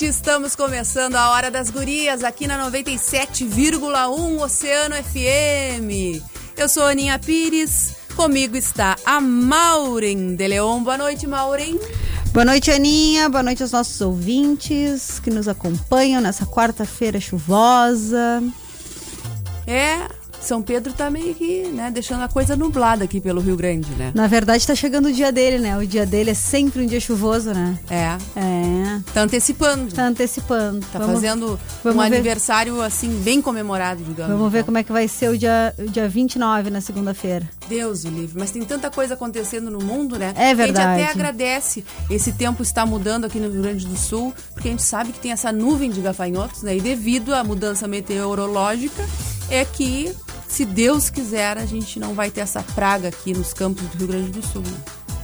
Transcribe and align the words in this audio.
Noite. 0.00 0.06
Estamos 0.06 0.56
começando 0.56 1.16
a 1.16 1.30
Hora 1.30 1.50
das 1.50 1.70
Gurias 1.70 2.24
aqui 2.24 2.46
na 2.46 2.70
97,1 2.70 4.40
Oceano 4.40 4.94
FM. 4.96 6.22
Eu 6.56 6.68
sou 6.68 6.84
Aninha 6.84 7.18
Pires, 7.18 7.94
comigo 8.16 8.56
está 8.56 8.96
a 9.04 9.20
Maureen 9.20 10.34
de 10.34 10.48
Leon. 10.48 10.82
Boa 10.82 10.96
noite, 10.96 11.26
Maureen. 11.26 11.78
Boa 12.32 12.44
noite, 12.44 12.70
Aninha. 12.70 13.28
Boa 13.28 13.42
noite 13.42 13.62
aos 13.62 13.72
nossos 13.72 14.00
ouvintes 14.00 15.20
que 15.20 15.30
nos 15.30 15.48
acompanham 15.48 16.20
nessa 16.20 16.46
quarta-feira 16.46 17.20
chuvosa. 17.20 18.42
É, 19.66 20.08
são 20.40 20.62
Pedro 20.62 20.92
tá 20.92 21.10
meio 21.10 21.34
que, 21.34 21.64
né, 21.68 21.90
deixando 21.90 22.22
a 22.22 22.28
coisa 22.28 22.56
nublada 22.56 23.04
aqui 23.04 23.20
pelo 23.20 23.40
Rio 23.40 23.56
Grande, 23.56 23.90
né? 23.94 24.12
Na 24.14 24.26
verdade, 24.26 24.66
tá 24.66 24.74
chegando 24.74 25.06
o 25.06 25.12
dia 25.12 25.30
dele, 25.30 25.58
né? 25.58 25.76
O 25.76 25.86
dia 25.86 26.06
dele 26.06 26.30
é 26.30 26.34
sempre 26.34 26.82
um 26.82 26.86
dia 26.86 27.00
chuvoso, 27.00 27.52
né? 27.52 27.78
É. 27.90 28.16
É. 28.36 29.00
Tá 29.12 29.22
antecipando. 29.22 29.92
Tá 29.92 30.04
antecipando. 30.04 30.80
Tá 30.92 30.98
vamos, 30.98 31.14
fazendo 31.14 31.58
vamos 31.84 32.04
um 32.04 32.08
ver. 32.08 32.14
aniversário, 32.14 32.80
assim, 32.82 33.20
bem 33.22 33.40
comemorado, 33.40 34.02
digamos. 34.02 34.32
Vamos 34.32 34.50
ver 34.50 34.58
então. 34.58 34.66
como 34.66 34.78
é 34.78 34.82
que 34.82 34.92
vai 34.92 35.06
ser 35.08 35.30
o 35.30 35.38
dia, 35.38 35.74
o 35.78 35.88
dia 35.88 36.08
29, 36.08 36.70
na 36.70 36.80
segunda-feira. 36.80 37.48
Deus 37.68 38.04
o 38.04 38.08
livre. 38.08 38.38
Mas 38.38 38.50
tem 38.50 38.62
tanta 38.62 38.90
coisa 38.90 39.14
acontecendo 39.14 39.70
no 39.70 39.78
mundo, 39.84 40.18
né? 40.18 40.32
É 40.36 40.54
verdade. 40.54 40.86
A 40.86 40.96
gente 40.96 41.02
até 41.02 41.12
agradece 41.12 41.84
esse 42.08 42.32
tempo 42.32 42.62
está 42.62 42.84
mudando 42.84 43.24
aqui 43.24 43.38
no 43.38 43.50
Rio 43.50 43.62
Grande 43.62 43.86
do 43.86 43.96
Sul, 43.96 44.34
porque 44.52 44.68
a 44.68 44.70
gente 44.70 44.82
sabe 44.82 45.12
que 45.12 45.20
tem 45.20 45.32
essa 45.32 45.52
nuvem 45.52 45.90
de 45.90 46.00
gafanhotos, 46.00 46.62
né? 46.62 46.76
E 46.76 46.80
devido 46.80 47.34
à 47.34 47.44
mudança 47.44 47.86
meteorológica, 47.86 49.04
é 49.48 49.64
que 49.64 50.14
se 50.50 50.64
Deus 50.64 51.08
quiser, 51.08 51.56
a 51.56 51.64
gente 51.64 52.00
não 52.00 52.12
vai 52.12 52.30
ter 52.30 52.40
essa 52.40 52.62
praga 52.62 53.08
aqui 53.08 53.32
nos 53.32 53.54
campos 53.54 53.86
do 53.86 53.98
Rio 53.98 54.08
Grande 54.08 54.30
do 54.30 54.46
Sul. 54.46 54.62
Né? 54.62 54.78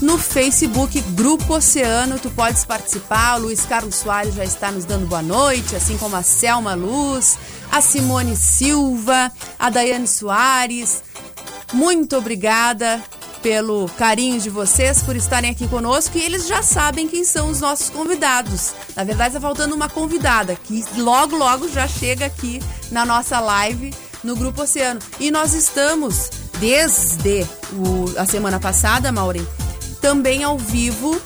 no 0.00 0.18
Facebook 0.18 1.00
Grupo 1.12 1.54
Oceano. 1.54 2.18
Tu 2.18 2.30
podes 2.30 2.64
participar. 2.64 3.36
O 3.36 3.42
Luiz 3.42 3.64
Carlos 3.66 3.96
Soares 3.96 4.34
já 4.34 4.44
está 4.44 4.70
nos 4.70 4.84
dando 4.84 5.06
boa 5.06 5.22
noite, 5.22 5.76
assim 5.76 5.96
como 5.96 6.16
a 6.16 6.22
Selma 6.22 6.74
Luz, 6.74 7.38
a 7.70 7.80
Simone 7.80 8.36
Silva, 8.36 9.32
a 9.58 9.70
Daiane 9.70 10.06
Soares. 10.06 11.02
Muito 11.72 12.16
obrigada 12.16 13.02
pelo 13.42 13.88
carinho 13.96 14.40
de 14.40 14.50
vocês, 14.50 15.02
por 15.02 15.14
estarem 15.14 15.50
aqui 15.50 15.68
conosco 15.68 16.18
e 16.18 16.22
eles 16.22 16.46
já 16.46 16.62
sabem 16.62 17.06
quem 17.06 17.24
são 17.24 17.50
os 17.50 17.60
nossos 17.60 17.88
convidados. 17.88 18.72
Na 18.96 19.04
verdade, 19.04 19.36
está 19.36 19.40
faltando 19.40 19.74
uma 19.74 19.88
convidada 19.88 20.56
que 20.56 20.84
logo, 20.96 21.36
logo 21.36 21.68
já 21.68 21.86
chega 21.86 22.26
aqui 22.26 22.60
na 22.90 23.06
nossa 23.06 23.38
live 23.38 23.94
no 24.24 24.34
Grupo 24.34 24.62
Oceano. 24.62 25.00
E 25.20 25.30
nós 25.30 25.54
estamos 25.54 26.30
desde 26.58 27.46
o, 27.72 28.18
a 28.18 28.26
semana 28.26 28.58
passada, 28.58 29.12
Maureen, 29.12 29.46
também 30.00 30.44
ao 30.44 30.58
vivo 30.58 31.20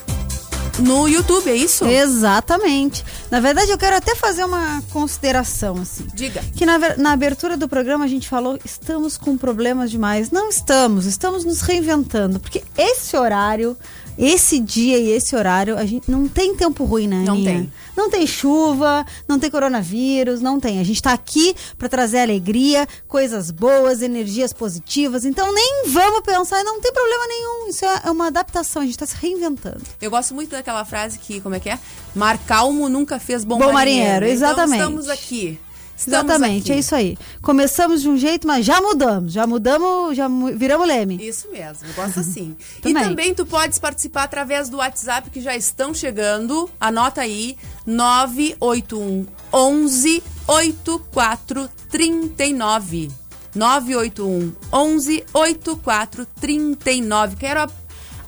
no 0.79 1.07
YouTube, 1.07 1.51
é 1.51 1.57
isso? 1.57 1.85
Exatamente. 1.87 3.05
Na 3.31 3.41
verdade, 3.41 3.71
eu 3.71 3.79
quero 3.79 3.97
até 3.97 4.15
fazer 4.15 4.45
uma 4.45 4.83
consideração, 4.91 5.77
assim. 5.77 6.07
Diga. 6.15 6.43
Que 6.57 6.65
na, 6.65 6.97
na 6.97 7.13
abertura 7.13 7.57
do 7.57 7.69
programa 7.69 8.05
a 8.05 8.09
gente 8.09 8.29
falou, 8.29 8.59
estamos 8.65 9.17
com 9.17 9.37
problemas 9.37 9.91
demais. 9.91 10.31
Não 10.31 10.49
estamos, 10.49 11.07
estamos 11.07 11.45
nos 11.45 11.61
reinventando. 11.61 12.41
Porque 12.41 12.63
esse 12.77 13.17
horário 13.17 13.77
esse 14.23 14.61
dia 14.61 14.99
e 14.99 15.11
esse 15.11 15.35
horário, 15.35 15.77
a 15.77 15.85
gente 15.85 16.09
não 16.09 16.29
tem 16.29 16.55
tempo 16.55 16.85
ruim, 16.85 17.09
né? 17.09 17.25
Não 17.27 17.43
tem. 17.43 17.73
Não 17.97 18.09
tem 18.09 18.25
chuva, 18.25 19.05
não 19.27 19.37
tem 19.37 19.51
coronavírus, 19.51 20.41
não 20.41 20.61
tem. 20.61 20.79
A 20.79 20.85
gente 20.85 20.97
está 20.97 21.13
aqui 21.13 21.57
para 21.77 21.89
trazer 21.89 22.21
alegria, 22.21 22.87
coisas 23.09 23.51
boas, 23.51 24.01
energias 24.01 24.53
positivas. 24.53 25.25
Então 25.25 25.53
nem 25.53 25.89
vamos 25.89 26.21
pensar, 26.21 26.63
não 26.63 26.81
tem 26.81 26.93
problema 26.93 27.27
nenhum. 27.27 27.69
Isso 27.69 27.85
é 27.85 28.11
uma 28.13 28.29
adaptação, 28.29 28.83
a 28.83 28.85
gente 28.85 28.95
está 28.95 29.07
se 29.07 29.17
reinventando. 29.17 29.83
Eu 30.01 30.11
gosto 30.11 30.33
muito 30.35 30.51
daquela 30.51 30.85
frase 30.85 31.19
que, 31.19 31.41
como 31.41 31.57
é 31.57 31.61
que 31.61 31.69
é? 31.69 31.79
Mar 32.15 32.39
calmo 32.39 32.89
nunca 32.89 33.19
fez 33.19 33.45
bom, 33.45 33.59
bom 33.59 33.73
marinheiro. 33.73 34.13
marinheiro. 34.13 34.27
Exatamente. 34.27 34.77
Então 34.77 35.01
estamos 35.01 35.09
aqui 35.09 35.59
Exatamente, 36.07 36.65
aqui. 36.65 36.73
é 36.73 36.79
isso 36.79 36.95
aí. 36.95 37.17
Começamos 37.41 38.03
de 38.03 38.09
um 38.09 38.17
jeito, 38.17 38.47
mas 38.47 38.65
já 38.67 38.81
mudamos. 38.81 39.33
Já 39.33 39.47
mudamos, 39.47 40.17
já 40.17 40.29
viramos 40.55 40.87
leme. 40.87 41.27
Isso 41.27 41.51
mesmo, 41.51 41.89
gosto 41.95 42.21
assim. 42.21 42.55
e 42.85 42.93
também 42.93 43.35
tu 43.35 43.47
podes 43.47 43.79
participar 43.79 44.25
através 44.25 44.69
do 44.69 44.77
WhatsApp 44.79 45.31
que 45.31 45.41
já 45.41 45.57
estão 45.57 45.95
chegando. 45.95 46.69
Anota 46.81 47.21
aí: 47.23 47.57
981 47.87 49.27
11 49.53 50.23
8439. 50.47 53.11
981 53.55 54.53
11 54.73 55.25
8439. 55.33 57.37
Quero 57.37 57.71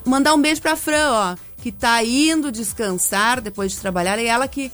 mandar 0.05 0.35
um 0.35 0.41
beijo 0.41 0.61
pra 0.61 0.77
Fran, 0.77 1.11
ó, 1.11 1.35
que 1.63 1.73
tá 1.73 2.05
indo 2.05 2.53
descansar 2.53 3.41
depois 3.41 3.73
de 3.73 3.79
trabalhar. 3.79 4.19
E 4.19 4.27
ela 4.27 4.47
que 4.47 4.71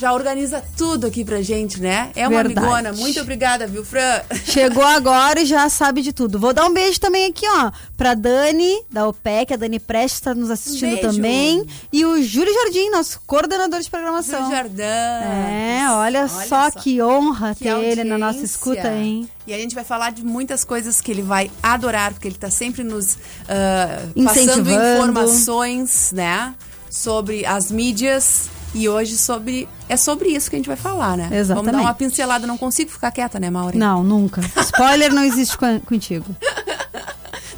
já 0.00 0.14
organiza 0.14 0.64
tudo 0.78 1.06
aqui 1.06 1.22
pra 1.22 1.42
gente, 1.42 1.78
né? 1.78 2.10
É 2.16 2.26
uma 2.26 2.42
Verdade. 2.42 2.66
amigona. 2.66 2.92
Muito 2.94 3.20
obrigada, 3.20 3.66
viu, 3.66 3.84
Fran? 3.84 4.22
Chegou 4.46 4.82
agora 4.82 5.42
e 5.42 5.44
já 5.44 5.68
sabe 5.68 6.00
de 6.00 6.10
tudo. 6.10 6.38
Vou 6.38 6.54
dar 6.54 6.64
um 6.64 6.72
beijo 6.72 6.98
também 6.98 7.26
aqui, 7.26 7.46
ó, 7.46 7.70
pra 7.98 8.14
Dani, 8.14 8.82
da 8.90 9.06
OPEC. 9.06 9.52
A 9.52 9.56
Dani 9.58 9.78
Prestes 9.78 10.14
está 10.14 10.34
nos 10.34 10.50
assistindo 10.50 10.92
Beijo. 10.92 11.12
também. 11.16 11.66
E 11.92 12.02
o 12.06 12.22
Júlio 12.22 12.50
Jardim, 12.54 12.88
nosso 12.88 13.20
coordenador 13.26 13.78
de 13.80 13.90
programação. 13.90 14.38
Júlio 14.38 14.56
Jardim. 14.56 14.80
É, 14.80 15.84
olha, 15.90 16.26
só, 16.28 16.70
que 16.70 17.02
honra 17.02 17.54
Que 17.54 17.64
ter 17.64 17.84
ele 17.84 18.04
na 18.04 18.16
nossa 18.16 18.38
audiência. 18.38 18.46
escuta, 18.46 18.88
hein? 18.90 19.28
E 19.46 19.52
a 19.52 19.58
gente 19.58 19.74
vai 19.74 19.84
falar 19.84 20.12
de 20.12 20.24
muitas 20.24 20.64
coisas 20.64 20.98
que 21.02 21.10
ele 21.10 21.22
vai 21.22 21.50
adorar, 21.62 22.14
porque 22.14 22.26
ele 22.26 22.38
tá 22.38 22.48
sempre 22.50 22.82
nos 22.82 23.18
ah, 23.46 23.98
passando 24.24 24.70
informações, 24.70 26.10
né? 26.12 26.54
Sobre 26.88 27.44
as 27.44 27.70
mídias. 27.70 28.48
E 28.74 28.88
hoje 28.88 29.18
sobre. 29.18 29.68
É 29.88 29.96
sobre 29.96 30.28
isso 30.28 30.48
que 30.48 30.56
a 30.56 30.58
gente 30.58 30.68
vai 30.68 30.76
falar, 30.76 31.16
né? 31.16 31.24
Vamos 31.24 31.30
dar 31.30 31.40
Exatamente. 31.40 31.84
uma 31.84 31.94
pincelada. 31.94 32.46
Não 32.46 32.56
consigo 32.56 32.90
ficar 32.90 33.10
quieta, 33.10 33.40
né, 33.40 33.50
Maureen? 33.50 33.78
Não, 33.78 34.04
nunca. 34.04 34.40
Spoiler 34.60 35.12
não 35.12 35.24
existe 35.24 35.56
contigo. 35.84 36.24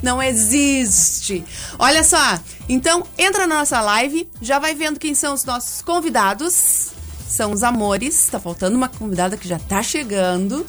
Não 0.01 0.21
existe. 0.21 1.45
Olha 1.79 2.03
só, 2.03 2.37
então 2.67 3.03
entra 3.17 3.47
na 3.47 3.59
nossa 3.59 3.79
live, 3.79 4.29
já 4.41 4.59
vai 4.59 4.75
vendo 4.75 4.99
quem 4.99 5.15
são 5.15 5.33
os 5.33 5.45
nossos 5.45 5.81
convidados. 5.81 6.89
São 7.25 7.53
os 7.53 7.63
amores. 7.63 8.27
Tá 8.29 8.37
faltando 8.37 8.75
uma 8.75 8.89
convidada 8.89 9.37
que 9.37 9.47
já 9.47 9.57
tá 9.57 9.81
chegando. 9.81 10.65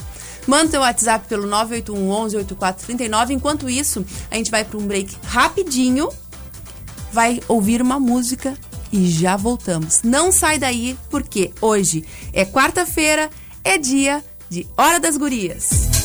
Manda 0.47 0.71
teu 0.71 0.81
WhatsApp 0.83 1.27
pelo 1.27 1.49
981 1.49 2.11
11 2.11 2.37
8439. 2.37 3.35
Enquanto 3.35 3.69
isso, 3.69 4.07
a 4.31 4.37
gente 4.37 4.53
vai 4.53 4.65
para 4.65 4.79
um 4.79 4.87
break 4.87 5.17
rapidinho. 5.25 6.09
Vai 7.13 7.41
ouvir 7.49 7.83
uma 7.83 7.99
música 7.99 8.57
e 8.95 9.09
já 9.09 9.37
voltamos. 9.37 10.03
Não 10.05 10.31
sai 10.31 10.57
daí, 10.57 10.97
porque 11.11 11.51
hoje 11.61 12.05
é 12.33 12.45
quarta-feira, 12.45 13.29
é 13.65 13.77
dia 13.77 14.23
de 14.49 14.65
Hora 14.77 15.01
das 15.01 15.17
Gurias. 15.17 16.04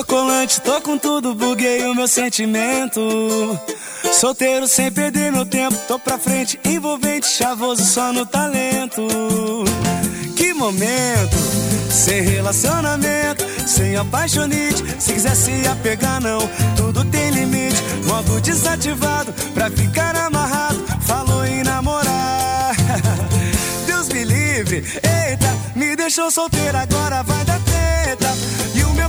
Tô 0.00 0.24
tô 0.64 0.80
com 0.80 0.96
tudo, 0.96 1.34
buguei 1.34 1.84
o 1.84 1.94
meu 1.94 2.08
sentimento. 2.08 3.00
Solteiro 4.12 4.66
sem 4.66 4.90
perder 4.90 5.30
meu 5.30 5.44
tempo, 5.44 5.76
tô 5.86 5.98
pra 5.98 6.18
frente, 6.18 6.58
envolvente, 6.64 7.28
chavoso 7.28 7.84
só 7.84 8.10
no 8.10 8.24
talento. 8.24 9.06
Que 10.34 10.54
momento, 10.54 11.36
sem 11.90 12.22
relacionamento, 12.22 13.44
sem 13.66 13.94
apaixonite. 13.96 14.82
Se 14.98 15.12
quiser 15.12 15.36
se 15.36 15.68
apegar, 15.68 16.18
não, 16.20 16.40
tudo 16.76 17.04
tem 17.04 17.30
limite. 17.30 17.82
Modo 18.06 18.40
desativado 18.40 19.34
pra 19.52 19.70
ficar 19.70 20.16
amarrado. 20.16 20.82
Falou 21.02 21.44
em 21.44 21.62
namorar. 21.62 22.74
Deus 23.86 24.08
me 24.08 24.24
livre, 24.24 24.76
eita, 24.76 25.54
me 25.76 25.94
deixou 25.94 26.30
solteiro, 26.30 26.78
agora 26.78 27.22
vai 27.22 27.44
dar 27.44 27.60
treta. 27.60 28.59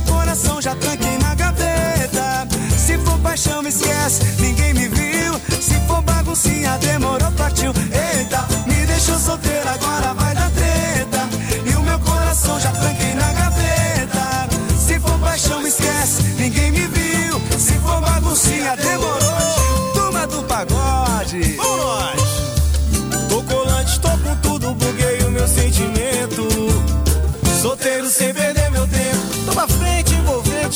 Meu 0.02 0.14
coração 0.14 0.60
já 0.60 0.74
tranquei 0.74 1.18
na 1.18 1.34
gaveta. 1.34 2.48
Se 2.76 2.98
for 2.98 3.18
paixão, 3.18 3.62
me 3.62 3.68
esquece, 3.68 4.22
ninguém 4.40 4.74
me 4.74 4.88
viu. 4.88 5.34
Se 5.60 5.74
for 5.86 6.02
baguncinha, 6.02 6.78
demorou, 6.78 7.30
partiu. 7.32 7.72
Eita, 7.72 8.46
me 8.66 8.86
deixou 8.86 9.18
solteiro, 9.18 9.68
agora 9.68 10.14
vai 10.14 10.34
dar 10.34 10.50
treta. 10.50 11.28
E 11.64 11.74
o 11.74 11.82
meu 11.82 11.98
coração 12.00 12.58
já 12.58 12.70
tranquei 12.72 13.14
na 13.14 13.32
gaveta. 13.32 14.48
Se 14.78 14.98
for 14.98 15.18
paixão, 15.18 15.60
me 15.60 15.68
esquece, 15.68 16.22
ninguém 16.38 16.70
me 16.72 16.86
viu. 16.86 17.40
Se 17.58 17.74
for 17.74 18.00
baguncinha, 18.00 18.76
demorou. 18.76 19.92
Turma 19.94 20.26
do 20.26 20.42
pagode. 20.44 21.56
Vamos 21.56 21.76
nós. 21.76 22.21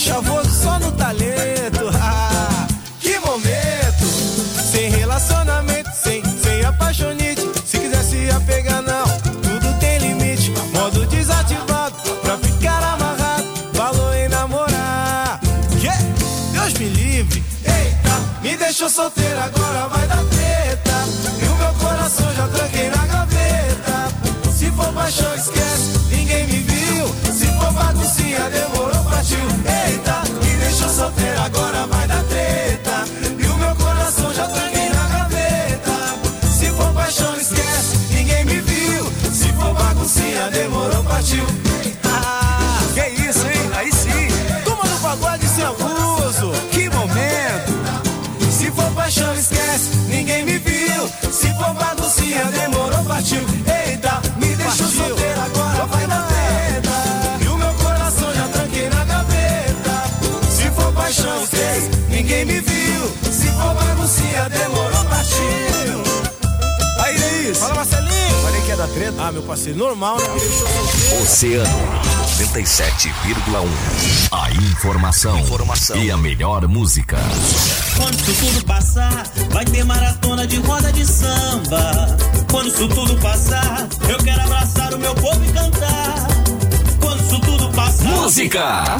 Chavoso 0.07 0.51
só 0.51 0.79
no 0.79 0.93
talento. 0.93 1.91
Ah, 2.01 2.67
que 3.01 3.19
momento! 3.19 4.07
Sem 4.71 4.91
relacionamento, 4.91 5.91
sem, 5.93 6.23
sem 6.39 6.65
apaixonite. 6.65 7.43
Se 7.65 7.79
quiser 7.79 8.03
se 8.05 8.31
apegar, 8.31 8.83
não, 8.83 9.05
tudo 9.41 9.79
tem 9.81 9.99
limite. 9.99 10.53
Modo 10.73 11.07
desativado, 11.07 11.95
pra 12.23 12.39
ficar 12.39 12.83
amarrado. 12.83 13.47
Falou 13.73 14.15
em 14.15 14.29
namorar. 14.29 15.41
Que? 15.81 16.53
Deus 16.53 16.73
me 16.75 16.89
livre. 16.89 17.45
Eita, 17.65 18.43
me 18.43 18.57
deixou 18.57 18.89
solteiro, 18.89 19.41
agora 19.41 19.89
vai 19.89 20.07
dar 20.07 20.17
treta. 20.25 20.36
Ah, 69.19 69.33
meu 69.33 69.43
parceiro, 69.43 69.79
normal, 69.79 70.19
né? 70.19 70.25
Oceano 71.23 71.67
97,1. 72.39 73.67
A 74.31 74.51
informação, 74.53 75.39
informação 75.39 75.97
e 75.97 76.11
a 76.11 76.17
melhor 76.17 76.67
música. 76.69 77.17
Quando 77.97 78.15
isso 78.15 78.35
tudo 78.35 78.65
passar, 78.67 79.27
vai 79.51 79.65
ter 79.65 79.85
maratona 79.85 80.47
de 80.47 80.59
roda 80.59 80.93
de 80.93 81.07
samba. 81.07 82.17
Quando 82.51 82.69
isso 82.69 82.89
tudo 82.89 83.17
passar, 83.21 83.89
eu 84.09 84.19
quero 84.19 84.43
abraçar 84.43 84.93
o 84.95 84.99
meu 84.99 85.15
povo 85.15 85.43
e 85.45 85.53
cantar. 85.53 86.27
Quando 87.01 87.21
isso 87.25 87.41
tudo 87.41 87.71
passar, 87.73 88.05
Música! 88.05 88.97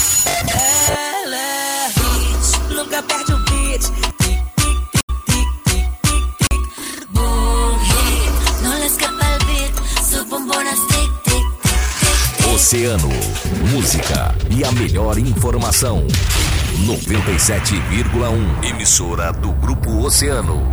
Ela 0.89 1.37
é 1.37 1.89
hit, 1.89 2.75
nunca 2.75 3.03
perde 3.03 3.36
Oceano, 12.57 13.11
música 13.71 14.35
e 14.51 14.65
a 14.65 14.73
melhor 14.73 15.19
informação. 15.19 16.07
97,1. 16.87 18.65
Emissora 18.65 19.31
do 19.31 19.53
Grupo 19.53 19.99
Oceano. 19.99 20.67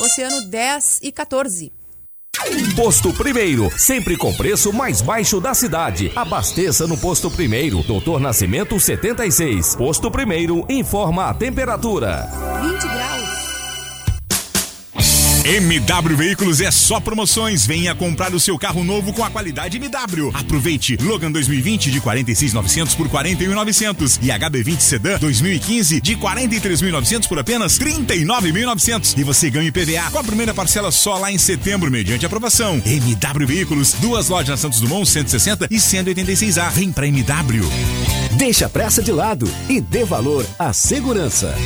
Oceano 0.00 0.48
10 0.48 1.00
e 1.02 1.10
14. 1.10 1.72
Posto 2.76 3.12
Primeiro, 3.12 3.68
sempre 3.76 4.16
com 4.16 4.32
preço 4.32 4.72
mais 4.72 5.02
baixo 5.02 5.40
da 5.40 5.52
cidade. 5.52 6.12
Abasteça 6.14 6.86
no 6.86 6.96
Posto 6.96 7.28
Primeiro, 7.28 7.82
Doutor 7.82 8.20
Nascimento 8.20 8.78
76. 8.78 9.74
Posto 9.74 10.12
Primeiro 10.12 10.64
informa 10.68 11.24
a 11.24 11.34
temperatura. 11.34 12.30
20 12.62 12.82
graus. 12.82 13.17
MW 15.48 16.14
Veículos 16.14 16.60
é 16.60 16.70
só 16.70 17.00
promoções. 17.00 17.64
Venha 17.64 17.94
comprar 17.94 18.34
o 18.34 18.38
seu 18.38 18.58
carro 18.58 18.84
novo 18.84 19.14
com 19.14 19.24
a 19.24 19.30
qualidade 19.30 19.78
MW. 19.78 20.30
Aproveite 20.34 20.98
Logan 21.00 21.32
2020 21.32 21.90
de 21.90 22.02
46.900 22.02 22.94
por 22.94 23.08
41.900 23.08 24.18
e 24.20 24.28
HB20 24.28 24.78
Sedan 24.78 25.18
2015 25.18 26.02
de 26.02 26.16
43.900 26.16 27.26
por 27.26 27.38
apenas 27.38 27.78
39.900 27.78 29.16
e 29.16 29.24
você 29.24 29.48
ganha 29.48 29.68
IPVA 29.68 30.10
com 30.10 30.18
a 30.18 30.24
primeira 30.24 30.52
parcela 30.52 30.90
só 30.90 31.16
lá 31.16 31.32
em 31.32 31.38
setembro 31.38 31.90
mediante 31.90 32.26
aprovação. 32.26 32.82
MW 32.84 33.46
Veículos, 33.46 33.94
duas 33.94 34.28
lojas 34.28 34.50
na 34.50 34.56
Santos 34.58 34.80
Dumont 34.80 35.08
160 35.08 35.68
e 35.70 35.76
186A. 35.76 36.72
Vem 36.72 36.92
pra 36.92 37.06
MW. 37.06 37.64
Deixa 38.36 38.66
a 38.66 38.68
pressa 38.68 39.02
de 39.02 39.12
lado 39.12 39.50
e 39.66 39.80
dê 39.80 40.04
valor 40.04 40.44
à 40.58 40.74
segurança. 40.74 41.56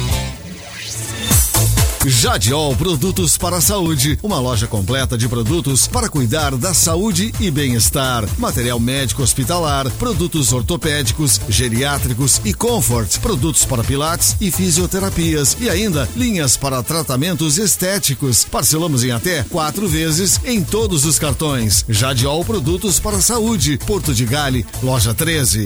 Jadiol 2.05 2.75
Produtos 2.75 3.39
para 3.39 3.59
a 3.59 3.61
Saúde, 3.61 4.19
uma 4.25 4.41
loja 4.41 4.67
completa 4.67 5.17
de 5.17 5.29
produtos 5.29 5.87
para 5.87 6.09
cuidar 6.09 6.57
da 6.57 6.75
saúde 6.75 7.33
e 7.39 7.49
bem-estar. 7.49 8.29
Material 8.39 8.81
médico 8.81 9.23
hospitalar, 9.23 9.89
produtos 9.93 10.53
ortopédicos, 10.53 11.41
geriátricos 11.49 12.41
e 12.45 12.53
comfort, 12.53 13.21
produtos 13.21 13.65
para 13.65 13.85
pilates 13.85 14.37
e 14.41 14.51
fisioterapias 14.51 15.57
e 15.61 15.71
ainda 15.71 16.09
linhas 16.17 16.57
para 16.57 16.83
tratamentos 16.83 17.57
estéticos. 17.57 18.45
Parcelamos 18.45 19.05
em 19.05 19.13
até 19.13 19.45
quatro 19.45 19.87
vezes 19.87 20.41
em 20.45 20.63
todos 20.63 21.05
os 21.05 21.21
cartões. 21.21 21.85
Jadiol 21.89 22.45
Produtos 22.45 22.99
para 22.99 23.19
a 23.19 23.23
Saúde, 23.23 23.79
Porto 23.87 24.13
de 24.13 24.25
Gale, 24.25 24.67
loja 24.83 25.15
13. 25.15 25.65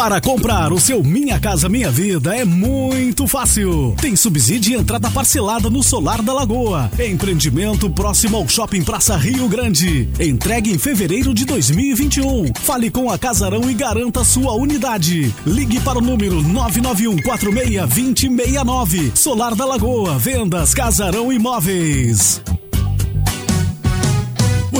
Para 0.00 0.18
comprar 0.18 0.72
o 0.72 0.80
seu 0.80 1.04
Minha 1.04 1.38
Casa 1.38 1.68
Minha 1.68 1.90
Vida 1.90 2.34
é 2.34 2.42
muito 2.42 3.26
fácil. 3.26 3.94
Tem 4.00 4.16
subsídio 4.16 4.72
e 4.72 4.80
entrada 4.80 5.10
parcelada 5.10 5.68
no 5.68 5.82
Solar 5.82 6.22
da 6.22 6.32
Lagoa. 6.32 6.90
Empreendimento 6.98 7.90
próximo 7.90 8.38
ao 8.38 8.48
Shopping 8.48 8.82
Praça 8.82 9.14
Rio 9.14 9.46
Grande. 9.46 10.08
Entregue 10.18 10.72
em 10.72 10.78
fevereiro 10.78 11.34
de 11.34 11.44
2021. 11.44 12.50
Fale 12.62 12.90
com 12.90 13.10
a 13.10 13.18
Casarão 13.18 13.70
e 13.70 13.74
garanta 13.74 14.24
sua 14.24 14.54
unidade. 14.54 15.34
Ligue 15.46 15.78
para 15.80 15.98
o 15.98 16.02
número 16.02 16.40
991 16.40 17.20
46 17.20 17.78
2069. 17.86 19.12
Solar 19.14 19.54
da 19.54 19.66
Lagoa. 19.66 20.18
Vendas 20.18 20.72
Casarão 20.72 21.30
Imóveis. 21.30 22.40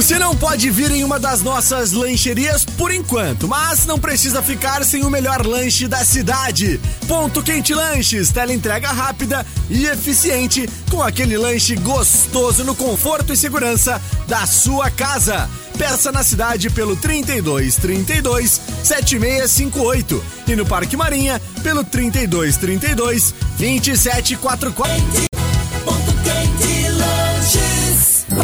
Você 0.00 0.19
não 0.19 0.35
pode 0.35 0.71
vir 0.71 0.90
em 0.92 1.04
uma 1.04 1.21
das 1.21 1.42
nossas 1.42 1.92
lancherias 1.92 2.64
por 2.64 2.90
enquanto, 2.90 3.47
mas 3.47 3.85
não 3.85 3.99
precisa 3.99 4.40
ficar 4.40 4.83
sem 4.83 5.04
o 5.04 5.11
melhor 5.11 5.47
lanche 5.47 5.87
da 5.87 6.02
cidade. 6.02 6.80
Ponto 7.07 7.42
Quente 7.42 7.75
Lanches, 7.75 8.30
tela 8.30 8.50
entrega 8.50 8.90
rápida 8.90 9.45
e 9.69 9.85
eficiente, 9.85 10.66
com 10.90 11.02
aquele 11.02 11.37
lanche 11.37 11.76
gostoso 11.76 12.64
no 12.64 12.75
conforto 12.75 13.35
e 13.35 13.37
segurança 13.37 14.00
da 14.26 14.47
sua 14.47 14.90
casa. 14.90 15.50
Peça 15.76 16.11
na 16.11 16.23
cidade 16.23 16.71
pelo 16.71 16.97
32 16.97 17.76
32 17.76 18.59
7658 18.83 20.25
e 20.49 20.57
no 20.57 20.64
Parque 20.64 20.97
Marinha 20.97 21.38
pelo 21.62 21.85
32 21.85 22.57
32 22.57 23.35
2744. 23.59 25.29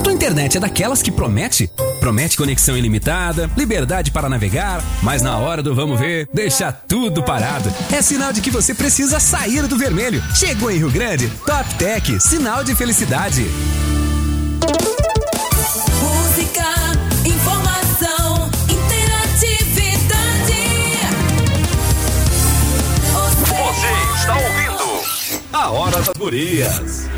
Tua 0.07 0.13
internet 0.13 0.57
é 0.57 0.61
daquelas 0.61 1.03
que 1.03 1.11
promete? 1.11 1.69
Promete 1.99 2.37
conexão 2.37 2.77
ilimitada, 2.77 3.51
liberdade 3.57 4.13
para 4.13 4.29
navegar, 4.29 4.81
mas 5.03 5.21
na 5.21 5.37
hora 5.37 5.61
do 5.61 5.75
vamos 5.75 5.99
ver, 5.99 6.29
deixa 6.33 6.71
tudo 6.71 7.25
parado. 7.25 7.75
É 7.93 8.01
sinal 8.01 8.33
de 8.33 8.41
que 8.41 8.49
você 8.49 8.73
precisa 8.73 9.19
sair 9.19 9.67
do 9.67 9.77
vermelho. 9.77 10.23
Chegou 10.33 10.71
em 10.71 10.79
Rio 10.79 10.93
Grande, 10.93 11.29
Top 11.45 11.75
Tech, 11.75 12.21
sinal 12.21 12.63
de 12.63 12.73
felicidade. 12.77 13.51
Música, 16.01 16.69
informação, 17.25 18.49
interatividade. 18.69 20.55
Você 23.13 24.15
está 24.15 24.35
ouvindo 24.37 25.03
A 25.53 25.71
Hora 25.71 26.01
das 26.01 26.17
Gurias. 26.17 27.09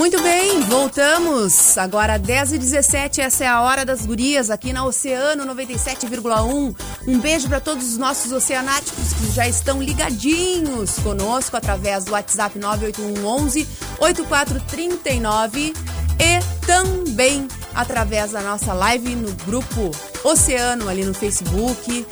Muito 0.00 0.22
bem, 0.22 0.60
voltamos. 0.60 1.76
Agora 1.76 2.18
10 2.18 2.54
e 2.54 2.58
17 2.58 3.20
essa 3.20 3.44
é 3.44 3.46
a 3.46 3.60
hora 3.60 3.84
das 3.84 4.06
gurias 4.06 4.48
aqui 4.48 4.72
na 4.72 4.82
Oceano 4.82 5.44
97,1. 5.54 6.74
Um 7.06 7.18
beijo 7.18 7.50
para 7.50 7.60
todos 7.60 7.86
os 7.86 7.98
nossos 7.98 8.32
oceanáticos 8.32 9.12
que 9.12 9.30
já 9.30 9.46
estão 9.46 9.82
ligadinhos 9.82 10.98
conosco 11.00 11.54
através 11.54 12.06
do 12.06 12.12
WhatsApp 12.12 12.58
98111 12.58 13.68
8439 13.98 15.74
e 16.18 16.66
também 16.66 17.46
através 17.74 18.30
da 18.32 18.40
nossa 18.40 18.72
live 18.72 19.14
no 19.14 19.30
grupo 19.44 19.90
Oceano 20.24 20.88
ali 20.88 21.04
no 21.04 21.12
Facebook. 21.12 22.06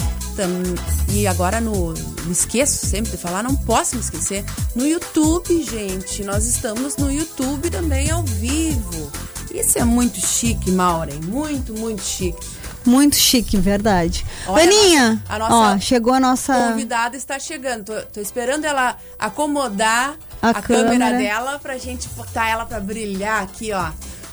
E 1.08 1.26
agora 1.26 1.58
no. 1.58 1.94
Me 2.28 2.32
esqueço 2.34 2.84
sempre 2.86 3.12
de 3.12 3.16
falar, 3.16 3.42
não 3.42 3.56
posso 3.56 3.94
me 3.94 4.02
esquecer. 4.02 4.44
No 4.74 4.86
YouTube, 4.86 5.62
gente. 5.64 6.22
Nós 6.24 6.44
estamos 6.44 6.96
no 6.98 7.10
YouTube 7.10 7.70
também 7.70 8.10
ao 8.10 8.22
vivo. 8.22 9.10
Isso 9.50 9.78
é 9.78 9.84
muito 9.84 10.20
chique, 10.20 10.70
Maureen. 10.70 11.20
Muito, 11.22 11.72
muito 11.72 12.02
chique. 12.02 12.46
Muito 12.84 13.16
chique, 13.16 13.56
verdade. 13.56 14.26
Olha, 14.46 14.62
Aninha, 14.64 15.22
a 15.28 15.38
nossa- 15.38 15.54
a 15.54 15.58
nossa 15.58 15.76
ó, 15.76 15.80
chegou 15.80 16.12
a 16.12 16.20
nossa. 16.20 16.54
Convidada 16.70 17.16
está 17.16 17.38
chegando. 17.38 17.84
Tô, 17.86 18.00
tô 18.12 18.20
esperando 18.20 18.64
ela 18.66 18.96
acomodar 19.18 20.16
A 20.42 20.50
a, 20.50 20.54
câmera. 20.62 20.88
câmera. 20.90 21.18
dela 21.18 21.58
pra 21.58 21.78
gente 21.78 22.08
botar 22.10 22.46
ela 22.48 22.66
pra 22.66 22.78
brilhar 22.78 23.42
aqui, 23.42 23.72
ó. 23.72 23.90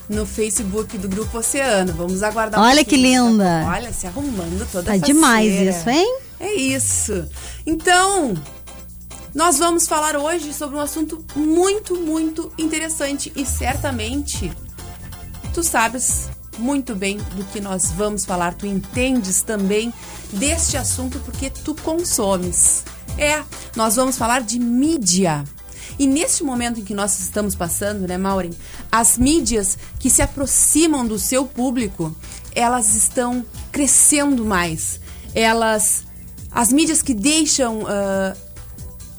No 0.09 0.25
Facebook 0.25 0.97
do 0.97 1.07
Grupo 1.09 1.37
Oceano. 1.39 1.93
Vamos 1.93 2.21
aguardar 2.21 2.59
um 2.59 2.63
Olha 2.63 2.83
que 2.83 2.91
pouquinho, 2.95 3.29
linda. 3.31 3.43
tá? 3.65 3.71
Olha, 3.73 3.93
se 3.93 4.05
arrumando 4.05 4.67
toda 4.71 4.91
Tá 4.91 4.97
demais 4.97 5.49
faceira. 5.51 5.71
isso, 5.71 5.89
hein? 5.89 6.17
É 6.39 6.53
isso. 6.53 7.27
Então, 7.65 8.33
nós 9.33 9.57
vamos 9.57 9.87
falar 9.87 10.15
hoje 10.15 10.53
sobre 10.53 10.75
um 10.75 10.79
assunto 10.79 11.23
muito, 11.35 11.95
muito 11.95 12.51
interessante 12.57 13.31
e 13.35 13.45
certamente 13.45 14.51
tu 15.53 15.63
sabes 15.63 16.29
muito 16.57 16.95
bem 16.95 17.17
do 17.17 17.43
que 17.45 17.59
nós 17.59 17.91
vamos 17.91 18.25
falar, 18.25 18.53
tu 18.53 18.65
entendes 18.65 19.41
também 19.41 19.93
deste 20.31 20.77
assunto 20.77 21.19
porque 21.19 21.49
tu 21.49 21.75
consomes. 21.75 22.83
É, 23.17 23.43
nós 23.75 23.95
vamos 23.95 24.17
falar 24.17 24.41
de 24.41 24.59
mídia. 24.59 25.43
E 25.97 26.07
neste 26.07 26.43
momento 26.43 26.79
em 26.79 26.83
que 26.83 26.93
nós 26.93 27.19
estamos 27.19 27.55
passando, 27.55 28.07
né, 28.07 28.17
Maureen, 28.17 28.53
as 28.91 29.17
mídias 29.17 29.77
que 29.99 30.09
se 30.09 30.21
aproximam 30.21 31.05
do 31.05 31.17
seu 31.17 31.45
público, 31.45 32.15
elas 32.53 32.95
estão 32.95 33.45
crescendo 33.71 34.43
mais. 34.43 34.99
Elas, 35.33 36.03
as 36.55 36.71
mídias 36.73 37.01
que 37.03 37.13
deixam 37.13 37.83
ah, 37.85 38.35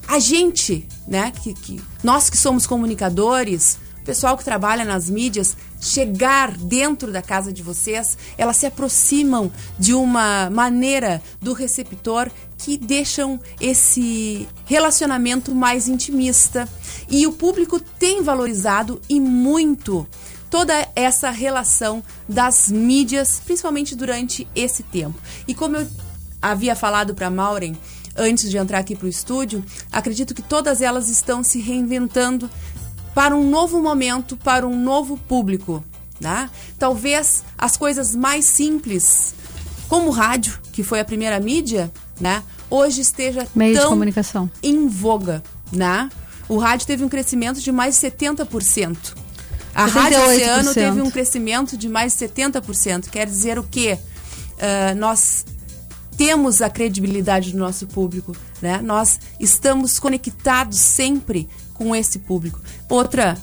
a 0.09 0.19
gente, 0.19 0.88
né, 1.07 1.31
que, 1.43 1.52
que- 1.55 1.81
nós 2.02 2.28
que 2.31 2.37
somos 2.37 2.66
comunicadores, 2.66 3.78
o 4.00 4.05
pessoal 4.07 4.37
que 4.38 4.45
trabalha 4.45 4.85
nas 4.85 5.11
mídias, 5.11 5.57
chegar 5.81 6.52
dentro 6.57 7.12
da 7.12 7.21
casa 7.21 7.52
de 7.52 7.62
vocês, 7.62 8.16
elas 8.38 8.57
se 8.57 8.64
aproximam 8.66 9.52
de 9.78 9.93
uma 9.95 10.49
maneira 10.49 11.21
do 11.43 11.52
receptor 11.52 12.31
que 12.57 12.78
deixam 12.78 13.38
esse 13.61 14.49
relacionamento 14.64 15.55
mais 15.55 15.88
intimista. 15.88 16.69
E 17.11 17.26
o 17.26 17.33
público 17.33 17.78
tem 17.81 18.23
valorizado 18.23 19.00
e 19.09 19.21
muito 19.21 20.07
toda 20.49 20.88
essa 20.95 21.31
relação 21.31 22.02
das 22.28 22.69
mídias, 22.69 23.43
principalmente 23.45 23.95
durante 23.97 24.47
esse 24.55 24.83
tempo. 24.85 25.19
E 25.47 25.55
como 25.55 25.76
eu 25.76 25.87
havia 26.40 26.75
falado 26.76 27.14
para 27.14 27.31
Maureen 27.31 27.76
antes 28.16 28.50
de 28.50 28.57
entrar 28.57 28.78
aqui 28.78 28.97
para 28.97 29.07
o 29.07 29.09
estúdio, 29.09 29.64
acredito 29.93 30.35
que 30.35 30.43
todas 30.43 30.81
elas 30.81 31.09
estão 31.09 31.43
se 31.43 31.61
reinventando 31.61 32.50
para 33.14 33.37
um 33.37 33.49
novo 33.49 33.81
momento, 33.81 34.37
para 34.37 34.66
um 34.66 34.78
novo 34.78 35.16
público. 35.16 35.85
Tá? 36.21 36.50
Talvez 36.78 37.45
as 37.59 37.76
coisas 37.76 38.14
mais 38.14 38.47
simples, 38.47 39.35
como 39.88 40.09
o 40.09 40.11
rádio, 40.11 40.59
que 40.73 40.83
foi 40.83 41.00
a 41.00 41.05
primeira 41.05 41.38
mídia, 41.38 41.93
né? 42.19 42.43
hoje 42.71 43.02
esteja 43.02 43.47
Meio 43.55 43.75
de 43.75 43.81
tão 43.81 43.90
comunicação. 43.90 44.50
em 44.62 44.88
voga. 44.88 45.43
Né? 45.71 46.09
O 46.49 46.57
rádio 46.59 46.87
teve 46.87 47.05
um 47.05 47.09
crescimento 47.09 47.61
de 47.61 47.71
mais 47.71 48.00
de 48.00 48.07
70%. 48.07 48.97
A 49.75 49.85
Rádio 49.85 50.19
78%. 50.19 50.31
Oceano 50.31 50.75
teve 50.75 51.02
um 51.02 51.11
crescimento 51.11 51.76
de 51.76 51.87
mais 51.87 52.16
de 52.16 52.26
70%. 52.26 53.11
Quer 53.11 53.26
dizer 53.26 53.59
o 53.59 53.62
quê? 53.62 53.99
Ah, 54.59 54.95
nós 54.95 55.45
temos 56.16 56.62
a 56.62 56.70
credibilidade 56.70 57.52
do 57.52 57.58
nosso 57.58 57.87
público, 57.87 58.35
né? 58.62 58.80
Nós 58.82 59.20
estamos 59.38 59.99
conectados 59.99 60.78
sempre 60.78 61.49
com 61.75 61.94
esse 61.94 62.18
público. 62.18 62.61
Outra 62.88 63.37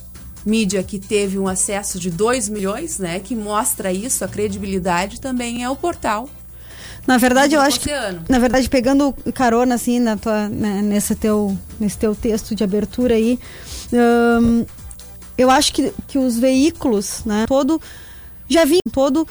mídia 0.46 0.84
que 0.84 1.00
teve 1.00 1.40
um 1.40 1.48
acesso 1.48 2.00
de 2.00 2.10
2 2.10 2.50
milhões, 2.50 3.00
né, 3.00 3.20
que 3.20 3.36
mostra 3.36 3.92
isso, 3.92 4.26
a 4.26 4.28
credibilidade 4.28 5.22
também 5.22 5.64
é 5.64 5.70
o 5.70 5.76
portal. 5.76 6.30
Na 7.06 7.18
verdade, 7.18 7.56
eu 7.56 7.62
acho 7.62 7.82
que, 7.82 7.90
na 8.30 8.40
verdade, 8.40 8.70
pegando 8.70 9.14
carona 9.34 9.76
assim 9.76 10.00
na 10.00 10.16
tua, 10.16 10.48
né, 10.48 10.82
nesse 10.82 11.16
teu, 11.16 11.58
nesse 11.80 11.98
teu 11.98 12.16
texto 12.16 12.56
de 12.56 12.64
abertura 12.64 13.16
aí, 13.16 13.38
hum, 13.92 14.66
eu 15.38 15.50
acho 15.50 15.74
que, 15.74 15.94
que 16.08 16.18
os 16.18 16.38
veículos, 16.38 17.24
né, 17.26 17.46
todo 17.48 17.82
já 18.48 18.64
vinham, 18.64 18.82
todo 18.92 19.28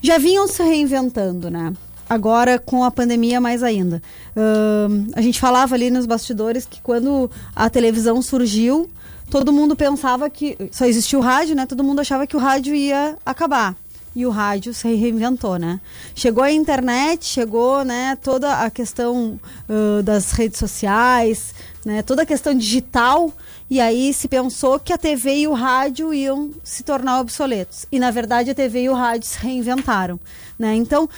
já 0.00 0.18
vinham 0.18 0.46
se 0.46 0.62
reinventando, 0.62 1.50
né? 1.50 1.72
Agora 2.10 2.58
com 2.58 2.82
a 2.82 2.90
pandemia 2.90 3.40
mais 3.40 3.62
ainda. 3.62 4.02
Hum, 4.36 5.06
a 5.14 5.20
gente 5.20 5.38
falava 5.38 5.76
ali 5.76 5.92
nos 5.92 6.06
bastidores 6.06 6.66
que 6.66 6.80
quando 6.80 7.30
a 7.54 7.70
televisão 7.70 8.20
surgiu, 8.20 8.90
todo 9.30 9.52
mundo 9.52 9.76
pensava 9.76 10.28
que 10.28 10.58
só 10.72 10.86
existia 10.86 11.16
o 11.16 11.22
rádio, 11.22 11.54
né? 11.54 11.66
Todo 11.66 11.84
mundo 11.84 12.00
achava 12.00 12.26
que 12.26 12.36
o 12.36 12.40
rádio 12.40 12.74
ia 12.74 13.16
acabar. 13.24 13.76
e 14.12 14.26
o 14.26 14.30
rádio 14.30 14.74
se 14.74 14.92
reinventou, 14.92 15.56
né? 15.56 15.80
Chegou 16.16 16.42
a 16.42 16.50
internet, 16.50 17.24
chegou, 17.24 17.84
né, 17.84 18.18
toda 18.20 18.64
a 18.64 18.68
questão 18.68 19.38
uh, 19.68 20.02
das 20.02 20.32
redes 20.32 20.58
sociais, 20.58 21.54
né, 21.86 22.02
toda 22.02 22.22
a 22.22 22.26
questão 22.26 22.52
digital, 22.52 23.32
e 23.70 23.80
aí 23.80 24.12
se 24.12 24.26
pensou 24.26 24.80
que 24.80 24.92
a 24.92 24.98
TV 24.98 25.36
e 25.36 25.46
o 25.46 25.52
rádio 25.52 26.12
iam 26.12 26.50
se 26.64 26.82
tornar 26.82 27.20
obsoletos. 27.20 27.86
E 27.92 28.00
na 28.00 28.10
verdade 28.10 28.50
a 28.50 28.54
TV 28.54 28.82
e 28.82 28.88
o 28.88 28.94
rádio 28.94 29.28
se 29.28 29.38
reinventaram, 29.38 30.18
né? 30.58 30.74
Então, 30.74 31.08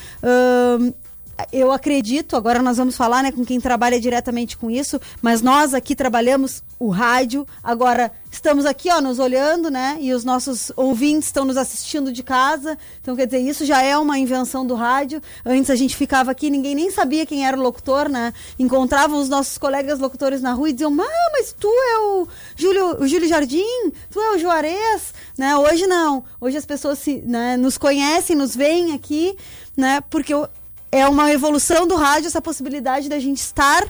eu 1.52 1.72
acredito, 1.72 2.36
agora 2.36 2.62
nós 2.62 2.76
vamos 2.76 2.96
falar 2.96 3.22
né, 3.22 3.32
com 3.32 3.44
quem 3.44 3.60
trabalha 3.60 4.00
diretamente 4.00 4.56
com 4.56 4.70
isso, 4.70 5.00
mas 5.20 5.42
nós 5.42 5.74
aqui 5.74 5.94
trabalhamos 5.94 6.62
o 6.78 6.88
rádio, 6.88 7.46
agora 7.62 8.12
estamos 8.30 8.64
aqui 8.64 8.90
ó, 8.90 9.00
nos 9.00 9.18
olhando, 9.18 9.70
né? 9.70 9.98
E 10.00 10.12
os 10.12 10.24
nossos 10.24 10.72
ouvintes 10.74 11.28
estão 11.28 11.44
nos 11.44 11.56
assistindo 11.56 12.10
de 12.10 12.22
casa. 12.22 12.78
Então, 13.00 13.14
quer 13.14 13.26
dizer, 13.26 13.40
isso 13.40 13.64
já 13.64 13.82
é 13.82 13.96
uma 13.96 14.18
invenção 14.18 14.66
do 14.66 14.74
rádio. 14.74 15.22
Antes 15.44 15.70
a 15.70 15.76
gente 15.76 15.94
ficava 15.94 16.30
aqui, 16.30 16.48
ninguém 16.50 16.74
nem 16.74 16.90
sabia 16.90 17.26
quem 17.26 17.46
era 17.46 17.56
o 17.56 17.60
locutor, 17.60 18.08
né? 18.08 18.32
Encontravam 18.58 19.20
os 19.20 19.28
nossos 19.28 19.58
colegas 19.58 19.98
locutores 19.98 20.40
na 20.40 20.52
rua 20.52 20.70
e 20.70 20.72
diziam, 20.72 20.90
mas 20.90 21.54
tu 21.58 21.68
é 21.68 21.98
o 21.98 22.28
Júlio, 22.56 23.02
o 23.02 23.06
Júlio 23.06 23.28
Jardim, 23.28 23.92
tu 24.10 24.20
é 24.20 24.34
o 24.34 24.38
Juarez, 24.38 25.14
né? 25.36 25.56
Hoje 25.56 25.86
não. 25.86 26.24
Hoje 26.40 26.56
as 26.56 26.66
pessoas 26.66 26.98
se, 26.98 27.18
né, 27.18 27.56
nos 27.56 27.76
conhecem, 27.76 28.34
nos 28.34 28.56
veem 28.56 28.94
aqui, 28.94 29.36
né? 29.76 30.00
Porque 30.10 30.32
eu, 30.32 30.48
é 30.92 31.08
uma 31.08 31.32
evolução 31.32 31.86
do 31.86 31.96
rádio, 31.96 32.26
essa 32.26 32.42
possibilidade 32.42 33.08
da 33.08 33.18
gente 33.18 33.38
estar 33.38 33.82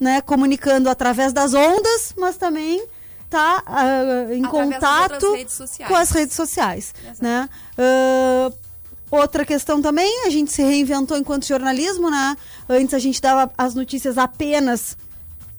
né, 0.00 0.22
comunicando 0.22 0.88
através 0.88 1.32
das 1.32 1.52
ondas, 1.52 2.14
mas 2.16 2.38
também 2.38 2.82
tá 3.28 3.62
uh, 3.66 4.32
em 4.32 4.44
Através 4.44 4.74
contato 4.74 5.26
com 5.86 5.94
as 5.94 6.10
redes 6.10 6.34
sociais. 6.34 6.94
Né? 7.20 7.48
Uh, 7.78 8.54
outra 9.10 9.44
questão 9.44 9.82
também, 9.82 10.26
a 10.26 10.30
gente 10.30 10.50
se 10.50 10.62
reinventou 10.62 11.18
enquanto 11.18 11.46
jornalismo, 11.46 12.10
né? 12.10 12.36
Antes 12.68 12.94
a 12.94 12.98
gente 12.98 13.20
dava 13.20 13.52
as 13.58 13.74
notícias 13.74 14.16
apenas 14.16 14.96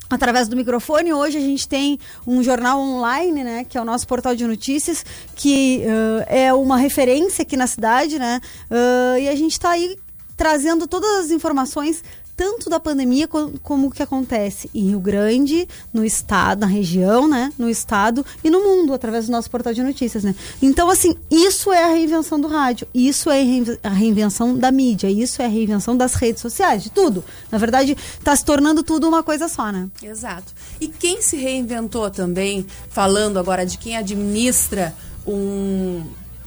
através 0.10 0.48
do 0.48 0.56
microfone. 0.56 1.14
Hoje 1.14 1.38
a 1.38 1.42
gente 1.42 1.68
tem 1.68 2.00
um 2.26 2.42
jornal 2.42 2.80
online, 2.80 3.44
né, 3.44 3.66
que 3.66 3.78
é 3.78 3.82
o 3.82 3.86
nosso 3.86 4.08
portal 4.08 4.36
de 4.36 4.48
notícias, 4.48 5.06
que 5.36 5.84
uh, 5.86 6.24
é 6.28 6.54
uma 6.54 6.78
referência 6.78 7.42
aqui 7.42 7.58
na 7.58 7.68
cidade, 7.68 8.18
né? 8.18 8.40
Uh, 8.72 9.20
e 9.20 9.30
a 9.30 9.36
gente 9.36 9.52
está 9.52 9.72
aí 9.72 9.98
trazendo 10.38 10.88
todas 10.88 11.26
as 11.26 11.32
informações 11.32 12.02
tanto 12.36 12.70
da 12.70 12.80
pandemia 12.80 13.28
co- 13.28 13.52
como 13.64 13.88
o 13.88 13.92
que 13.92 14.04
acontece 14.04 14.70
em 14.72 14.90
Rio 14.90 15.00
Grande, 15.00 15.68
no 15.92 16.06
estado, 16.06 16.60
na 16.60 16.68
região, 16.68 17.28
né, 17.28 17.52
no 17.58 17.68
estado 17.68 18.24
e 18.44 18.50
no 18.52 18.60
mundo 18.64 18.94
através 18.94 19.26
do 19.26 19.32
nosso 19.32 19.50
portal 19.50 19.74
de 19.74 19.82
notícias, 19.82 20.24
né. 20.24 20.36
Então 20.62 20.88
assim, 20.88 21.16
isso 21.32 21.74
é 21.74 21.84
a 21.84 21.88
reinvenção 21.88 22.40
do 22.40 22.48
rádio, 22.48 22.88
isso 22.94 23.32
é 23.32 23.42
a 23.82 23.90
reinvenção 23.90 24.56
da 24.56 24.72
mídia, 24.72 25.10
isso 25.10 25.42
é 25.42 25.46
a 25.46 25.48
reinvenção 25.48 25.98
das 25.98 26.14
redes 26.14 26.40
sociais, 26.40 26.84
de 26.84 26.92
tudo. 26.92 27.24
Na 27.52 27.58
verdade, 27.58 27.98
está 28.20 28.36
se 28.36 28.46
tornando 28.46 28.84
tudo 28.84 29.08
uma 29.08 29.24
coisa 29.24 29.48
só, 29.48 29.72
né? 29.72 29.88
Exato. 30.04 30.54
E 30.80 30.88
quem 30.88 31.24
se 31.24 31.38
reinventou 31.38 32.12
também, 32.12 32.68
falando 32.92 33.40
agora 33.40 33.66
de 33.66 33.80
quem 33.80 33.98
administra 33.98 34.94
um, 35.26 36.04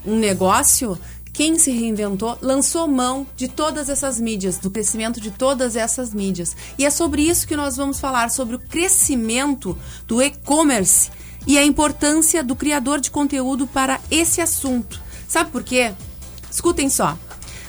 um 0.06 0.16
negócio, 0.16 0.97
quem 1.32 1.58
se 1.58 1.70
reinventou 1.70 2.37
lançou 2.40 2.87
mão 2.88 3.26
de 3.37 3.49
todas 3.49 3.88
essas 3.88 4.20
mídias, 4.20 4.58
do 4.58 4.70
crescimento 4.70 5.20
de 5.20 5.30
todas 5.30 5.76
essas 5.76 6.12
mídias. 6.12 6.56
E 6.78 6.84
é 6.84 6.90
sobre 6.90 7.22
isso 7.22 7.46
que 7.46 7.56
nós 7.56 7.76
vamos 7.76 8.00
falar, 8.00 8.30
sobre 8.30 8.56
o 8.56 8.58
crescimento 8.58 9.76
do 10.06 10.22
e-commerce 10.22 11.10
e 11.46 11.56
a 11.56 11.64
importância 11.64 12.42
do 12.42 12.54
criador 12.54 13.00
de 13.00 13.10
conteúdo 13.10 13.66
para 13.66 14.00
esse 14.10 14.40
assunto. 14.40 15.00
Sabe 15.28 15.50
por 15.50 15.62
quê? 15.62 15.92
Escutem 16.50 16.90
só. 16.90 17.16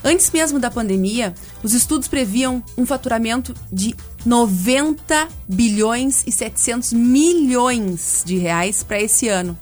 Antes 0.04 0.32
mesmo 0.32 0.60
da 0.60 0.72
pandemia, 0.72 1.34
os 1.62 1.74
estudos 1.74 2.08
previam 2.08 2.64
um 2.76 2.86
faturamento 2.86 3.54
de 3.72 3.96
90 4.26 5.28
bilhões 5.48 6.24
e 6.26 6.32
700 6.32 6.92
milhões 6.94 8.24
de 8.26 8.38
reais 8.38 8.82
para 8.82 9.00
esse 9.00 9.28
ano. 9.28 9.58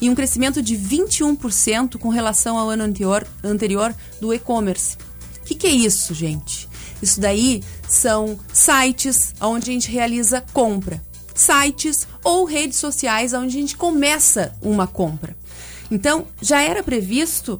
E 0.00 0.08
um 0.08 0.14
crescimento 0.14 0.62
de 0.62 0.76
21% 0.76 1.98
com 1.98 2.08
relação 2.08 2.56
ao 2.56 2.70
ano 2.70 2.84
anterior, 2.84 3.26
anterior 3.42 3.94
do 4.20 4.32
e-commerce. 4.32 4.96
O 5.40 5.44
que, 5.44 5.54
que 5.54 5.66
é 5.66 5.70
isso, 5.70 6.14
gente? 6.14 6.68
Isso 7.02 7.20
daí 7.20 7.62
são 7.88 8.38
sites 8.52 9.34
onde 9.40 9.70
a 9.70 9.72
gente 9.72 9.90
realiza 9.90 10.44
compra. 10.52 11.02
Sites 11.34 12.06
ou 12.22 12.44
redes 12.44 12.78
sociais 12.78 13.32
onde 13.32 13.56
a 13.56 13.60
gente 13.60 13.76
começa 13.76 14.52
uma 14.60 14.86
compra. 14.86 15.36
Então, 15.90 16.26
já 16.40 16.60
era 16.60 16.82
previsto 16.82 17.58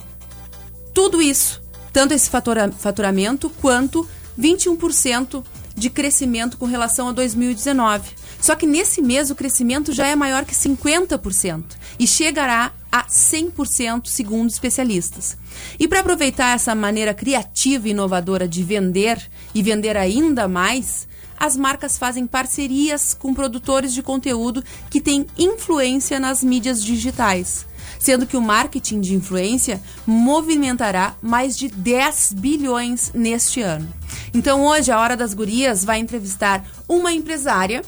tudo 0.92 1.22
isso, 1.22 1.62
tanto 1.92 2.12
esse 2.12 2.28
fatura- 2.28 2.72
faturamento 2.72 3.48
quanto 3.60 4.06
21% 4.38 5.44
de 5.74 5.88
crescimento 5.88 6.56
com 6.58 6.66
relação 6.66 7.08
a 7.08 7.12
2019. 7.12 8.10
Só 8.40 8.54
que 8.54 8.66
nesse 8.66 9.02
mês 9.02 9.30
o 9.30 9.34
crescimento 9.34 9.92
já 9.92 10.06
é 10.06 10.14
maior 10.14 10.44
que 10.44 10.54
50% 10.54 11.64
e 11.98 12.06
chegará 12.06 12.72
a 12.90 13.04
100% 13.04 14.06
segundo 14.06 14.48
especialistas. 14.48 15.36
E 15.78 15.86
para 15.86 16.00
aproveitar 16.00 16.54
essa 16.54 16.74
maneira 16.74 17.12
criativa 17.12 17.88
e 17.88 17.90
inovadora 17.90 18.48
de 18.48 18.62
vender 18.62 19.20
e 19.54 19.62
vender 19.62 19.96
ainda 19.96 20.48
mais, 20.48 21.06
as 21.38 21.56
marcas 21.56 21.98
fazem 21.98 22.26
parcerias 22.26 23.14
com 23.14 23.34
produtores 23.34 23.92
de 23.92 24.02
conteúdo 24.02 24.64
que 24.90 25.00
têm 25.00 25.26
influência 25.36 26.18
nas 26.18 26.42
mídias 26.42 26.82
digitais 26.82 27.66
sendo 27.98 28.26
que 28.26 28.36
o 28.36 28.42
marketing 28.42 29.00
de 29.00 29.14
influência 29.14 29.80
movimentará 30.06 31.16
mais 31.20 31.56
de 31.56 31.68
10 31.68 32.34
bilhões 32.34 33.10
neste 33.12 33.60
ano. 33.60 33.88
Então 34.32 34.64
hoje 34.66 34.92
a 34.92 35.00
Hora 35.00 35.16
das 35.16 35.34
Gurias 35.34 35.84
vai 35.84 35.98
entrevistar 35.98 36.64
uma 36.88 37.12
empresária 37.12 37.82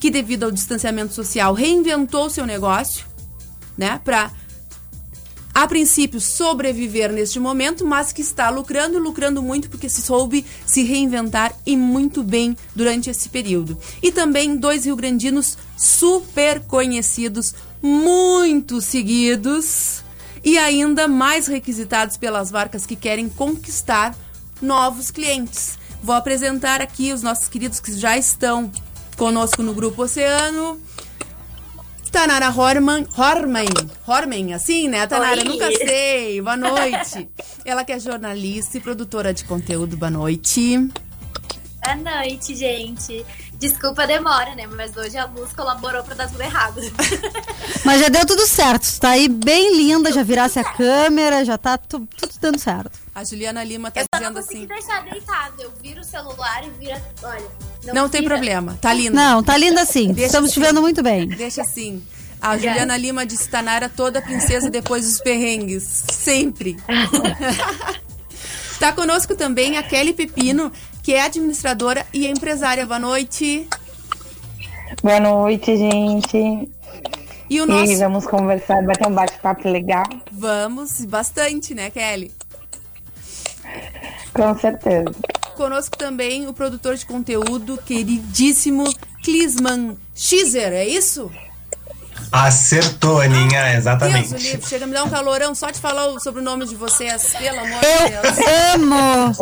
que 0.00 0.10
devido 0.10 0.44
ao 0.44 0.50
distanciamento 0.50 1.12
social 1.12 1.52
reinventou 1.52 2.30
seu 2.30 2.46
negócio, 2.46 3.04
né, 3.76 4.00
para 4.02 4.32
a 5.52 5.66
princípio 5.66 6.20
sobreviver 6.20 7.12
neste 7.12 7.38
momento, 7.38 7.86
mas 7.86 8.12
que 8.12 8.22
está 8.22 8.48
lucrando 8.48 8.96
e 8.96 9.00
lucrando 9.00 9.42
muito 9.42 9.68
porque 9.68 9.88
se 9.88 10.00
soube 10.00 10.44
se 10.64 10.84
reinventar 10.84 11.54
e 11.66 11.76
muito 11.76 12.22
bem 12.22 12.56
durante 12.74 13.10
esse 13.10 13.28
período. 13.28 13.76
E 14.02 14.10
também 14.10 14.56
dois 14.56 14.86
rio-grandinos 14.86 15.58
super 15.76 16.60
conhecidos, 16.60 17.54
muito 17.82 18.80
seguidos 18.80 20.02
e 20.42 20.56
ainda 20.56 21.06
mais 21.06 21.46
requisitados 21.46 22.16
pelas 22.16 22.50
marcas 22.50 22.86
que 22.86 22.96
querem 22.96 23.28
conquistar 23.28 24.16
novos 24.62 25.10
clientes. 25.10 25.78
Vou 26.02 26.14
apresentar 26.14 26.80
aqui 26.80 27.12
os 27.12 27.22
nossos 27.22 27.48
queridos 27.48 27.80
que 27.80 27.92
já 27.92 28.16
estão 28.16 28.70
conosco 29.24 29.62
no 29.62 29.74
Grupo 29.74 30.04
Oceano. 30.04 30.80
Tanara 32.10 32.48
Horman, 32.48 33.06
Horman, 33.18 33.66
Horman, 34.06 34.54
assim, 34.54 34.88
né? 34.88 35.06
Tanara, 35.06 35.42
Oi. 35.42 35.44
nunca 35.44 35.70
sei. 35.70 36.40
Boa 36.40 36.56
noite. 36.56 37.28
Ela 37.62 37.84
que 37.84 37.92
é 37.92 38.00
jornalista 38.00 38.78
e 38.78 38.80
produtora 38.80 39.34
de 39.34 39.44
conteúdo. 39.44 39.94
Boa 39.94 40.10
noite. 40.10 40.78
Boa 41.84 41.96
noite, 41.96 42.56
gente. 42.56 43.24
Desculpa 43.58 44.04
a 44.04 44.06
demora, 44.06 44.54
né? 44.54 44.66
Mas 44.74 44.96
hoje 44.96 45.18
a 45.18 45.26
luz 45.26 45.52
colaborou 45.52 46.02
pra 46.02 46.14
dar 46.14 46.26
tudo 46.30 46.40
errado. 46.42 46.80
Mas 47.84 48.00
já 48.00 48.08
deu 48.08 48.24
tudo 48.26 48.46
certo. 48.46 48.98
Tá 49.00 49.10
aí 49.10 49.28
bem 49.28 49.76
linda, 49.76 50.10
já 50.10 50.22
virasse 50.22 50.58
a 50.58 50.64
câmera, 50.64 51.44
já 51.44 51.58
tá 51.58 51.76
tu- 51.76 52.08
tudo 52.16 52.32
dando 52.40 52.58
certo. 52.58 52.98
A 53.20 53.24
Juliana 53.24 53.62
Lima 53.62 53.90
tá 53.90 54.00
Eu 54.00 54.06
só 54.14 54.18
não 54.22 54.32
dizendo 54.32 54.46
consegui 54.46 54.72
assim. 54.72 54.82
deixar 54.82 55.02
deitado. 55.04 55.62
Eu 55.62 55.70
viro 55.82 56.00
o 56.00 56.04
celular 56.04 56.64
e 56.64 56.70
vira. 56.70 57.02
Olha. 57.22 57.44
Não, 57.92 58.08
tem 58.08 58.22
vira. 58.22 58.34
problema, 58.34 58.78
tá 58.80 58.94
linda. 58.94 59.10
Não, 59.14 59.42
tá 59.42 59.58
linda 59.58 59.82
assim. 59.82 60.10
Deixa 60.14 60.28
Estamos 60.28 60.52
te 60.52 60.58
assim. 60.58 60.68
vendo 60.68 60.80
muito 60.80 61.02
bem. 61.02 61.28
Deixa 61.28 61.60
assim. 61.60 62.02
A 62.40 62.56
Juliana 62.56 62.96
Lima 62.96 63.26
disse 63.26 63.46
Tanara 63.50 63.90
toda 63.90 64.22
princesa 64.22 64.70
depois 64.70 65.04
dos 65.04 65.20
perrengues. 65.20 65.82
Sempre. 66.10 66.78
Tá 68.78 68.90
conosco 68.94 69.36
também 69.36 69.76
a 69.76 69.82
Kelly 69.82 70.14
Pepino, 70.14 70.72
que 71.02 71.12
é 71.12 71.20
administradora 71.20 72.06
e 72.14 72.26
empresária. 72.26 72.86
Boa 72.86 72.98
noite. 72.98 73.68
Boa 75.02 75.20
noite, 75.20 75.76
gente. 75.76 76.70
E 77.50 77.60
o 77.60 77.66
nosso. 77.66 77.92
E 77.92 77.96
vamos 77.96 78.26
conversar, 78.26 78.82
bater 78.82 79.06
um 79.06 79.12
bate-papo 79.12 79.68
legal. 79.68 80.04
Vamos, 80.32 81.04
bastante, 81.04 81.74
né, 81.74 81.90
Kelly? 81.90 82.32
Com 84.32 84.58
certeza. 84.58 85.10
Conosco 85.56 85.96
também 85.98 86.46
o 86.48 86.52
produtor 86.52 86.94
de 86.96 87.04
conteúdo 87.04 87.76
queridíssimo 87.84 88.84
Clisman 89.22 89.96
Schizer, 90.14 90.72
é 90.72 90.86
isso? 90.86 91.30
Acertou, 92.32 93.20
Aninha, 93.20 93.62
Deus 93.62 93.74
o 93.74 93.78
exatamente. 93.78 94.34
livre, 94.34 94.68
chega 94.68 94.84
a 94.84 94.86
me 94.86 94.94
dar 94.94 95.02
um 95.04 95.10
calorão 95.10 95.52
só 95.54 95.70
de 95.70 95.80
falar 95.80 96.06
o- 96.06 96.20
sobre 96.20 96.40
o 96.40 96.44
nome 96.44 96.64
de 96.64 96.76
vocês, 96.76 97.34
pelo 97.34 97.58
amor 97.58 97.80
de 97.80 98.10
Deus. 98.10 98.38
Eu 98.38 98.74
amo 98.74 99.32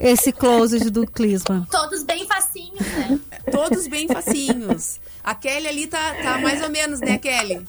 esse 0.00 0.32
close 0.32 0.78
do 0.90 1.06
Clisma. 1.06 1.66
Todos 1.70 2.02
bem 2.02 2.26
facinhos, 2.26 2.80
né? 2.80 3.18
Todos 3.52 3.86
bem 3.88 4.08
facinhos. 4.08 4.98
A 5.22 5.34
Kelly 5.34 5.68
ali 5.68 5.86
tá, 5.86 6.14
tá 6.22 6.38
mais 6.38 6.62
ou 6.62 6.70
menos, 6.70 7.00
né, 7.00 7.18
Kelly? 7.18 7.66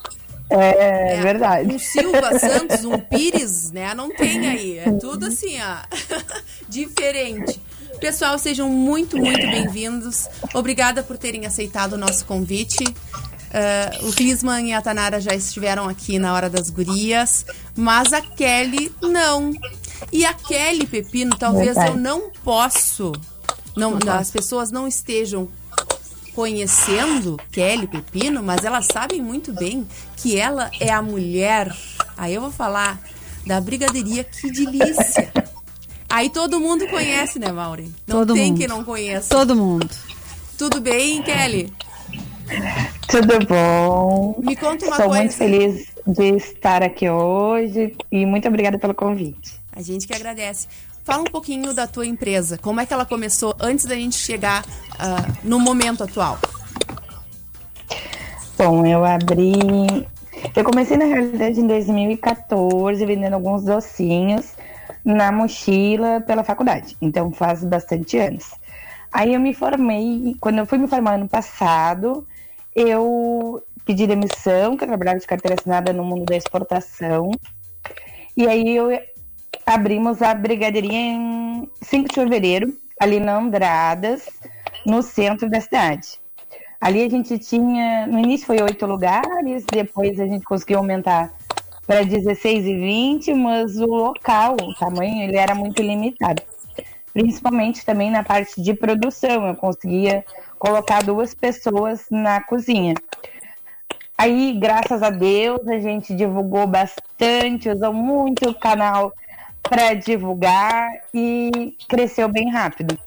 É, 0.51 1.21
verdade. 1.21 1.73
Um 1.73 1.79
Silva 1.79 2.37
Santos, 2.39 2.83
um 2.83 2.97
Pires, 2.99 3.71
né? 3.71 3.93
Não 3.93 4.09
tem 4.13 4.47
aí. 4.47 4.79
É 4.79 4.91
tudo 4.91 5.27
assim, 5.27 5.57
ó. 5.61 5.77
Diferente. 6.67 7.59
Pessoal, 7.99 8.37
sejam 8.37 8.69
muito, 8.69 9.17
muito 9.17 9.41
bem-vindos. 9.47 10.27
Obrigada 10.53 11.03
por 11.03 11.17
terem 11.17 11.45
aceitado 11.45 11.93
o 11.93 11.97
nosso 11.97 12.25
convite. 12.25 12.83
Uh, 12.83 14.07
o 14.07 14.09
Risman 14.11 14.69
e 14.69 14.73
a 14.73 14.81
Tanara 14.81 15.19
já 15.19 15.35
estiveram 15.35 15.87
aqui 15.87 16.17
na 16.17 16.33
Hora 16.33 16.49
das 16.49 16.69
Gurias, 16.69 17.45
mas 17.75 18.11
a 18.13 18.21
Kelly 18.21 18.91
não. 19.01 19.51
E 20.11 20.25
a 20.25 20.33
Kelly 20.33 20.87
Pepino, 20.87 21.37
talvez 21.37 21.75
Verdade. 21.75 21.89
eu 21.89 21.97
não 21.97 22.31
posso, 22.43 23.11
não, 23.75 23.99
as 24.17 24.31
pessoas 24.31 24.71
não 24.71 24.87
estejam 24.87 25.49
conhecendo 26.33 27.39
Kelly 27.51 27.87
Pepino, 27.87 28.41
mas 28.43 28.63
elas 28.63 28.87
sabem 28.91 29.21
muito 29.21 29.53
bem 29.53 29.87
que 30.17 30.37
ela 30.37 30.69
é 30.79 30.89
a 30.91 31.01
mulher. 31.01 31.75
Aí 32.17 32.33
eu 32.33 32.41
vou 32.41 32.51
falar 32.51 32.99
da 33.45 33.59
brigadeiria 33.59 34.23
Que 34.23 34.51
Delícia. 34.51 35.31
Aí 36.09 36.29
todo 36.29 36.59
mundo 36.59 36.87
conhece, 36.87 37.39
né, 37.39 37.51
Maureen? 37.51 37.93
Não 38.05 38.17
Todo 38.19 38.33
tem 38.33 38.47
mundo. 38.49 38.57
quem 38.57 38.67
não 38.67 38.83
conheça. 38.83 39.29
Todo 39.29 39.55
mundo. 39.55 39.89
Tudo 40.57 40.81
bem, 40.81 41.21
Kelly? 41.23 41.71
Tudo 43.07 43.45
bom? 43.47 44.35
Me 44.43 44.55
conta 44.55 44.85
uma 44.85 44.95
Sou 44.97 45.05
coisa. 45.05 45.21
muito 45.21 45.35
feliz 45.35 45.87
de 46.05 46.35
estar 46.35 46.83
aqui 46.83 47.09
hoje 47.09 47.95
e 48.11 48.25
muito 48.25 48.47
obrigada 48.47 48.77
pelo 48.77 48.93
convite. 48.93 49.53
A 49.73 49.81
gente 49.81 50.05
que 50.05 50.13
agradece. 50.13 50.67
Fala 51.03 51.21
um 51.21 51.31
pouquinho 51.31 51.73
da 51.73 51.87
tua 51.87 52.05
empresa. 52.05 52.57
Como 52.57 52.79
é 52.79 52.85
que 52.85 52.93
ela 52.93 53.05
começou 53.05 53.55
antes 53.59 53.85
da 53.85 53.95
gente 53.95 54.15
chegar 54.15 54.63
ah, 54.99 55.25
no 55.43 55.59
momento 55.59 56.03
atual? 56.03 56.37
Bom, 58.57 58.85
eu 58.85 59.03
abri. 59.03 60.07
Eu 60.55 60.63
comecei 60.63 60.95
na 60.97 61.05
realidade 61.05 61.59
em 61.59 61.65
2014 61.65 63.03
vendendo 63.05 63.33
alguns 63.33 63.63
docinhos 63.63 64.53
na 65.03 65.31
mochila 65.31 66.21
pela 66.21 66.43
faculdade. 66.43 66.95
Então 67.01 67.31
faz 67.31 67.63
bastante 67.63 68.17
anos. 68.17 68.51
Aí 69.11 69.33
eu 69.33 69.39
me 69.39 69.53
formei, 69.53 70.35
quando 70.39 70.59
eu 70.59 70.65
fui 70.65 70.77
me 70.77 70.87
formar 70.87 71.15
ano 71.15 71.27
passado, 71.27 72.25
eu 72.75 73.61
pedi 73.83 74.07
demissão, 74.07 74.77
que 74.77 74.83
eu 74.83 74.87
trabalhava 74.87 75.19
de 75.19 75.27
carteira 75.27 75.55
assinada 75.59 75.91
no 75.91 76.03
mundo 76.03 76.25
da 76.25 76.35
exportação. 76.35 77.31
E 78.37 78.47
aí 78.47 78.75
eu 78.75 78.89
abrimos 79.65 80.21
a 80.21 80.33
brigadeiria 80.33 80.97
em 80.97 81.69
5 81.81 82.09
de 82.09 82.15
fevereiro, 82.15 82.73
ali 82.99 83.19
na 83.19 83.37
Andradas, 83.37 84.27
no 84.85 85.01
centro 85.01 85.49
da 85.49 85.61
cidade. 85.61 86.19
Ali 86.79 87.03
a 87.03 87.09
gente 87.09 87.37
tinha, 87.37 88.07
no 88.07 88.19
início 88.19 88.47
foi 88.47 88.61
oito 88.61 88.85
lugares, 88.85 89.65
depois 89.71 90.19
a 90.19 90.25
gente 90.25 90.43
conseguiu 90.43 90.79
aumentar 90.79 91.31
para 91.85 92.03
16 92.03 92.65
e 92.65 92.75
20, 92.75 93.33
mas 93.33 93.77
o 93.77 93.85
local, 93.85 94.55
o 94.61 94.73
tamanho, 94.75 95.23
ele 95.23 95.37
era 95.37 95.53
muito 95.53 95.81
limitado. 95.81 96.41
Principalmente 97.13 97.85
também 97.85 98.09
na 98.09 98.23
parte 98.23 98.61
de 98.61 98.73
produção, 98.73 99.47
eu 99.47 99.55
conseguia 99.55 100.23
colocar 100.57 101.03
duas 101.03 101.33
pessoas 101.33 102.05
na 102.09 102.41
cozinha. 102.41 102.95
Aí, 104.17 104.53
graças 104.53 105.03
a 105.03 105.09
Deus, 105.09 105.67
a 105.67 105.79
gente 105.79 106.15
divulgou 106.15 106.65
bastante, 106.65 107.69
usou 107.69 107.91
muito 107.93 108.49
o 108.49 108.55
canal 108.55 109.11
para 109.61 109.93
divulgar 109.93 110.89
e 111.13 111.75
cresceu 111.87 112.27
bem 112.27 112.49
rápido. 112.51 112.97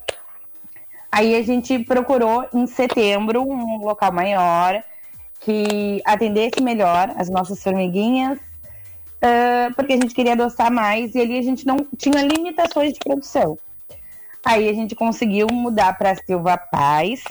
Aí 1.11 1.35
a 1.35 1.41
gente 1.43 1.79
procurou 1.79 2.45
em 2.53 2.67
setembro 2.67 3.41
um 3.41 3.77
local 3.77 4.11
maior 4.11 4.83
que 5.39 6.01
atendesse 6.03 6.61
melhor 6.61 7.13
as 7.17 7.29
nossas 7.29 7.61
formiguinhas, 7.61 8.39
ah, 9.21 9.69
porque 9.75 9.93
a 9.93 9.95
gente 9.97 10.13
queria 10.13 10.33
adoçar 10.33 10.71
mais 10.71 11.15
e 11.15 11.21
ali 11.21 11.39
a 11.39 11.41
gente 11.41 11.65
não 11.65 11.77
tinha 11.97 12.21
limitações 12.21 12.93
de 12.93 12.99
produção. 12.99 13.57
Aí 14.45 14.69
a 14.69 14.73
gente 14.73 14.93
conseguiu 14.93 15.47
mudar 15.51 15.97
para 15.97 16.15
Silva 16.15 16.57
Paz, 16.57 17.23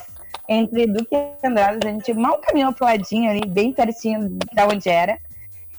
entre 0.49 0.87
Duque 0.87 1.15
e 1.15 1.47
Andrade, 1.47 1.87
a 1.87 1.91
gente 1.91 2.13
mal 2.13 2.39
caminhou 2.39 2.73
pro 2.73 2.85
ladinho 2.85 3.31
ali, 3.31 3.47
bem 3.47 3.73
pertinho 3.73 4.37
da 4.53 4.67
onde 4.67 4.89
era. 4.89 5.19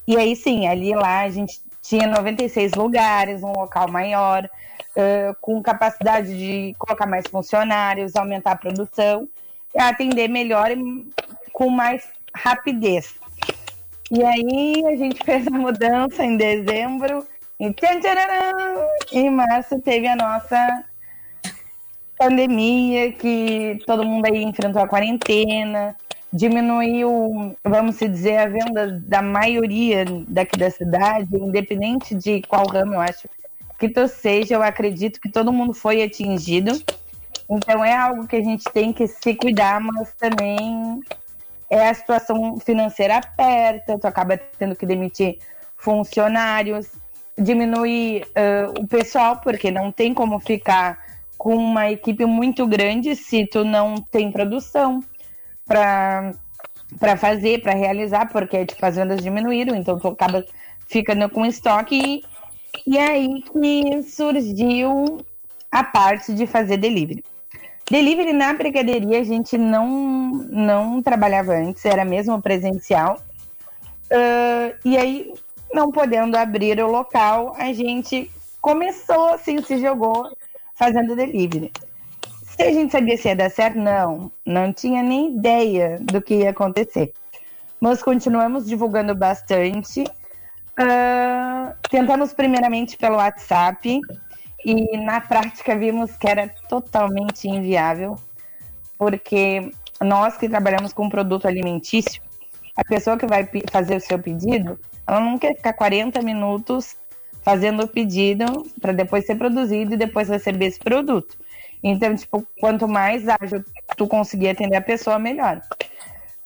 E 0.08 0.16
aí 0.16 0.36
sim, 0.36 0.68
ali 0.68 0.94
lá 0.94 1.22
a 1.22 1.30
gente 1.30 1.60
tinha 1.88 2.08
96 2.08 2.74
lugares, 2.74 3.44
um 3.44 3.52
local 3.52 3.88
maior, 3.90 4.50
ãh, 4.98 5.34
com 5.40 5.62
capacidade 5.62 6.36
de 6.36 6.76
colocar 6.80 7.06
mais 7.06 7.26
funcionários, 7.28 8.16
aumentar 8.16 8.52
a 8.52 8.58
produção, 8.58 9.28
e 9.74 9.80
atender 9.80 10.28
melhor 10.28 10.72
e 10.72 11.06
com 11.54 11.70
mais 11.70 12.08
rapidez. 12.34 13.16
E 14.10 14.24
aí 14.24 14.84
a 14.88 14.96
gente 14.96 15.22
fez 15.24 15.46
a 15.48 15.52
mudança 15.52 16.24
em 16.24 16.38
dezembro, 16.38 17.26
e 17.60 17.72
tchan, 17.74 18.00
tchararam, 18.00 18.88
em 19.12 19.30
março 19.30 19.80
teve 19.80 20.08
a 20.08 20.16
nossa 20.16 20.84
pandemia, 22.18 23.12
que 23.12 23.80
todo 23.86 24.06
mundo 24.06 24.26
aí 24.26 24.44
enfrentou 24.44 24.82
a 24.82 24.88
quarentena, 24.88 25.96
diminuiu, 26.36 27.56
vamos 27.64 27.98
dizer, 27.98 28.38
a 28.38 28.48
venda 28.48 29.02
da 29.08 29.22
maioria 29.22 30.04
daqui 30.28 30.60
da 30.60 30.70
cidade, 30.70 31.34
independente 31.34 32.14
de 32.14 32.42
qual 32.42 32.68
ramo 32.68 32.96
eu 32.96 33.00
acho 33.00 33.30
que 33.80 33.88
tu 33.88 34.06
seja, 34.10 34.56
eu 34.56 34.62
acredito 34.62 35.22
que 35.22 35.32
todo 35.32 35.54
mundo 35.54 35.74
foi 35.74 36.04
atingido. 36.04 36.78
Então 37.50 37.86
é 37.86 37.96
algo 37.96 38.28
que 38.28 38.36
a 38.36 38.44
gente 38.44 38.66
tem 38.66 38.92
que 38.92 39.08
se 39.08 39.34
cuidar, 39.34 39.80
mas 39.80 40.14
também 40.16 41.00
é 41.70 41.88
a 41.88 41.94
situação 41.94 42.58
financeira 42.60 43.18
aperta, 43.18 43.98
tu 43.98 44.06
acaba 44.06 44.38
tendo 44.38 44.76
que 44.76 44.86
demitir 44.86 45.38
funcionários, 45.78 46.88
diminuir 47.38 48.28
ãh, 48.36 48.74
o 48.82 48.88
pessoal, 48.88 49.38
porque 49.38 49.72
não 49.72 49.90
tem 49.90 50.14
como 50.14 50.38
ficar 50.40 51.00
com 51.38 51.56
uma 51.56 51.90
equipe 51.90 52.26
muito 52.26 52.68
grande 52.68 53.16
se 53.16 53.46
tu 53.46 53.64
não 53.64 53.96
tem 53.96 54.32
produção 54.32 55.02
para 55.66 57.18
fazer, 57.18 57.62
para 57.62 57.74
realizar, 57.74 58.32
porque 58.32 58.66
tipo, 58.66 58.86
as 58.86 58.96
vendas 58.96 59.22
diminuíram, 59.22 59.76
então 59.76 60.00
tu 60.00 60.08
acaba 60.08 60.46
ficando 60.88 61.30
com 61.30 61.46
estoque 61.46 61.96
e, 61.96 62.24
e 62.88 62.98
é 62.98 63.08
aí 63.08 63.42
que 63.42 64.04
surgiu 64.04 65.20
a 65.72 65.84
parte 65.84 66.34
de 66.34 66.46
fazer 66.46 66.78
delivery. 66.78 67.24
Delivery 67.90 68.34
na 68.34 68.54
brigadeiria 68.54 69.20
a 69.20 69.24
gente 69.24 69.58
não, 69.58 69.88
não 70.50 71.02
trabalhava 71.02 71.54
antes, 71.54 71.86
era 71.86 72.04
mesmo 72.04 72.42
presencial. 72.42 73.20
Ah, 74.12 74.74
e 74.84 74.98
aí, 74.98 75.34
não 75.74 75.92
podendo 75.92 76.38
abrir 76.38 76.80
o 76.80 76.88
local, 76.88 77.56
a 77.58 77.74
gente 77.74 78.32
começou 78.62 79.30
assim, 79.30 79.62
se 79.62 79.78
jogou 79.80 80.36
fazendo 80.76 81.16
delivery. 81.16 81.72
Se 82.56 82.64
a 82.64 82.72
gente 82.72 82.92
sabia 82.92 83.18
se 83.18 83.28
ia 83.28 83.36
dar 83.36 83.52
certo, 83.52 83.78
não. 83.78 84.32
Não 84.46 84.72
tinha 84.72 85.04
nem 85.04 85.36
ideia 85.36 85.98
do 86.02 86.22
que 86.22 86.36
ia 86.36 86.52
acontecer. 86.52 87.12
Mas 87.82 88.02
continuamos 88.02 88.66
divulgando 88.66 89.14
bastante. 89.14 90.06
Ah, 90.78 91.76
tentamos 91.90 92.34
primeiramente 92.34 92.98
pelo 92.98 93.18
WhatsApp 93.18 94.00
e 94.66 94.98
na 94.98 95.20
prática 95.20 95.78
vimos 95.78 96.16
que 96.16 96.28
era 96.28 96.48
totalmente 96.70 97.48
inviável, 97.48 98.16
porque 98.98 99.70
nós 100.02 100.38
que 100.38 100.50
trabalhamos 100.50 100.94
com 100.94 101.10
produto 101.10 101.48
alimentício, 101.48 102.22
a 102.76 102.84
pessoa 102.84 103.18
que 103.18 103.28
vai 103.28 103.48
fazer 103.70 103.98
o 103.98 104.02
seu 104.02 104.18
pedido, 104.18 104.80
ela 105.06 105.20
não 105.20 105.38
quer 105.38 105.56
ficar 105.56 105.74
40 105.74 106.22
minutos 106.22 106.96
fazendo 107.42 107.84
o 107.84 107.88
pedido 107.88 108.66
para 108.82 108.92
depois 108.92 109.26
ser 109.26 109.36
produzido 109.36 109.94
e 109.94 109.98
depois 109.98 110.30
receber 110.30 110.66
esse 110.66 110.80
produto. 110.80 111.38
Então, 111.88 112.16
tipo, 112.16 112.44
quanto 112.60 112.88
mais 112.88 113.26
ágil 113.30 113.64
tu 113.96 114.08
conseguir 114.08 114.50
atender 114.50 114.76
a 114.76 114.82
pessoa, 114.82 115.20
melhor. 115.20 115.62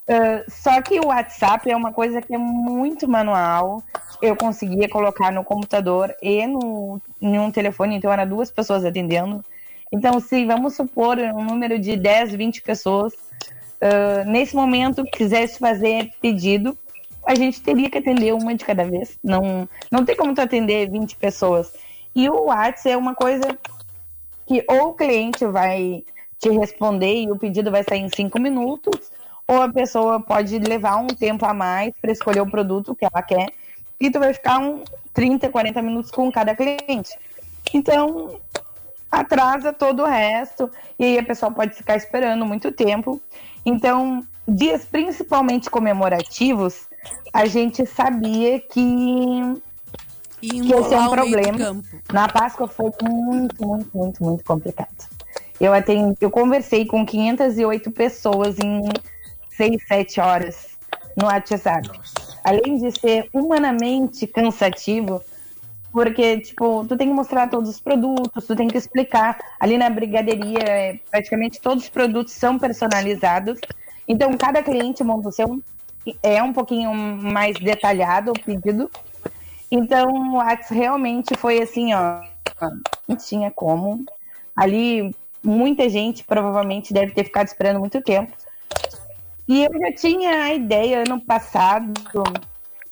Ah, 0.06 0.44
só 0.50 0.82
que 0.82 1.00
o 1.00 1.08
WhatsApp 1.08 1.72
é 1.72 1.76
uma 1.78 1.94
coisa 1.94 2.22
que 2.22 2.36
é 2.36 2.38
muito 2.38 3.08
manual. 3.08 3.82
Eu 4.22 4.36
conseguia 4.36 4.90
colocar 4.90 5.32
no 5.32 5.42
computador 5.46 6.14
e 6.22 6.46
no, 6.46 7.00
em 7.22 7.40
um 7.40 7.50
telefone, 7.52 7.96
então 7.96 8.12
era 8.12 8.26
duas 8.26 8.52
pessoas 8.52 8.84
atendendo. 8.84 9.42
Então, 9.90 10.20
se 10.20 10.46
vamos 10.46 10.76
supor 10.76 11.18
um 11.18 11.46
número 11.46 11.80
de 11.80 11.96
10, 11.96 12.36
20 12.36 12.62
pessoas, 12.62 13.14
ah, 13.80 14.26
nesse 14.26 14.54
momento 14.58 15.06
quisesse 15.06 15.58
fazer 15.58 16.12
pedido, 16.22 16.78
a 17.26 17.34
gente 17.34 17.62
teria 17.62 17.90
que 17.90 17.98
atender 17.98 18.34
uma 18.34 18.54
de 18.54 18.66
cada 18.66 18.84
vez. 18.84 19.18
Não, 19.24 19.70
não 19.90 20.04
tem 20.04 20.18
como 20.18 20.36
tu 20.36 20.42
atender 20.42 20.92
20 20.92 21.16
pessoas. 21.16 21.72
E 22.14 22.30
o 22.30 22.48
WhatsApp 22.48 22.90
é 22.90 22.98
uma 22.98 23.16
coisa 23.16 23.58
que 24.50 24.66
ou 24.68 24.90
o 24.90 24.94
cliente 24.96 25.46
vai 25.46 26.04
te 26.40 26.50
responder 26.50 27.22
e 27.22 27.32
o 27.32 27.38
pedido 27.38 27.70
vai 27.70 27.84
sair 27.84 28.00
em 28.00 28.10
cinco 28.10 28.40
minutos, 28.40 29.12
ou 29.48 29.62
a 29.62 29.72
pessoa 29.72 30.20
pode 30.20 30.58
levar 30.58 30.98
um 30.98 31.06
tempo 31.06 31.46
a 31.46 31.54
mais 31.54 31.94
para 32.02 32.12
escolher 32.12 32.42
o 32.42 32.50
produto 32.50 32.96
que 32.96 33.06
ela 33.06 33.22
quer, 33.22 33.54
e 34.00 34.10
tu 34.10 34.18
vai 34.18 34.34
ficar 34.34 34.58
um 34.58 34.84
30, 35.14 35.50
40 35.50 35.82
minutos 35.84 36.10
com 36.10 36.32
cada 36.32 36.56
cliente. 36.56 37.16
Então, 37.72 38.40
atrasa 39.12 39.72
todo 39.72 40.02
o 40.02 40.08
resto, 40.08 40.68
e 40.98 41.06
aí 41.06 41.20
a 41.20 41.24
pessoa 41.24 41.52
pode 41.52 41.76
ficar 41.76 41.96
esperando 41.96 42.44
muito 42.44 42.72
tempo. 42.72 43.22
Então, 43.64 44.26
dias 44.48 44.84
principalmente 44.84 45.70
comemorativos, 45.70 46.88
a 47.32 47.46
gente 47.46 47.86
sabia 47.86 48.60
que, 48.60 49.62
E 50.42 50.50
que 50.50 50.68
ser 50.68 50.96
embolar 50.96 51.08
um 51.08 51.12
problema. 51.12 51.84
Na 52.12 52.28
Páscoa 52.28 52.68
foi 52.68 52.92
muito, 53.02 53.66
muito, 53.66 53.90
muito, 53.98 54.24
muito 54.24 54.44
complicado. 54.44 55.10
Eu, 55.60 55.74
atendi, 55.74 56.16
eu 56.22 56.32
conversei 56.32 56.86
com 56.86 57.06
508 57.06 57.92
pessoas 57.92 58.58
em 58.60 58.84
6, 59.52 59.88
7 59.88 60.22
horas 60.22 60.70
no 61.16 61.26
WhatsApp. 61.26 61.90
Além 62.44 62.78
de 62.78 62.98
ser 62.98 63.28
humanamente 63.34 64.26
cansativo, 64.26 65.22
porque, 65.92 66.40
tipo, 66.40 66.86
tu 66.88 66.96
tem 66.96 67.08
que 67.08 67.14
mostrar 67.14 67.50
todos 67.50 67.70
os 67.70 67.80
produtos, 67.80 68.46
tu 68.46 68.56
tem 68.56 68.68
que 68.68 68.78
explicar. 68.78 69.38
Ali 69.60 69.78
na 69.78 69.90
brigadeiria, 69.90 70.60
é, 70.60 71.00
praticamente 71.10 71.60
todos 71.60 71.84
os 71.86 71.90
produtos 71.90 72.34
são 72.34 72.58
personalizados. 72.60 73.60
Então, 74.08 74.32
cada 74.38 74.64
cliente 74.64 75.04
monta 75.04 75.30
o 75.30 75.32
seu. 75.32 75.62
É 76.24 76.42
um 76.42 76.54
pouquinho 76.54 76.94
mais 76.94 77.58
detalhado 77.58 78.32
o 78.32 78.40
pedido. 78.40 78.90
Então, 79.72 80.08
o 80.08 80.36
Whats 80.36 80.70
realmente 80.70 81.36
foi 81.38 81.62
assim, 81.62 81.94
ó. 81.94 82.22
Não 83.08 83.16
tinha 83.16 83.52
como. 83.52 84.04
Ali, 84.56 85.16
muita 85.44 85.88
gente 85.88 86.24
provavelmente 86.24 86.94
deve 86.94 87.14
ter 87.14 87.24
ficado 87.24 87.48
esperando 87.48 87.80
muito 87.80 88.02
tempo. 88.02 88.34
E 89.48 89.64
eu 89.64 89.80
já 89.80 89.92
tinha 89.94 90.44
a 90.44 90.54
ideia 90.54 91.04
ano 91.04 91.20
passado 91.22 91.94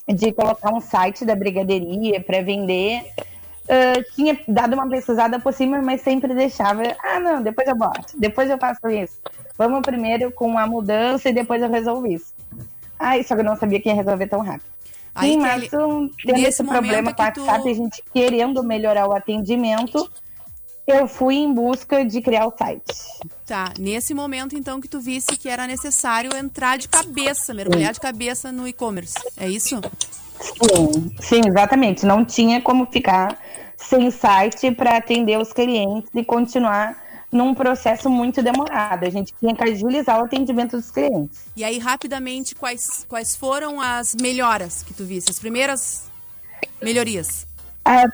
de 0.08 0.32
colocar 0.32 0.74
um 0.74 0.80
site 0.80 1.26
da 1.26 1.36
brigadeiria 1.36 2.22
para 2.22 2.42
vender. 2.42 3.04
Ah, 3.70 4.02
tinha 4.16 4.40
dado 4.48 4.74
uma 4.74 4.88
pesquisada 4.90 5.40
por 5.40 5.54
cima, 5.54 5.82
mas 5.82 6.02
sempre 6.02 6.34
deixava. 6.34 6.84
Ah, 7.04 7.20
não, 7.20 7.42
depois 7.42 7.68
eu 7.68 7.76
boto, 7.76 8.18
depois 8.18 8.50
eu 8.50 8.58
faço 8.58 8.88
isso. 8.90 9.20
Vamos 9.58 9.82
primeiro 9.82 10.32
com 10.32 10.58
a 10.58 10.66
mudança 10.66 11.30
e 11.30 11.34
depois 11.34 11.62
eu 11.62 11.70
resolvo 11.70 12.08
isso. 12.08 12.34
Ai, 12.98 13.24
só 13.24 13.36
que 13.36 13.42
eu 13.42 13.46
não 13.46 13.58
sabia 13.58 13.80
que 13.80 13.90
ia 13.90 13.96
resolver 13.96 14.28
tão 14.28 14.40
rápido. 14.40 14.72
Aí, 15.18 15.32
Sim, 15.32 15.38
mas 15.40 15.68
tendo 15.70 16.48
esse 16.48 16.64
problema 16.64 17.12
com 17.12 17.24
o 17.24 17.26
que 17.26 17.34
tu- 17.34 17.42
WhatsApp, 17.46 17.70
a 17.70 17.74
gente 17.74 18.04
querendo 18.14 18.64
melhorar 18.64 19.08
o 19.08 19.14
atendimento, 19.16 20.08
eu 20.86 21.08
fui 21.08 21.36
em 21.36 21.52
busca 21.52 22.06
de 22.06 22.22
criar 22.22 22.46
o 22.46 22.54
site. 22.56 22.84
Tá, 23.46 23.74
nesse 23.80 24.14
momento 24.14 24.56
então 24.56 24.80
que 24.80 24.88
tu 24.88 25.00
visse 25.00 25.36
que 25.36 25.50
era 25.50 25.66
necessário 25.66 26.30
entrar 26.38 26.78
de 26.78 26.88
cabeça, 26.88 27.52
mergulhar 27.54 27.94
de 27.94 28.00
cabeça 28.00 28.52
no 28.52 28.68
e-commerce. 28.68 29.16
É 29.36 29.50
isso? 29.50 29.82
Sim, 30.40 31.16
sim, 31.20 31.42
exatamente. 31.48 32.06
Não 32.06 32.24
tinha 32.24 32.62
como 32.62 32.86
ficar 32.86 33.40
sem 33.76 34.12
site 34.12 34.72
para 34.72 34.98
atender 34.98 35.40
os 35.40 35.52
clientes 35.52 36.10
e 36.14 36.24
continuar 36.24 36.96
num 37.32 37.54
processo 37.54 38.10
muito 38.10 38.42
demorado. 38.42 39.06
A 39.06 39.10
gente 39.10 39.34
tinha 39.40 39.54
que 39.56 39.64
agilizar 39.64 40.20
o 40.22 40.26
atendimento 40.26 40.78
dos 40.78 40.90
clientes. 40.92 41.46
E 41.56 41.64
aí, 41.64 41.78
rapidamente, 41.78 42.56
quais, 42.56 43.06
quais 43.08 43.36
foram 43.36 43.82
as 43.82 44.16
melhoras 44.16 44.84
que 44.84 44.94
tu 44.94 45.04
visse? 45.04 45.30
As 45.30 45.40
primeiras 45.40 46.10
melhorias? 46.82 47.46
Ah, 47.84 48.06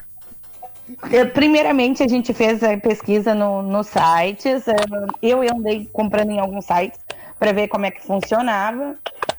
eh, 1.11 1.25
primeiramente, 1.25 2.01
a 2.03 2.07
gente 2.07 2.33
fez 2.33 2.63
a 2.63 2.75
pesquisa 2.77 3.33
no, 3.35 3.61
nos 3.61 3.87
sites. 3.87 4.67
eh, 4.67 4.75
Eu 5.21 5.41
andei 5.41 5.85
comprando 5.93 6.31
em 6.31 6.39
alguns 6.39 6.65
sites 6.65 6.99
para 7.39 7.51
ver 7.53 7.67
como 7.67 7.85
é 7.85 7.91
que 7.91 8.01
funcionava. 8.05 8.95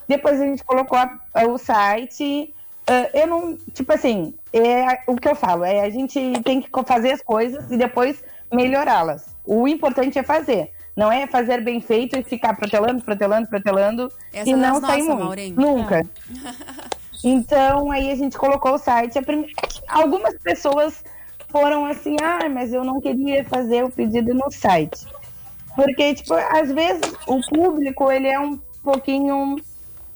Depois 0.07 0.41
a 0.41 0.45
gente 0.45 0.63
colocou 0.65 0.99
a- 0.99 1.19
a- 1.35 1.47
o 1.47 1.59
site. 1.59 2.55
eh, 2.87 3.23
Eu 3.23 3.27
não. 3.27 3.57
Tipo 3.73 3.93
assim, 3.93 4.35
é 4.53 5.01
o 5.07 5.17
que 5.17 5.29
eu 5.29 5.35
falo, 5.35 5.65
é 5.65 5.81
a 5.81 5.91
gente 5.91 6.19
tem 6.45 6.61
que 6.61 6.69
fazer 6.87 7.13
as 7.13 7.23
coisas 7.23 7.71
e 7.71 7.77
depois 7.77 8.23
melhorá-las. 8.55 9.27
O 9.45 9.67
importante 9.69 10.19
é 10.19 10.23
fazer. 10.23 10.71
Não 10.97 11.11
é 11.11 11.27
fazer 11.27 11.61
bem 11.63 11.81
feito 11.81 12.17
e 12.17 12.23
ficar 12.23 12.55
protelando, 12.55 13.03
protelando, 13.03 13.49
protelando 13.49 14.13
Essa 14.33 14.49
e 14.49 14.53
é 14.53 14.57
não 14.57 14.81
das 14.81 14.91
sair 14.91 15.03
muito. 15.03 15.61
Nunca. 15.61 16.03
Então, 17.23 17.91
aí 17.91 18.11
a 18.11 18.15
gente 18.15 18.39
colocou 18.39 18.75
o 18.75 18.79
site. 18.79 19.21
Prime- 19.23 19.51
Algumas 19.89 20.39
pessoas 20.39 21.03
foram 21.49 21.85
assim, 21.85 22.17
ah, 22.23 22.49
mas 22.49 22.73
eu 22.73 22.85
não 22.85 23.01
queria 23.01 23.45
fazer 23.45 23.85
o 23.85 23.91
pedido 23.91 24.35
no 24.35 24.51
site. 24.51 25.07
Porque, 25.75 26.15
tipo, 26.15 26.35
às 26.35 26.71
vezes 26.71 27.03
o 27.27 27.41
público, 27.49 28.11
ele 28.11 28.29
é 28.29 28.39
um 28.39 28.57
pouquinho... 28.83 29.57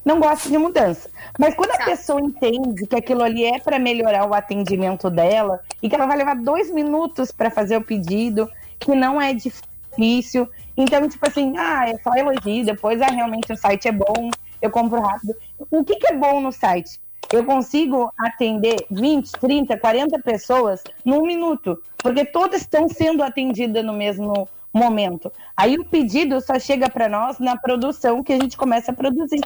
Não 0.09 0.19
gosta 0.19 0.49
de 0.49 0.57
mudança. 0.57 1.11
Mas 1.39 1.55
quando 1.55 1.73
a 1.73 1.85
pessoa 1.85 2.19
entende 2.19 2.87
que 2.87 2.97
aquilo 2.97 3.23
ali 3.23 3.45
é 3.45 3.59
para 3.59 3.79
melhorar 3.79 4.27
o 4.27 4.33
atendimento 4.33 5.11
dela 5.11 5.61
e 5.83 5.89
que 5.91 5.95
ela 5.95 6.07
vai 6.07 6.17
levar 6.17 6.35
dois 6.35 6.73
minutos 6.73 7.31
para 7.31 7.51
fazer 7.51 7.77
o 7.77 7.85
pedido, 7.85 8.51
que 8.79 8.95
não 8.95 9.21
é 9.21 9.35
difícil. 9.35 10.49
Então, 10.75 11.07
tipo 11.07 11.29
assim, 11.29 11.53
ah, 11.59 11.91
é 11.91 11.99
só 11.99 12.15
elogio, 12.15 12.65
depois 12.65 13.03
ah, 13.03 13.09
realmente 13.09 13.53
o 13.53 13.57
site 13.59 13.87
é 13.87 13.93
bom, 13.93 14.31
eu 14.63 14.71
compro 14.71 14.99
rápido. 14.99 15.35
O 15.71 15.85
que, 15.85 15.97
que 15.97 16.11
é 16.11 16.17
bom 16.17 16.41
no 16.41 16.53
site? 16.53 16.99
Eu 17.31 17.45
consigo 17.45 18.11
atender 18.19 18.87
20, 18.91 19.33
30, 19.33 19.77
40 19.77 20.19
pessoas 20.21 20.83
num 21.05 21.21
minuto, 21.21 21.79
porque 21.99 22.25
todas 22.25 22.63
estão 22.63 22.89
sendo 22.89 23.23
atendidas 23.23 23.85
no 23.85 23.93
mesmo 23.93 24.49
momento. 24.73 25.31
Aí 25.55 25.77
o 25.77 25.85
pedido 25.85 26.41
só 26.41 26.59
chega 26.59 26.89
para 26.89 27.11
nós 27.11 27.39
na 27.39 27.59
produção 27.59 28.23
que 28.23 28.33
a 28.33 28.39
gente 28.39 28.57
começa 28.57 28.91
a 28.91 28.95
produzir. 28.95 29.41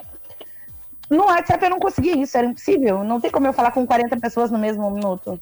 No 1.13 1.27
WhatsApp 1.27 1.63
eu 1.63 1.71
não 1.71 1.79
conseguia 1.79 2.17
isso, 2.17 2.39
era 2.39 2.47
impossível. 2.47 3.05
Não 3.05 3.21
tem 3.21 3.31
como 3.31 3.47
eu 3.47 3.53
falar 3.53 3.71
com 3.71 3.87
40 3.87 4.17
pessoas 4.17 4.51
no 4.51 4.59
mesmo 4.59 4.91
minuto. 4.91 5.39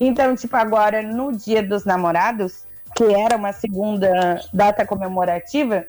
Então, 0.00 0.34
tipo, 0.34 0.56
agora, 0.56 1.00
no 1.00 1.32
Dia 1.32 1.62
dos 1.62 1.84
Namorados, 1.84 2.64
que 2.96 3.04
era 3.04 3.36
uma 3.36 3.52
segunda 3.52 4.40
data 4.52 4.84
comemorativa, 4.84 5.86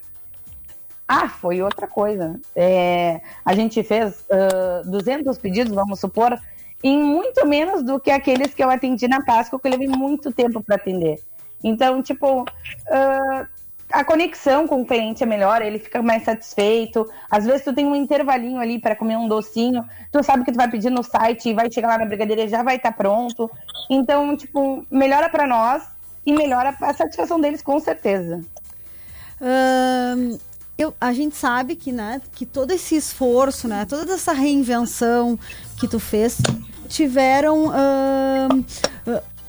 ah, 1.07 1.27
foi 1.27 1.63
outra 1.63 1.87
coisa. 1.87 2.39
É, 2.55 3.21
a 3.43 3.55
gente 3.55 3.81
fez 3.81 4.23
ah, 4.29 4.83
200 4.85 5.35
pedidos, 5.39 5.73
vamos 5.73 5.99
supor, 5.99 6.39
em 6.83 7.01
muito 7.01 7.43
menos 7.47 7.81
do 7.81 7.99
que 7.99 8.11
aqueles 8.11 8.53
que 8.53 8.63
eu 8.63 8.69
atendi 8.69 9.07
na 9.07 9.25
Páscoa, 9.25 9.59
que 9.59 9.67
eu 9.67 9.71
levei 9.71 9.87
muito 9.87 10.31
tempo 10.31 10.61
para 10.61 10.75
atender. 10.75 11.19
Então, 11.63 12.03
tipo, 12.03 12.45
ah, 12.87 13.47
a 13.93 14.03
conexão 14.03 14.67
com 14.67 14.81
o 14.81 14.85
cliente 14.85 15.21
é 15.21 15.25
melhor, 15.25 15.61
ele 15.61 15.77
fica 15.77 16.01
mais 16.01 16.23
satisfeito. 16.23 17.07
Às 17.29 17.45
vezes 17.45 17.63
tu 17.63 17.71
tem 17.71 17.85
um 17.85 17.95
intervalinho 17.95 18.59
ali 18.59 18.79
para 18.79 18.95
comer 18.95 19.15
um 19.15 19.27
docinho, 19.27 19.85
tu 20.11 20.23
sabe 20.23 20.43
que 20.43 20.51
tu 20.51 20.57
vai 20.57 20.67
pedir 20.67 20.89
no 20.89 21.03
site 21.03 21.49
e 21.49 21.53
vai 21.53 21.71
chegar 21.71 21.89
lá 21.89 21.99
na 21.99 22.05
brigadeira 22.05 22.47
já 22.47 22.63
vai 22.63 22.77
estar 22.77 22.91
pronto. 22.93 23.49
Então, 23.87 24.35
tipo, 24.35 24.83
melhora 24.89 25.29
para 25.29 25.45
nós 25.45 25.83
e 26.25 26.33
melhora 26.33 26.75
a 26.81 26.93
satisfação 26.93 27.39
deles 27.39 27.61
com 27.61 27.79
certeza. 27.79 28.43
Eu, 30.75 30.91
a 30.99 31.13
gente 31.13 31.35
sabe 31.35 31.75
que, 31.75 31.91
né, 31.91 32.19
que 32.33 32.47
todo 32.47 32.71
esse 32.71 32.95
esforço, 32.95 33.67
né, 33.67 33.85
toda 33.85 34.15
essa 34.15 34.33
reinvenção 34.33 35.37
que 35.79 35.87
tu 35.87 35.99
fez, 35.99 36.41
tiveram 36.89 37.71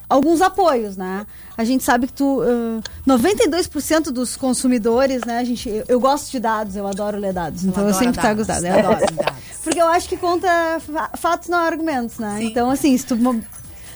alguns 0.09 0.41
apoios, 0.41 0.97
né? 0.97 1.27
A 1.57 1.65
gente 1.65 1.83
sabe 1.85 2.07
que 2.07 2.13
tu. 2.13 2.43
ah, 2.43 2.81
92% 3.07 4.11
dos 4.11 4.37
consumidores, 4.37 5.23
né? 5.25 5.39
A 5.39 5.45
gente, 5.45 5.69
eu, 5.69 5.85
eu 5.89 6.01
gosto 6.01 6.31
de 6.31 6.39
dados, 6.41 6.77
eu 6.77 6.87
adoro 6.87 7.19
ler 7.19 7.33
dados. 7.33 7.65
então 7.65 7.87
eu 7.87 7.95
sempre 7.95 8.21
trago 8.21 8.41
os 8.41 8.47
dados, 8.47 8.63
dados. 8.65 8.79
Eu 8.85 8.85
eu 8.85 8.91
adoro. 8.97 9.05
adoro 9.21 9.37
Porque 9.63 9.81
eu 9.81 9.87
acho 9.89 10.09
que 10.09 10.17
conta 10.17 10.49
fa- 10.81 11.11
fatos, 11.17 11.49
não 11.49 11.59
argumentos, 11.59 12.19
né? 12.19 12.39
Então, 12.43 12.71
assim, 12.71 12.97
se 12.97 13.07
tu. 13.07 13.17
mo- 13.17 13.43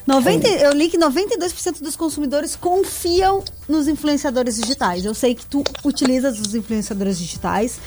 90, 0.07 0.47
eu 0.47 0.71
li 0.73 0.89
que 0.89 0.97
92% 0.97 1.81
dos 1.83 1.95
consumidores 1.95 2.55
confiam 2.55 3.43
nos 3.67 3.87
influenciadores 3.87 4.55
digitais. 4.55 5.05
Eu 5.05 5.13
sei 5.13 5.35
que 5.35 5.45
tu 5.45 5.63
utilizas 5.85 6.39
os 6.39 6.55
influenciadores 6.55 7.19
digitais 7.19 7.79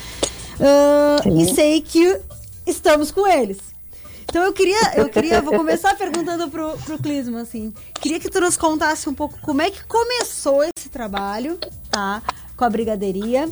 Sim. 1.22 1.40
e 1.42 1.52
sei 1.54 1.80
que 1.80 2.20
estamos 2.64 3.10
com 3.10 3.26
eles. 3.26 3.58
Então 4.24 4.42
eu 4.42 4.52
queria, 4.52 4.78
eu 4.96 5.08
queria, 5.08 5.40
vou 5.42 5.54
começar 5.54 5.94
perguntando 5.96 6.48
pro, 6.48 6.76
pro 6.78 6.98
Clisman, 6.98 7.40
assim. 7.42 7.72
Queria 8.00 8.18
que 8.20 8.30
tu 8.30 8.40
nos 8.40 8.56
contasse 8.56 9.08
um 9.08 9.14
pouco 9.14 9.38
como 9.42 9.60
é 9.62 9.70
que 9.70 9.84
começou 9.86 10.62
esse 10.64 10.88
trabalho, 10.88 11.58
tá? 11.90 12.22
Com 12.56 12.64
a 12.64 12.70
brigadeiria. 12.70 13.48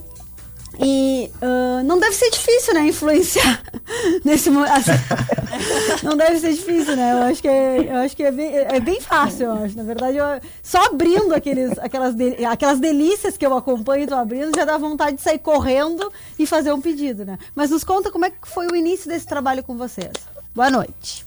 E 0.82 1.30
ah, 1.42 1.82
não 1.84 1.98
deve 1.98 2.14
ser 2.14 2.30
difícil, 2.30 2.72
né? 2.74 2.86
Influenciar 2.86 3.60
nesse 4.24 4.48
momento. 4.50 4.70
não 6.02 6.16
deve 6.16 6.38
ser 6.38 6.52
difícil, 6.52 6.96
né? 6.96 7.12
Eu 7.12 7.18
acho 7.24 7.42
que 7.42 7.48
é, 7.48 7.88
eu 7.92 7.96
acho 7.96 8.16
que 8.16 8.22
é, 8.22 8.30
bem, 8.30 8.54
é 8.56 8.80
bem 8.80 9.00
fácil, 9.00 9.46
eu 9.46 9.52
acho. 9.64 9.76
Na 9.76 9.82
verdade, 9.82 10.16
eu- 10.16 10.24
só 10.62 10.84
abrindo 10.86 11.34
aqueles, 11.34 11.76
aquelas, 11.78 12.14
de- 12.14 12.44
aquelas 12.44 12.78
delícias 12.78 13.36
que 13.36 13.44
eu 13.44 13.54
acompanho 13.56 14.04
e 14.04 14.06
tô 14.06 14.14
abrindo, 14.14 14.52
já 14.56 14.64
dá 14.64 14.78
vontade 14.78 15.16
de 15.16 15.22
sair 15.22 15.40
correndo 15.40 16.10
e 16.38 16.46
fazer 16.46 16.72
um 16.72 16.80
pedido, 16.80 17.24
né? 17.24 17.36
Mas 17.54 17.70
nos 17.70 17.82
conta 17.84 18.10
como 18.10 18.24
é 18.24 18.30
que 18.30 18.36
foi 18.48 18.68
o 18.68 18.76
início 18.76 19.08
desse 19.10 19.26
trabalho 19.26 19.62
com 19.64 19.76
vocês. 19.76 20.12
Boa 20.54 20.68
noite. 20.68 21.24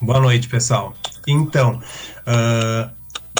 Boa 0.00 0.20
noite, 0.20 0.48
pessoal. 0.48 0.92
Então, 1.26 1.80
ah, 2.26 2.90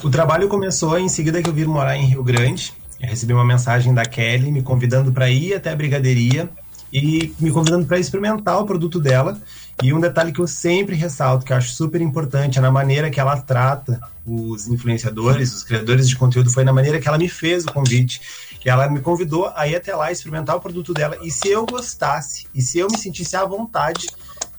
o 0.05 0.09
trabalho 0.09 0.49
começou 0.49 0.97
em 0.99 1.09
seguida 1.09 1.43
que 1.43 1.49
eu 1.49 1.53
vim 1.53 1.64
morar 1.64 1.97
em 1.97 2.07
Rio 2.07 2.23
Grande. 2.23 2.73
Eu 3.01 3.09
recebi 3.09 3.33
uma 3.33 3.45
mensagem 3.45 3.93
da 3.93 4.05
Kelly 4.05 4.53
me 4.53 4.62
convidando 4.62 5.11
para 5.12 5.29
ir 5.29 5.55
até 5.55 5.73
a 5.73 5.77
brigadeiria 5.77 6.49
e 6.93 7.35
me 7.41 7.51
convidando 7.51 7.87
para 7.87 7.99
experimentar 7.99 8.61
o 8.61 8.67
produto 8.67 9.01
dela. 9.01 9.41
E 9.83 9.93
um 9.93 10.01
detalhe 10.01 10.33
que 10.33 10.41
eu 10.41 10.47
sempre 10.47 10.95
ressalto, 10.95 11.45
que 11.45 11.53
eu 11.53 11.57
acho 11.57 11.73
super 11.73 12.01
importante, 12.01 12.59
é 12.59 12.62
na 12.62 12.71
maneira 12.71 13.11
que 13.11 13.21
ela 13.21 13.37
trata 13.37 14.01
os 14.25 14.69
influenciadores, 14.69 15.55
os 15.55 15.62
criadores 15.62 16.09
de 16.09 16.17
conteúdo, 16.17 16.51
foi 16.51 16.64
na 16.64 16.73
maneira 16.73 17.01
que 17.01 17.09
ela 17.09 17.19
me 17.19 17.29
fez 17.29 17.64
o 17.64 17.73
convite. 17.73 18.21
Que 18.61 18.69
ela 18.69 18.88
me 18.88 19.01
convidou 19.01 19.53
a 19.55 19.67
ir 19.69 19.77
até 19.77 19.95
lá 19.95 20.11
experimentar 20.11 20.57
o 20.57 20.61
produto 20.61 20.93
dela. 20.93 21.17
E 21.23 21.31
se 21.31 21.49
eu 21.49 21.64
gostasse, 21.67 22.47
e 22.55 22.61
se 22.61 22.79
eu 22.79 22.88
me 22.91 22.99
sentisse 22.99 23.37
à 23.37 23.45
vontade, 23.45 24.07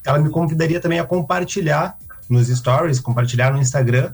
ela 0.05 0.19
me 0.19 0.29
convidaria 0.29 0.79
também 0.79 0.99
a 0.99 1.03
compartilhar 1.03 1.97
nos 2.29 2.47
stories, 2.47 2.99
compartilhar 2.99 3.51
no 3.51 3.59
Instagram 3.59 4.13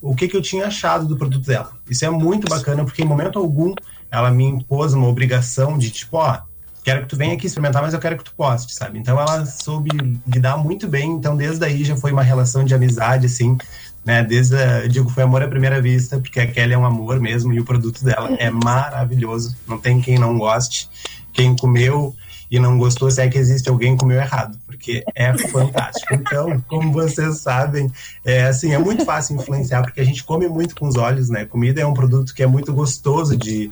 o 0.00 0.14
que, 0.14 0.28
que 0.28 0.36
eu 0.36 0.42
tinha 0.42 0.66
achado 0.66 1.06
do 1.06 1.16
produto 1.16 1.46
dela. 1.46 1.72
Isso 1.88 2.04
é 2.04 2.10
muito 2.10 2.48
bacana, 2.48 2.84
porque 2.84 3.02
em 3.02 3.06
momento 3.06 3.38
algum 3.38 3.74
ela 4.10 4.30
me 4.30 4.44
impôs 4.44 4.92
uma 4.92 5.08
obrigação 5.08 5.76
de 5.78 5.90
tipo, 5.90 6.18
ó, 6.18 6.38
quero 6.84 7.02
que 7.02 7.08
tu 7.08 7.16
venha 7.16 7.34
aqui 7.34 7.46
experimentar, 7.46 7.82
mas 7.82 7.94
eu 7.94 8.00
quero 8.00 8.16
que 8.16 8.24
tu 8.24 8.34
poste, 8.36 8.74
sabe? 8.74 8.98
Então 8.98 9.18
ela 9.18 9.44
soube 9.46 9.90
lidar 10.26 10.56
muito 10.56 10.86
bem, 10.86 11.10
então 11.10 11.36
desde 11.36 11.64
aí 11.64 11.84
já 11.84 11.96
foi 11.96 12.12
uma 12.12 12.22
relação 12.22 12.64
de 12.64 12.74
amizade, 12.74 13.26
assim, 13.26 13.58
né? 14.04 14.22
Desde, 14.22 14.56
a, 14.56 14.80
eu 14.84 14.88
digo, 14.88 15.08
foi 15.10 15.24
amor 15.24 15.42
à 15.42 15.48
primeira 15.48 15.82
vista, 15.82 16.20
porque 16.20 16.38
a 16.38 16.46
Kelly 16.46 16.74
é 16.74 16.78
um 16.78 16.86
amor 16.86 17.18
mesmo 17.18 17.52
e 17.52 17.58
o 17.58 17.64
produto 17.64 18.04
dela 18.04 18.36
é 18.38 18.50
maravilhoso, 18.50 19.56
não 19.66 19.78
tem 19.78 20.00
quem 20.00 20.18
não 20.18 20.38
goste. 20.38 20.88
Quem 21.32 21.56
comeu 21.56 22.14
e 22.50 22.58
não 22.58 22.78
gostou, 22.78 23.10
se 23.10 23.20
é 23.20 23.28
que 23.28 23.38
existe 23.38 23.68
alguém 23.68 23.92
que 23.92 24.00
comeu 24.00 24.18
errado, 24.18 24.58
porque 24.66 25.02
é 25.14 25.36
fantástico. 25.36 26.14
Então, 26.14 26.62
como 26.68 26.92
vocês 26.92 27.38
sabem, 27.38 27.90
é 28.24 28.44
assim, 28.44 28.72
é 28.72 28.78
muito 28.78 29.04
fácil 29.04 29.36
influenciar, 29.36 29.82
porque 29.82 30.00
a 30.00 30.04
gente 30.04 30.24
come 30.24 30.48
muito 30.48 30.74
com 30.76 30.86
os 30.86 30.96
olhos, 30.96 31.28
né? 31.28 31.44
Comida 31.44 31.80
é 31.80 31.86
um 31.86 31.94
produto 31.94 32.34
que 32.34 32.42
é 32.42 32.46
muito 32.46 32.72
gostoso 32.72 33.36
de, 33.36 33.70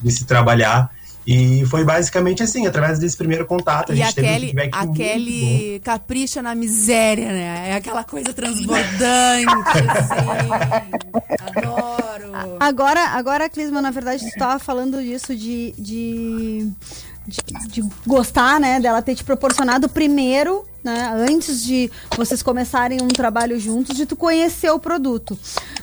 de 0.00 0.10
se 0.10 0.24
trabalhar. 0.24 0.90
E 1.26 1.64
foi 1.66 1.84
basicamente 1.84 2.42
assim, 2.42 2.66
através 2.66 2.98
desse 2.98 3.16
primeiro 3.16 3.46
contato. 3.46 3.92
A 3.92 3.94
E 3.94 3.98
gente 3.98 4.10
a 4.10 4.12
teve 4.12 4.26
um 4.26 4.30
Kelly, 4.30 4.46
feedback 4.46 4.70
a 4.74 4.84
muito 4.84 4.96
Kelly 4.98 5.80
capricha 5.82 6.42
na 6.42 6.54
miséria, 6.54 7.32
né? 7.32 7.70
É 7.70 7.74
aquela 7.76 8.04
coisa 8.04 8.32
transbordante, 8.34 9.46
assim. 9.88 10.50
Adoro. 11.56 12.56
Agora, 12.60 13.00
agora, 13.08 13.48
Clisma, 13.48 13.80
na 13.80 13.90
verdade, 13.90 14.22
tu 14.22 14.28
estava 14.28 14.58
falando 14.58 15.02
disso 15.02 15.34
de, 15.34 15.74
de, 15.78 16.70
de, 17.26 17.82
de 17.82 17.88
gostar, 18.06 18.60
né? 18.60 18.80
Dela 18.80 19.02
ter 19.02 19.14
te 19.14 19.24
proporcionado 19.24 19.88
primeiro, 19.88 20.64
né? 20.82 21.10
Antes 21.30 21.64
de 21.64 21.90
vocês 22.16 22.42
começarem 22.42 23.00
um 23.02 23.08
trabalho 23.08 23.58
juntos, 23.58 23.96
de 23.96 24.04
tu 24.04 24.14
conhecer 24.14 24.70
o 24.70 24.78
produto. 24.78 25.38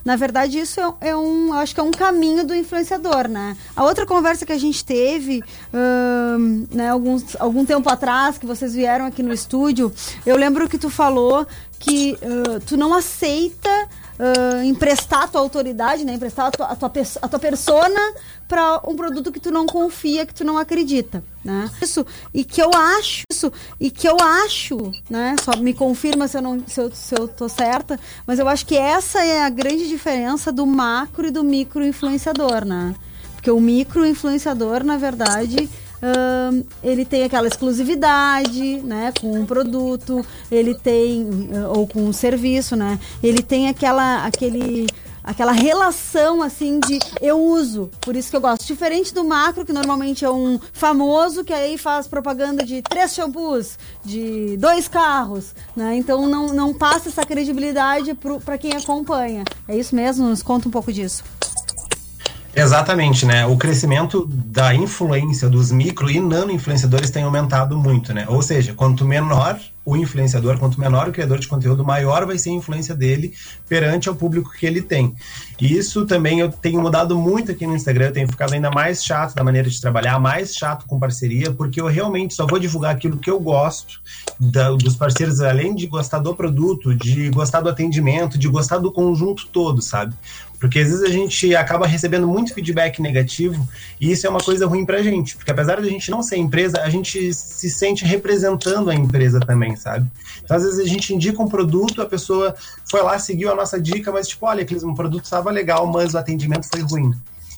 Na 0.05 0.15
verdade, 0.15 0.59
isso 0.59 0.79
é, 0.79 1.09
é 1.09 1.15
um, 1.15 1.53
acho 1.53 1.73
que 1.73 1.79
é 1.79 1.83
um 1.83 1.91
caminho 1.91 2.45
do 2.45 2.53
influenciador, 2.53 3.27
né? 3.27 3.57
A 3.75 3.83
outra 3.83 4.05
conversa 4.05 4.45
que 4.45 4.51
a 4.51 4.57
gente 4.57 4.85
teve, 4.85 5.43
ahn, 5.73 6.65
né, 6.71 6.89
alguns, 6.89 7.35
algum 7.39 7.65
tempo 7.65 7.89
atrás, 7.89 8.37
que 8.37 8.45
vocês 8.45 8.73
vieram 8.73 9.05
aqui 9.05 9.23
no 9.23 9.33
estúdio, 9.33 9.91
eu 10.25 10.37
lembro 10.37 10.69
que 10.69 10.77
tu 10.77 10.89
falou 10.89 11.47
que 11.79 12.17
ah, 12.21 12.59
tu 12.65 12.77
não 12.77 12.93
aceita 12.93 13.69
ah, 14.19 14.63
emprestar 14.63 15.23
a 15.23 15.27
tua 15.27 15.41
autoridade, 15.41 16.05
né? 16.05 16.13
Emprestar 16.13 16.47
a 16.47 16.51
tua, 16.51 16.65
a 16.67 16.75
tua, 16.75 16.91
a 17.21 17.27
tua 17.27 17.39
persona 17.39 18.13
para 18.47 18.81
um 18.87 18.95
produto 18.95 19.31
que 19.31 19.39
tu 19.39 19.49
não 19.49 19.65
confia, 19.65 20.25
que 20.25 20.33
tu 20.33 20.43
não 20.43 20.57
acredita, 20.57 21.23
né? 21.43 21.69
Isso, 21.81 22.05
e 22.33 22.43
que 22.43 22.61
eu 22.61 22.71
acho, 22.73 23.23
isso, 23.31 23.51
e 23.79 23.89
que 23.89 24.07
eu 24.07 24.17
acho, 24.19 24.91
né? 25.09 25.35
Só 25.43 25.57
me 25.57 25.73
confirma 25.73 26.27
se 26.27 26.37
eu, 26.37 26.41
não, 26.41 26.63
se, 26.67 26.79
eu, 26.79 26.91
se 26.93 27.15
eu 27.15 27.27
tô 27.27 27.49
certa, 27.49 27.99
mas 28.25 28.39
eu 28.39 28.47
acho 28.47 28.65
que 28.65 28.77
essa 28.77 29.23
é 29.23 29.43
a 29.43 29.49
grande 29.49 29.87
diferença 29.87 30.51
do 30.51 30.65
macro 30.65 31.27
e 31.27 31.31
do 31.31 31.43
micro 31.43 31.85
influenciador, 31.85 32.65
né? 32.65 32.95
Porque 33.33 33.49
o 33.49 33.59
micro 33.59 34.05
influenciador, 34.05 34.83
na 34.83 34.97
verdade, 34.97 35.67
ele 36.83 37.05
tem 37.05 37.23
aquela 37.23 37.47
exclusividade, 37.47 38.77
né, 38.81 39.13
com 39.19 39.31
um 39.33 39.45
produto, 39.45 40.25
ele 40.51 40.73
tem 40.73 41.49
ah, 41.53 41.69
ou 41.77 41.87
com 41.87 42.03
um 42.03 42.13
serviço, 42.13 42.75
né? 42.75 42.99
Ele 43.21 43.43
tem 43.43 43.69
aquela 43.69 44.25
aquele 44.25 44.87
aquela 45.23 45.51
relação 45.51 46.41
assim 46.41 46.79
de 46.79 46.99
eu 47.21 47.39
uso, 47.39 47.89
por 48.01 48.15
isso 48.15 48.29
que 48.29 48.35
eu 48.35 48.41
gosto. 48.41 48.65
Diferente 48.65 49.13
do 49.13 49.23
macro, 49.23 49.65
que 49.65 49.73
normalmente 49.73 50.25
é 50.25 50.29
um 50.29 50.59
famoso 50.73 51.43
que 51.43 51.53
aí 51.53 51.77
faz 51.77 52.07
propaganda 52.07 52.63
de 52.63 52.81
três 52.81 53.13
shampoos, 53.13 53.77
de 54.03 54.57
dois 54.57 54.87
carros, 54.87 55.53
né? 55.75 55.95
Então 55.95 56.27
não, 56.27 56.47
não 56.53 56.73
passa 56.73 57.09
essa 57.09 57.25
credibilidade 57.25 58.17
para 58.43 58.57
quem 58.57 58.73
acompanha. 58.73 59.43
É 59.67 59.75
isso 59.75 59.95
mesmo? 59.95 60.27
Nos 60.27 60.43
conta 60.43 60.67
um 60.67 60.71
pouco 60.71 60.91
disso. 60.91 61.23
Exatamente, 62.53 63.25
né? 63.25 63.45
O 63.45 63.55
crescimento 63.55 64.27
da 64.27 64.75
influência 64.75 65.49
dos 65.49 65.71
micro 65.71 66.09
e 66.11 66.19
nano 66.19 66.51
influenciadores 66.51 67.09
tem 67.09 67.23
aumentado 67.23 67.77
muito, 67.77 68.13
né? 68.13 68.25
Ou 68.27 68.41
seja, 68.41 68.73
quanto 68.73 69.05
menor 69.05 69.57
o 69.83 69.97
influenciador, 69.97 70.59
quanto 70.59 70.79
menor 70.79 71.09
o 71.09 71.11
criador 71.11 71.39
de 71.39 71.47
conteúdo, 71.47 71.83
maior 71.83 72.25
vai 72.25 72.37
ser 72.37 72.51
a 72.51 72.53
influência 72.53 72.93
dele 72.93 73.33
perante 73.67 74.07
ao 74.07 74.15
público 74.15 74.51
que 74.51 74.65
ele 74.65 74.81
tem. 74.81 75.15
E 75.59 75.75
isso 75.75 76.05
também 76.05 76.39
eu 76.39 76.51
tenho 76.51 76.79
mudado 76.79 77.17
muito 77.17 77.51
aqui 77.51 77.65
no 77.65 77.75
Instagram, 77.75 78.07
eu 78.07 78.13
tenho 78.13 78.27
ficado 78.27 78.53
ainda 78.53 78.69
mais 78.69 79.03
chato 79.03 79.33
da 79.33 79.43
maneira 79.43 79.69
de 79.69 79.81
trabalhar, 79.81 80.19
mais 80.19 80.53
chato 80.55 80.85
com 80.85 80.99
parceria, 80.99 81.51
porque 81.51 81.81
eu 81.81 81.87
realmente 81.87 82.35
só 82.35 82.45
vou 82.45 82.59
divulgar 82.59 82.93
aquilo 82.95 83.17
que 83.17 83.29
eu 83.29 83.39
gosto 83.39 83.99
da- 84.39 84.71
dos 84.71 84.95
parceiros, 84.95 85.41
além 85.41 85.73
de 85.73 85.87
gostar 85.87 86.19
do 86.19 86.35
produto, 86.35 86.93
de 86.93 87.29
gostar 87.31 87.61
do 87.61 87.69
atendimento, 87.69 88.37
de 88.37 88.47
gostar 88.47 88.77
do 88.77 88.91
conjunto 88.91 89.47
todo, 89.47 89.81
sabe? 89.81 90.13
Porque 90.61 90.77
às 90.77 90.89
vezes 90.89 91.03
a 91.03 91.09
gente 91.09 91.55
acaba 91.55 91.87
recebendo 91.87 92.27
muito 92.27 92.53
feedback 92.53 93.01
negativo 93.01 93.67
e 93.99 94.11
isso 94.11 94.27
é 94.27 94.29
uma 94.29 94.39
coisa 94.39 94.67
ruim 94.67 94.85
pra 94.85 95.01
gente. 95.01 95.35
Porque 95.35 95.49
apesar 95.49 95.81
de 95.81 95.87
a 95.87 95.89
gente 95.89 96.11
não 96.11 96.21
ser 96.21 96.37
empresa, 96.37 96.81
a 96.83 96.89
gente 96.89 97.33
se 97.33 97.67
sente 97.67 98.05
representando 98.05 98.91
a 98.91 98.93
empresa 98.93 99.39
também, 99.39 99.75
sabe? 99.75 100.07
Então 100.43 100.55
às 100.55 100.63
vezes 100.63 100.79
a 100.79 100.87
gente 100.87 101.15
indica 101.15 101.41
um 101.41 101.47
produto, 101.47 101.99
a 101.99 102.05
pessoa 102.05 102.55
foi 102.87 103.01
lá, 103.01 103.17
seguiu 103.17 103.51
a 103.51 103.55
nossa 103.55 103.81
dica, 103.81 104.11
mas 104.11 104.27
tipo, 104.27 104.45
olha, 104.45 104.61
aqueles 104.61 104.83
um 104.83 104.93
produto 104.93 105.23
estava 105.23 105.49
legal, 105.49 105.87
mas 105.87 106.13
o 106.13 106.19
atendimento 106.19 106.67
foi 106.67 106.81
ruim. 106.81 107.11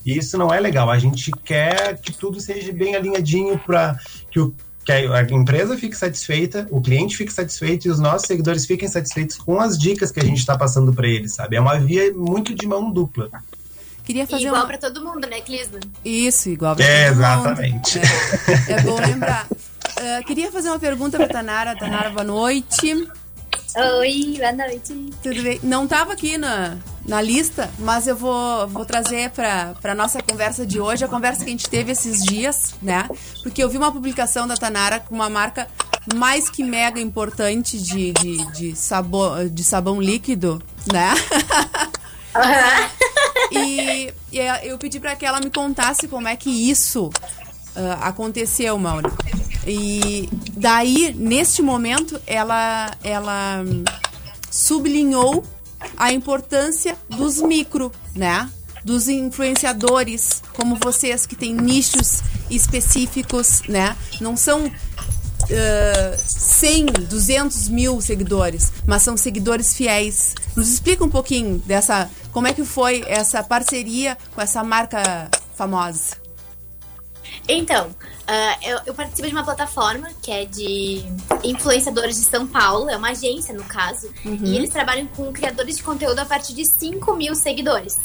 E 0.05 0.17
isso 0.17 0.37
não 0.37 0.53
é 0.53 0.59
legal. 0.61 0.89
A 0.89 0.97
gente 0.97 1.29
quer 1.43 1.97
que 1.97 2.13
tudo 2.13 2.39
seja 2.39 2.71
bem 2.71 2.95
alinhadinho 2.95 3.59
para 3.59 3.99
que 4.31 4.39
o 4.39 4.55
que 4.85 4.91
a 4.91 5.21
empresa 5.23 5.77
fique 5.77 5.95
satisfeita, 5.95 6.67
o 6.69 6.81
cliente 6.81 7.15
fique 7.17 7.31
satisfeito 7.31 7.87
e 7.87 7.91
os 7.91 7.99
nossos 7.99 8.27
seguidores 8.27 8.65
fiquem 8.65 8.87
satisfeitos 8.87 9.37
com 9.37 9.59
as 9.59 9.77
dicas 9.77 10.11
que 10.11 10.19
a 10.19 10.23
gente 10.23 10.39
está 10.39 10.57
passando 10.57 10.93
para 10.93 11.07
eles, 11.07 11.33
sabe? 11.33 11.55
É 11.55 11.61
uma 11.61 11.79
via 11.79 12.13
muito 12.13 12.53
de 12.53 12.67
mão 12.67 12.91
dupla. 12.91 13.29
Queria 14.03 14.27
fazer 14.27 14.47
igual 14.47 14.61
uma... 14.61 14.67
pra 14.67 14.77
todo 14.77 15.03
mundo, 15.03 15.25
né, 15.27 15.39
Clisman? 15.39 15.79
Isso, 16.03 16.49
igual 16.49 16.75
pra 16.75 16.83
É, 16.85 17.07
todo 17.07 17.15
mundo. 17.15 17.23
exatamente. 17.25 17.99
É, 18.67 18.73
é 18.73 18.81
bom 18.81 18.99
lembrar. 18.99 19.47
Ah, 19.97 20.21
queria 20.25 20.51
fazer 20.51 20.67
uma 20.69 20.79
pergunta 20.79 21.15
pra 21.17 21.27
Tanara. 21.29 21.75
Tanara, 21.77 22.09
boa 22.09 22.23
noite. 22.25 22.93
Oi, 23.75 24.35
boa 24.37 24.51
noite. 24.51 24.93
Tudo 25.23 25.41
bem? 25.43 25.59
Não 25.63 25.85
estava 25.85 26.11
aqui 26.11 26.37
na, 26.37 26.77
na 27.05 27.21
lista, 27.21 27.69
mas 27.79 28.07
eu 28.07 28.15
vou, 28.15 28.67
vou 28.67 28.85
trazer 28.85 29.29
para 29.31 29.75
a 29.83 29.95
nossa 29.95 30.21
conversa 30.21 30.65
de 30.65 30.79
hoje, 30.79 31.03
a 31.03 31.07
conversa 31.07 31.43
que 31.43 31.49
a 31.49 31.51
gente 31.51 31.69
teve 31.69 31.91
esses 31.91 32.23
dias, 32.23 32.73
né? 32.81 33.09
Porque 33.41 33.63
eu 33.63 33.69
vi 33.69 33.77
uma 33.77 33.91
publicação 33.91 34.47
da 34.47 34.55
Tanara 34.55 34.99
com 34.99 35.13
uma 35.13 35.29
marca 35.29 35.67
mais 36.15 36.49
que 36.49 36.63
mega 36.63 36.99
importante 36.99 37.77
de, 37.77 38.11
de, 38.13 38.51
de, 38.51 38.75
sabor, 38.75 39.49
de 39.49 39.63
sabão 39.63 40.01
líquido, 40.01 40.61
né? 40.91 41.13
e, 43.51 44.13
e 44.31 44.37
eu 44.63 44.77
pedi 44.77 44.99
para 44.99 45.15
que 45.15 45.25
ela 45.25 45.39
me 45.39 45.49
contasse 45.49 46.07
como 46.07 46.27
é 46.27 46.35
que 46.35 46.49
isso 46.49 47.09
ah, 47.75 48.07
aconteceu, 48.07 48.77
Mauro. 48.77 49.11
E 49.65 50.29
daí, 50.55 51.13
neste 51.17 51.61
momento, 51.61 52.19
ela, 52.27 52.91
ela 53.03 53.63
sublinhou 54.51 55.43
a 55.97 56.11
importância 56.11 56.97
dos 57.09 57.41
micro, 57.41 57.91
né? 58.15 58.49
Dos 58.83 59.07
influenciadores, 59.07 60.41
como 60.53 60.75
vocês, 60.75 61.25
que 61.25 61.35
têm 61.35 61.53
nichos 61.53 62.21
específicos, 62.49 63.61
né? 63.67 63.95
Não 64.19 64.35
são 64.35 64.65
uh, 64.65 64.71
100, 66.17 66.85
200 67.09 67.69
mil 67.69 68.01
seguidores, 68.01 68.71
mas 68.85 69.03
são 69.03 69.15
seguidores 69.15 69.73
fiéis. 69.73 70.35
Nos 70.55 70.69
explica 70.69 71.03
um 71.03 71.09
pouquinho 71.09 71.59
dessa, 71.65 72.09
como 72.31 72.47
é 72.47 72.53
que 72.53 72.65
foi 72.65 73.03
essa 73.07 73.43
parceria 73.43 74.17
com 74.33 74.41
essa 74.41 74.63
marca 74.63 75.29
famosa. 75.55 76.22
Então, 77.47 77.93
ah, 78.25 78.57
eu, 78.61 78.79
eu 78.85 78.93
participo 78.93 79.27
de 79.27 79.33
uma 79.33 79.43
plataforma 79.43 80.09
que 80.21 80.31
é 80.31 80.45
de 80.45 81.03
influenciadores 81.43 82.15
de 82.15 82.23
São 82.25 82.47
Paulo, 82.47 82.89
é 82.89 82.95
uma 82.95 83.09
agência 83.09 83.53
no 83.53 83.63
caso, 83.65 84.07
Uhum. 84.23 84.39
e 84.43 84.55
eles 84.55 84.69
trabalham 84.69 85.07
com 85.07 85.31
criadores 85.33 85.77
de 85.77 85.83
conteúdo 85.83 86.19
a 86.19 86.25
partir 86.25 86.53
de 86.53 86.65
5 86.65 87.15
mil 87.15 87.35
seguidores. 87.35 87.95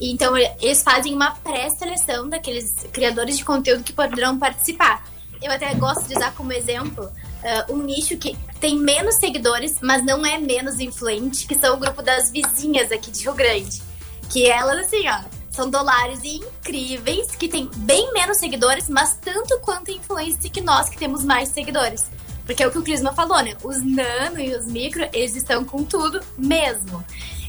Então, 0.00 0.34
eles 0.36 0.82
fazem 0.82 1.14
uma 1.14 1.32
pré-seleção 1.32 2.26
daqueles 2.28 2.72
criadores 2.90 3.36
de 3.36 3.44
conteúdo 3.44 3.84
que 3.84 3.92
poderão 3.92 4.38
participar. 4.38 5.04
Eu 5.42 5.52
até 5.52 5.74
gosto 5.74 6.06
de 6.08 6.16
usar 6.16 6.32
como 6.34 6.52
exemplo 6.52 7.10
ah, 7.44 7.66
um 7.68 7.78
nicho 7.82 8.16
que 8.16 8.34
tem 8.58 8.78
menos 8.78 9.16
seguidores, 9.16 9.76
mas 9.82 10.02
não 10.04 10.24
é 10.24 10.38
menos 10.38 10.80
influente, 10.80 11.46
que 11.46 11.54
são 11.58 11.74
o 11.74 11.78
grupo 11.78 12.00
das 12.02 12.30
vizinhas 12.30 12.90
aqui 12.90 13.10
de 13.10 13.22
Rio 13.24 13.34
Grande. 13.34 13.82
Que 14.30 14.46
elas, 14.46 14.86
assim, 14.86 15.06
ó, 15.08 15.20
são 15.50 15.68
dólares 15.68 16.20
incríveis, 16.24 17.34
que 17.34 17.48
tem 17.48 17.68
bem 17.76 18.12
menos 18.12 18.38
seguidores, 18.38 18.88
mas 18.88 19.16
tanto 19.16 19.58
quanto 19.60 19.90
influência 19.90 20.48
que 20.48 20.60
nós 20.60 20.88
que 20.88 20.96
temos 20.96 21.24
mais 21.24 21.48
seguidores. 21.48 22.08
Porque 22.46 22.62
é 22.62 22.66
o 22.66 22.70
que 22.70 22.78
o 22.78 22.82
Clisma 22.82 23.12
falou, 23.12 23.42
né? 23.42 23.56
Os 23.62 23.82
nano 23.82 24.40
e 24.40 24.54
os 24.54 24.66
micro, 24.66 25.08
eles 25.12 25.36
estão 25.36 25.64
com 25.64 25.84
tudo 25.84 26.20
mesmo. 26.38 27.04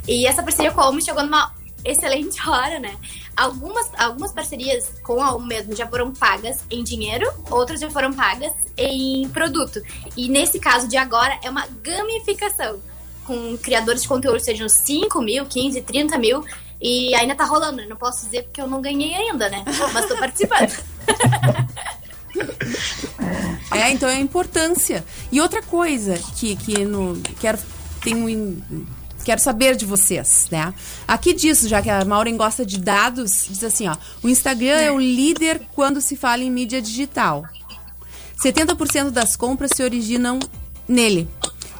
E 0.07 0.25
essa 0.25 0.43
parceria 0.43 0.71
com 0.71 0.81
a 0.81 0.89
Omi 0.89 1.03
chegou 1.03 1.23
numa 1.23 1.53
excelente 1.83 2.37
hora, 2.47 2.79
né? 2.79 2.95
Algumas, 3.35 3.89
algumas 3.97 4.31
parcerias 4.31 4.91
com 5.01 5.15
o 5.15 5.39
mesmo 5.39 5.75
já 5.75 5.87
foram 5.87 6.11
pagas 6.11 6.59
em 6.69 6.83
dinheiro, 6.83 7.31
outras 7.49 7.79
já 7.79 7.89
foram 7.89 8.13
pagas 8.13 8.53
em 8.77 9.27
produto. 9.29 9.81
E 10.17 10.27
nesse 10.27 10.59
caso 10.59 10.87
de 10.87 10.97
agora 10.97 11.39
é 11.43 11.49
uma 11.49 11.65
gamificação 11.81 12.79
com 13.25 13.57
criadores 13.57 14.01
de 14.01 14.07
conteúdo, 14.07 14.39
sejam 14.39 14.67
5 14.67 15.21
mil, 15.21 15.45
15, 15.45 15.81
30 15.81 16.17
mil. 16.17 16.43
E 16.81 17.13
ainda 17.13 17.35
tá 17.35 17.45
rolando, 17.45 17.77
né? 17.77 17.85
não 17.87 17.95
posso 17.95 18.25
dizer 18.25 18.43
porque 18.43 18.59
eu 18.59 18.67
não 18.67 18.81
ganhei 18.81 19.13
ainda, 19.13 19.49
né? 19.49 19.63
Mas 19.93 20.07
tô 20.07 20.17
participando. 20.17 20.75
É, 23.73 23.89
então 23.91 24.09
é 24.09 24.15
a 24.15 24.19
importância. 24.19 25.03
E 25.31 25.39
outra 25.39 25.61
coisa 25.61 26.19
que, 26.35 26.55
que 26.57 26.83
no, 26.83 27.21
quero, 27.39 27.57
tenho, 28.03 28.61
quero 29.23 29.39
saber 29.39 29.75
de 29.75 29.85
vocês, 29.85 30.47
né? 30.51 30.73
Aqui 31.07 31.33
diz, 31.33 31.61
já 31.61 31.81
que 31.81 31.89
a 31.89 32.03
Maureen 32.03 32.35
gosta 32.35 32.65
de 32.65 32.77
dados, 32.77 33.45
diz 33.47 33.63
assim, 33.63 33.87
ó. 33.87 33.95
O 34.21 34.29
Instagram 34.29 34.77
é 34.77 34.91
o 34.91 34.99
líder 34.99 35.61
quando 35.73 36.01
se 36.01 36.17
fala 36.17 36.43
em 36.43 36.51
mídia 36.51 36.81
digital. 36.81 37.45
70% 38.43 39.09
das 39.09 39.35
compras 39.35 39.71
se 39.73 39.83
originam 39.83 40.39
nele 40.87 41.29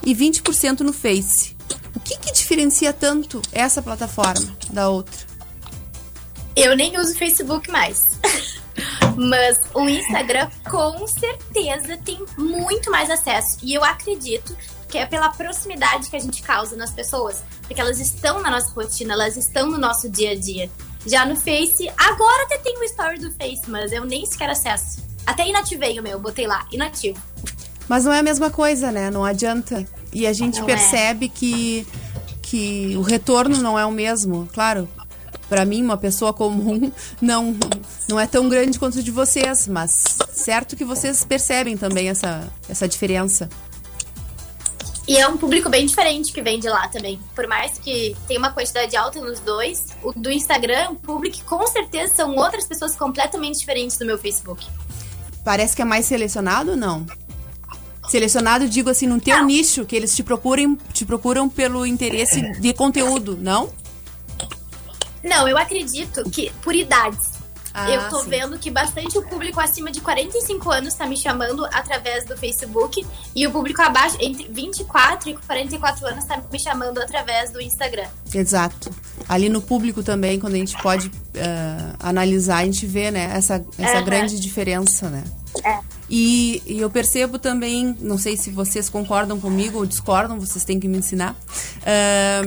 e 0.05 0.15
20% 0.15 0.81
no 0.81 0.93
Face. 0.93 1.55
O 1.95 1.99
que, 1.99 2.17
que 2.17 2.31
diferencia 2.31 2.93
tanto 2.93 3.41
essa 3.51 3.81
plataforma 3.81 4.55
da 4.71 4.89
outra? 4.89 5.19
Eu 6.55 6.75
nem 6.75 6.97
uso 6.99 7.17
Facebook 7.17 7.69
mais. 7.71 8.19
Mas 9.15 9.59
o 9.73 9.87
Instagram 9.87 10.49
com 10.69 11.07
certeza 11.07 11.97
tem 11.97 12.23
muito 12.37 12.89
mais 12.89 13.09
acesso. 13.09 13.57
E 13.63 13.73
eu 13.73 13.83
acredito 13.83 14.55
que 14.89 14.97
é 14.97 15.05
pela 15.05 15.29
proximidade 15.29 16.09
que 16.09 16.15
a 16.15 16.19
gente 16.19 16.41
causa 16.41 16.75
nas 16.75 16.91
pessoas. 16.91 17.43
Porque 17.61 17.79
elas 17.79 17.99
estão 17.99 18.41
na 18.41 18.51
nossa 18.51 18.73
rotina, 18.73 19.13
elas 19.13 19.37
estão 19.37 19.69
no 19.69 19.77
nosso 19.77 20.09
dia 20.09 20.31
a 20.31 20.35
dia. 20.35 20.69
Já 21.05 21.25
no 21.25 21.35
Face, 21.35 21.89
agora 21.97 22.43
até 22.43 22.57
tem 22.59 22.77
o 22.77 22.83
story 22.83 23.19
do 23.19 23.31
Face, 23.31 23.63
mas 23.67 23.91
eu 23.91 24.05
nem 24.05 24.25
sequer 24.25 24.49
acesso. 24.49 25.01
Até 25.25 25.47
inativei 25.47 25.99
o 25.99 26.03
meu, 26.03 26.19
botei 26.19 26.45
lá, 26.45 26.67
inativo. 26.71 27.19
Mas 27.87 28.05
não 28.05 28.13
é 28.13 28.19
a 28.19 28.23
mesma 28.23 28.49
coisa, 28.49 28.91
né? 28.91 29.09
Não 29.09 29.23
adianta. 29.23 29.85
E 30.13 30.27
a 30.27 30.33
gente 30.33 30.59
Não 30.59 30.63
é. 30.63 30.75
percebe 30.75 31.29
que, 31.29 31.85
que 32.41 32.95
o 32.97 33.01
retorno 33.01 33.57
não 33.57 33.77
é 33.77 33.85
o 33.85 33.91
mesmo. 33.91 34.47
Claro, 34.53 34.87
para 35.49 35.65
mim, 35.65 35.83
uma 35.83 35.97
pessoa 35.97 36.33
comum, 36.33 36.91
não, 37.21 37.55
não 38.07 38.19
é 38.19 38.25
tão 38.25 38.47
grande 38.47 38.79
quanto 38.79 38.99
o 38.99 39.03
de 39.03 39.11
vocês. 39.11 39.67
Mas 39.67 40.03
certo 40.33 40.75
que 40.75 40.85
vocês 40.85 41.23
percebem 41.23 41.77
também 41.77 42.09
essa, 42.09 42.47
essa 42.69 42.87
diferença. 42.87 43.49
E 45.07 45.17
é 45.17 45.27
um 45.27 45.35
público 45.35 45.69
bem 45.69 45.85
diferente 45.85 46.31
que 46.31 46.41
vem 46.41 46.59
de 46.59 46.69
lá 46.69 46.87
também. 46.87 47.19
Por 47.35 47.47
mais 47.47 47.77
que 47.77 48.15
tenha 48.27 48.39
uma 48.39 48.51
quantidade 48.51 48.95
alta 48.95 49.19
nos 49.19 49.39
dois, 49.41 49.87
o 50.03 50.13
do 50.13 50.31
Instagram, 50.31 50.91
o 50.91 50.95
público, 50.95 51.43
com 51.43 51.65
certeza 51.67 52.15
são 52.15 52.35
outras 52.35 52.65
pessoas 52.65 52.95
completamente 52.95 53.59
diferentes 53.59 53.97
do 53.97 54.05
meu 54.05 54.17
Facebook. 54.17 54.65
Parece 55.43 55.75
que 55.75 55.81
é 55.81 55.85
mais 55.85 56.05
selecionado 56.05 56.71
ou 56.71 56.77
não? 56.77 57.05
Selecionado, 58.11 58.67
digo 58.67 58.89
assim, 58.89 59.07
no 59.07 59.21
teu 59.21 59.41
nicho, 59.45 59.85
que 59.85 59.95
eles 59.95 60.13
te 60.13 60.21
procurem, 60.21 60.77
te 60.91 61.05
procuram 61.05 61.47
pelo 61.47 61.85
interesse 61.85 62.41
de 62.59 62.73
conteúdo, 62.73 63.37
não? 63.39 63.69
Não, 65.23 65.47
eu 65.47 65.57
acredito 65.57 66.29
que 66.29 66.51
por 66.61 66.75
idades. 66.75 67.39
Ah, 67.73 67.89
eu 67.89 68.09
tô 68.09 68.19
sim. 68.19 68.31
vendo 68.31 68.59
que 68.59 68.69
bastante 68.69 69.17
o 69.17 69.21
público 69.21 69.61
acima 69.61 69.89
de 69.89 70.01
45 70.01 70.69
anos 70.69 70.93
tá 70.93 71.07
me 71.07 71.15
chamando 71.15 71.65
através 71.67 72.25
do 72.25 72.35
Facebook 72.35 73.07
e 73.33 73.47
o 73.47 73.51
público 73.51 73.81
abaixo, 73.81 74.17
entre 74.19 74.45
24 74.49 75.29
e 75.29 75.33
44 75.37 76.05
anos, 76.05 76.25
tá 76.25 76.43
me 76.51 76.59
chamando 76.59 76.97
através 77.01 77.49
do 77.51 77.61
Instagram. 77.61 78.09
Exato. 78.33 78.93
Ali 79.29 79.47
no 79.47 79.61
público 79.61 80.03
também, 80.03 80.37
quando 80.37 80.55
a 80.55 80.57
gente 80.57 80.77
pode 80.81 81.09
eh, 81.33 81.93
analisar, 81.97 82.57
a 82.57 82.65
gente 82.65 82.85
vê, 82.85 83.09
né, 83.09 83.31
essa, 83.33 83.65
essa 83.77 83.99
Aham. 83.99 84.03
grande 84.03 84.37
diferença, 84.37 85.09
né? 85.09 85.23
É. 85.63 86.00
E, 86.13 86.61
e 86.65 86.77
eu 86.81 86.89
percebo 86.89 87.39
também, 87.39 87.95
não 88.01 88.17
sei 88.17 88.35
se 88.35 88.49
vocês 88.49 88.89
concordam 88.89 89.39
comigo 89.39 89.77
ou 89.77 89.85
discordam, 89.85 90.37
vocês 90.37 90.65
têm 90.65 90.77
que 90.77 90.85
me 90.85 90.97
ensinar, 90.97 91.33
ah, 91.85 92.41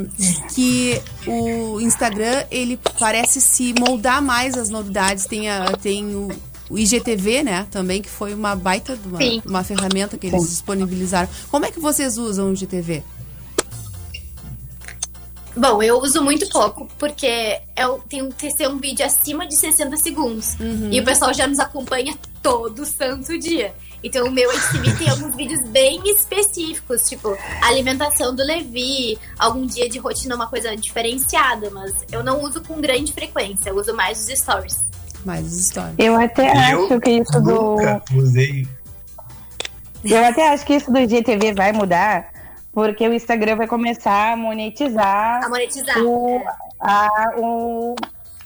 que 0.54 1.00
o 1.26 1.80
Instagram, 1.80 2.44
ele 2.50 2.78
parece 3.00 3.40
se 3.40 3.72
moldar 3.72 4.20
mais 4.20 4.58
às 4.58 4.68
novidades. 4.68 5.24
Tem, 5.24 5.48
a, 5.48 5.72
tem 5.78 6.14
o, 6.14 6.28
o 6.68 6.78
IGTV, 6.78 7.42
né, 7.42 7.66
também, 7.70 8.02
que 8.02 8.10
foi 8.10 8.34
uma 8.34 8.54
baita 8.54 8.98
de 8.98 9.08
uma, 9.08 9.18
uma 9.46 9.64
ferramenta 9.64 10.18
que 10.18 10.26
eles 10.26 10.46
disponibilizaram. 10.46 11.28
Como 11.50 11.64
é 11.64 11.70
que 11.70 11.80
vocês 11.80 12.18
usam 12.18 12.50
o 12.50 12.52
IGTV? 12.52 13.02
Bom, 15.56 15.82
eu 15.82 15.98
uso 16.00 16.22
muito 16.22 16.48
pouco, 16.48 16.88
porque 16.98 17.60
eu 17.76 18.02
tenho 18.08 18.28
que 18.30 18.50
ser 18.50 18.68
um 18.68 18.78
vídeo 18.78 19.06
acima 19.06 19.46
de 19.46 19.56
60 19.56 19.96
segundos. 19.98 20.54
Uhum. 20.58 20.88
E 20.90 21.00
o 21.00 21.04
pessoal 21.04 21.32
já 21.32 21.46
nos 21.46 21.60
acompanha 21.60 22.14
todo 22.42 22.84
santo 22.84 23.38
dia. 23.38 23.72
Então 24.02 24.26
o 24.26 24.30
meu 24.30 24.50
HTV 24.50 24.92
tem 24.98 25.08
alguns 25.08 25.34
vídeos 25.34 25.66
bem 25.70 26.02
específicos, 26.04 27.08
tipo 27.08 27.34
alimentação 27.62 28.34
do 28.34 28.42
Levi, 28.44 29.18
algum 29.38 29.64
dia 29.64 29.88
de 29.88 29.98
rotina, 29.98 30.34
uma 30.34 30.46
coisa 30.46 30.76
diferenciada, 30.76 31.70
mas 31.70 31.92
eu 32.12 32.22
não 32.22 32.42
uso 32.42 32.62
com 32.62 32.80
grande 32.82 33.14
frequência, 33.14 33.70
eu 33.70 33.76
uso 33.76 33.94
mais 33.94 34.18
os 34.18 34.38
stories. 34.38 34.84
Mais 35.24 35.50
histórias. 35.54 35.94
Eu 35.98 36.16
até 36.16 36.48
Eu 36.72 36.84
acho 36.84 37.00
que 37.00 37.10
isso 37.12 37.40
do. 37.40 37.76
Nunca 37.76 38.02
usei. 38.14 38.68
Eu 40.04 40.22
até 40.22 40.52
acho 40.52 40.66
que 40.66 40.74
isso 40.74 40.92
do 40.92 40.98
IGTV 40.98 41.54
vai 41.54 41.72
mudar, 41.72 42.28
porque 42.74 43.06
o 43.08 43.14
Instagram 43.14 43.56
vai 43.56 43.66
começar 43.68 44.32
a 44.32 44.36
monetizar, 44.36 45.44
A 45.44 45.48
monetizar. 45.48 45.98
o, 46.04 46.42
a, 46.80 47.32
o- 47.38 47.94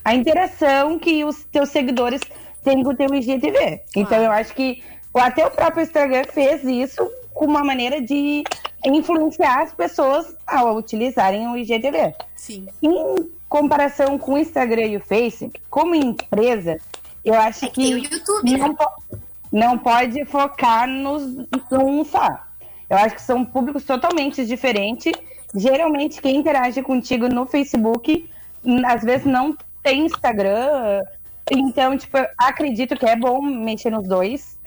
a 0.05 0.14
interação 0.14 0.99
que 0.99 1.24
os 1.24 1.45
teus 1.45 1.70
seguidores 1.70 2.20
têm 2.62 2.83
com 2.85 2.91
o 2.91 2.97
teu 2.97 3.12
IGTV. 3.14 3.83
Então 3.97 4.22
eu 4.22 4.31
acho 4.31 4.55
que 4.55 4.83
até 5.14 5.47
o 5.47 5.51
próprio 5.51 5.83
Instagram 5.83 6.24
fez 6.24 6.62
isso 6.64 7.11
com 7.35 7.47
uma 7.47 7.64
maneira 7.64 8.01
de 8.01 8.45
influenciar 8.85 9.62
as 9.62 9.72
pessoas 9.72 10.37
a 10.47 10.62
utilizarem 10.64 11.49
o 11.49 11.57
IGTV. 11.57 12.14
Sim. 12.37 12.66
Em 12.83 13.29
comparação 13.49 14.18
com 14.18 14.35
o 14.35 14.39
Instagram 14.39 14.87
e 14.87 14.97
o 14.97 15.01
Face, 15.01 15.51
como 15.70 15.95
empresa, 15.95 16.79
eu 17.24 17.35
acho 17.35 17.64
É 17.64 17.68
que 17.68 17.74
que, 18.01 18.14
YouTube, 18.14 18.59
não, 18.59 18.68
né? 18.68 18.74
po- 18.79 19.18
não 19.51 19.79
pode 19.79 20.24
focar 20.26 20.87
nos 20.87 21.22
num 21.70 22.05
só. 22.05 22.39
Eu 22.89 22.97
acho 22.97 23.14
que 23.14 23.22
são 23.22 23.45
públicos 23.45 23.84
totalmente 23.84 24.45
diferentes. 24.47 25.12
Geralmente, 25.55 26.20
quem 26.20 26.36
interage 26.36 26.82
contigo 26.82 27.28
no 27.28 27.47
Facebook, 27.47 28.28
às 28.86 29.03
vezes 29.03 29.26
não 29.26 29.57
tem 29.82 30.07
Instagram. 30.07 31.03
Então, 31.51 31.97
tipo, 31.97 32.18
acredito 32.36 32.97
que 32.97 33.07
é 33.07 33.16
bom 33.16 33.43
mexer 33.43 33.91
nos 33.91 34.07
dois. 34.07 34.59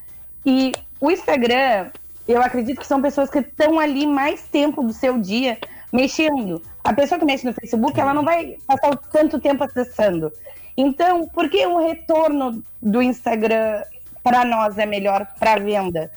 E 0.45 0.71
o 0.99 1.11
Instagram, 1.11 1.89
eu 2.27 2.41
acredito 2.41 2.79
que 2.79 2.87
são 2.87 3.01
pessoas 3.01 3.29
que 3.29 3.39
estão 3.39 3.79
ali 3.79 4.05
mais 4.05 4.41
tempo 4.43 4.83
do 4.83 4.93
seu 4.93 5.19
dia 5.19 5.57
mexendo. 5.91 6.61
A 6.83 6.93
pessoa 6.93 7.19
que 7.19 7.25
mexe 7.25 7.45
no 7.45 7.53
Facebook, 7.53 7.99
ela 7.99 8.13
não 8.13 8.23
vai 8.23 8.57
passar 8.65 8.95
tanto 9.11 9.39
tempo 9.39 9.63
acessando. 9.63 10.31
Então, 10.75 11.27
por 11.27 11.49
que 11.49 11.65
o 11.65 11.77
retorno 11.77 12.63
do 12.81 13.01
Instagram 13.01 13.83
para 14.23 14.45
nós 14.45 14.77
é 14.77 14.85
melhor 14.85 15.27
para 15.39 15.59
venda? 15.59 16.11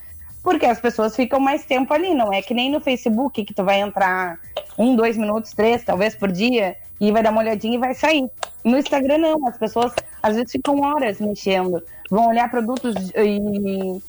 Porque 0.45 0.67
as 0.67 0.79
pessoas 0.79 1.17
ficam 1.17 1.41
mais 1.41 1.65
tempo 1.65 1.93
ali, 1.95 2.15
não 2.15 2.31
é 2.31 2.43
que 2.43 2.53
nem 2.53 2.71
no 2.71 2.79
Facebook 2.79 3.43
que 3.47 3.55
tu 3.55 3.65
vai 3.65 3.81
entrar 3.81 4.39
um, 4.79 4.95
dois 4.95 5.17
minutos, 5.17 5.53
três, 5.55 5.83
talvez 5.83 6.15
por 6.15 6.31
dia, 6.31 6.77
e 7.01 7.11
vai 7.11 7.23
dar 7.23 7.31
uma 7.31 7.41
olhadinha 7.41 7.77
e 7.77 7.79
vai 7.79 7.95
sair. 7.95 8.29
No 8.63 8.77
Instagram 8.77 9.19
não, 9.19 9.49
as 9.49 9.57
pessoas 9.57 9.93
às 10.23 10.37
vezes 10.37 10.53
ficam 10.53 10.81
horas 10.83 11.19
mexendo, 11.19 11.83
vão 12.11 12.29
olhar 12.29 12.51
produtos 12.51 12.95
e, 13.17 14.01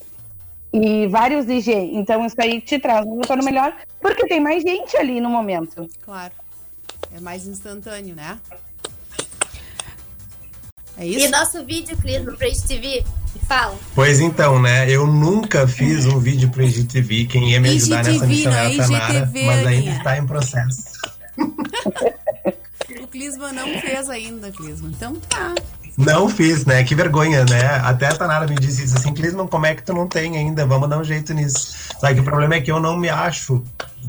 e 0.73 1.07
vários 1.07 1.47
IG. 1.47 1.71
Então 1.71 2.25
isso 2.25 2.35
aí 2.37 2.59
te 2.59 2.79
traz 2.79 3.05
um 3.07 3.17
retorno 3.21 3.43
melhor, 3.43 3.73
porque 4.01 4.27
tem 4.27 4.41
mais 4.41 4.61
gente 4.61 4.95
ali 4.97 5.21
no 5.21 5.29
momento. 5.29 5.89
Claro. 6.01 6.33
É 7.15 7.19
mais 7.21 7.47
instantâneo, 7.47 8.13
né? 8.13 8.37
É 10.97 11.05
E 11.05 11.15
isso? 11.15 11.31
nosso 11.31 11.63
vídeo, 11.63 11.95
Clisma, 11.97 12.33
pra 12.33 12.47
HTV, 12.47 13.03
me 13.03 13.24
fala. 13.39 13.75
Pois 13.93 14.19
então, 14.19 14.61
né? 14.61 14.89
Eu 14.89 15.07
nunca 15.07 15.67
fiz 15.67 16.05
um 16.05 16.19
vídeo 16.19 16.49
pro 16.49 16.63
IGTV. 16.63 17.25
Quem 17.25 17.51
ia 17.51 17.59
me 17.59 17.69
ajudar 17.69 18.03
nessa 18.03 18.25
missão 18.25 18.51
era 18.51 18.71
é 18.71 18.73
a 18.73 18.77
Tanara, 18.77 19.13
IGTV, 19.13 19.45
mas 19.45 19.67
ainda 19.67 19.91
está 19.91 20.17
em 20.17 20.25
processo. 20.25 20.83
O 23.01 23.07
Clisman 23.07 23.53
não 23.53 23.79
fez 23.81 24.09
ainda, 24.09 24.51
Clisman. 24.51 24.91
Então 24.91 25.15
tá. 25.15 25.55
Não 25.97 26.27
fiz, 26.27 26.65
né? 26.65 26.83
Que 26.83 26.93
vergonha, 26.93 27.45
né? 27.45 27.65
Até 27.83 28.07
a 28.07 28.15
Tanara 28.15 28.45
me 28.45 28.55
disse 28.55 28.83
isso 28.83 28.97
assim, 28.97 29.13
Clisman, 29.13 29.47
como 29.47 29.65
é 29.65 29.73
que 29.73 29.83
tu 29.83 29.93
não 29.93 30.07
tem 30.07 30.37
ainda? 30.37 30.65
Vamos 30.65 30.89
dar 30.89 30.99
um 30.99 31.03
jeito 31.03 31.33
nisso. 31.33 31.73
Só 31.99 32.13
que 32.13 32.19
o 32.19 32.23
problema 32.23 32.55
é 32.55 32.61
que 32.61 32.71
eu 32.71 32.79
não 32.79 32.97
me 32.97 33.09
acho 33.09 33.63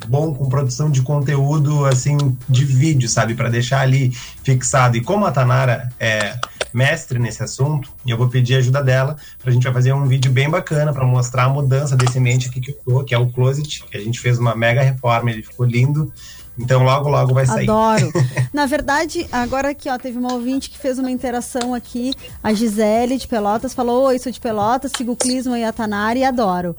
bom 0.09 0.35
com 0.35 0.49
produção 0.49 0.91
de 0.91 1.03
conteúdo, 1.03 1.87
assim, 1.87 2.17
de 2.49 2.65
vídeo, 2.65 3.09
sabe? 3.09 3.35
Pra 3.35 3.49
deixar 3.49 3.81
ali 3.81 4.11
fixado. 4.43 4.97
E 4.97 5.01
como 5.01 5.25
a 5.25 5.33
Tanara 5.33 5.89
é 6.01 6.37
mestre 6.77 7.19
nesse 7.19 7.43
assunto, 7.43 7.91
eu 8.07 8.19
vou 8.19 8.29
pedir 8.29 8.57
a 8.57 8.59
ajuda 8.59 8.83
dela 8.83 9.17
pra 9.43 9.51
gente 9.51 9.65
vai 9.65 9.73
fazer 9.73 9.95
um 9.95 10.07
vídeo 10.07 10.31
bem 10.31 10.51
bacana 10.51 10.93
pra 10.93 11.07
mostrar 11.07 11.45
a 11.45 11.49
mudança 11.49 11.97
desse 11.97 12.19
ambiente 12.19 12.51
aqui 12.51 12.61
que 12.61 12.73
eu 12.73 12.79
tô, 12.85 13.03
que 13.03 13.15
é 13.15 13.19
o 13.19 13.31
Closet, 13.31 13.83
que 13.85 13.97
a 13.97 14.01
gente 14.01 14.21
fez 14.21 14.39
uma 14.39 14.55
mega 14.55 14.83
reforma, 14.83 15.31
ele 15.31 15.43
ficou 15.43 15.65
lindo. 15.65 16.13
Então 16.59 16.83
logo, 16.83 17.09
logo 17.09 17.35
vai 17.35 17.47
sair. 17.47 17.69
Adoro. 17.69 18.11
Na 18.53 18.67
verdade, 18.67 19.27
agora 19.33 19.71
aqui, 19.71 19.89
ó, 19.89 19.99
teve 19.99 20.19
uma 20.19 20.35
ouvinte 20.35 20.71
que 20.71 20.79
fez 20.79 20.99
uma 20.99 21.11
interação 21.11 21.75
aqui. 21.75 22.15
A 22.43 22.53
Gisele 22.53 23.19
de 23.19 23.27
Pelotas 23.27 23.75
falou: 23.75 24.07
Oi, 24.07 24.19
sou 24.19 24.33
de 24.33 24.41
Pelotas, 24.41 24.93
sigo 24.97 25.17
o 25.23 25.57
e 25.57 25.65
a 25.65 25.73
Tanari 25.73 26.21
e 26.21 26.25
adoro. 26.25 26.75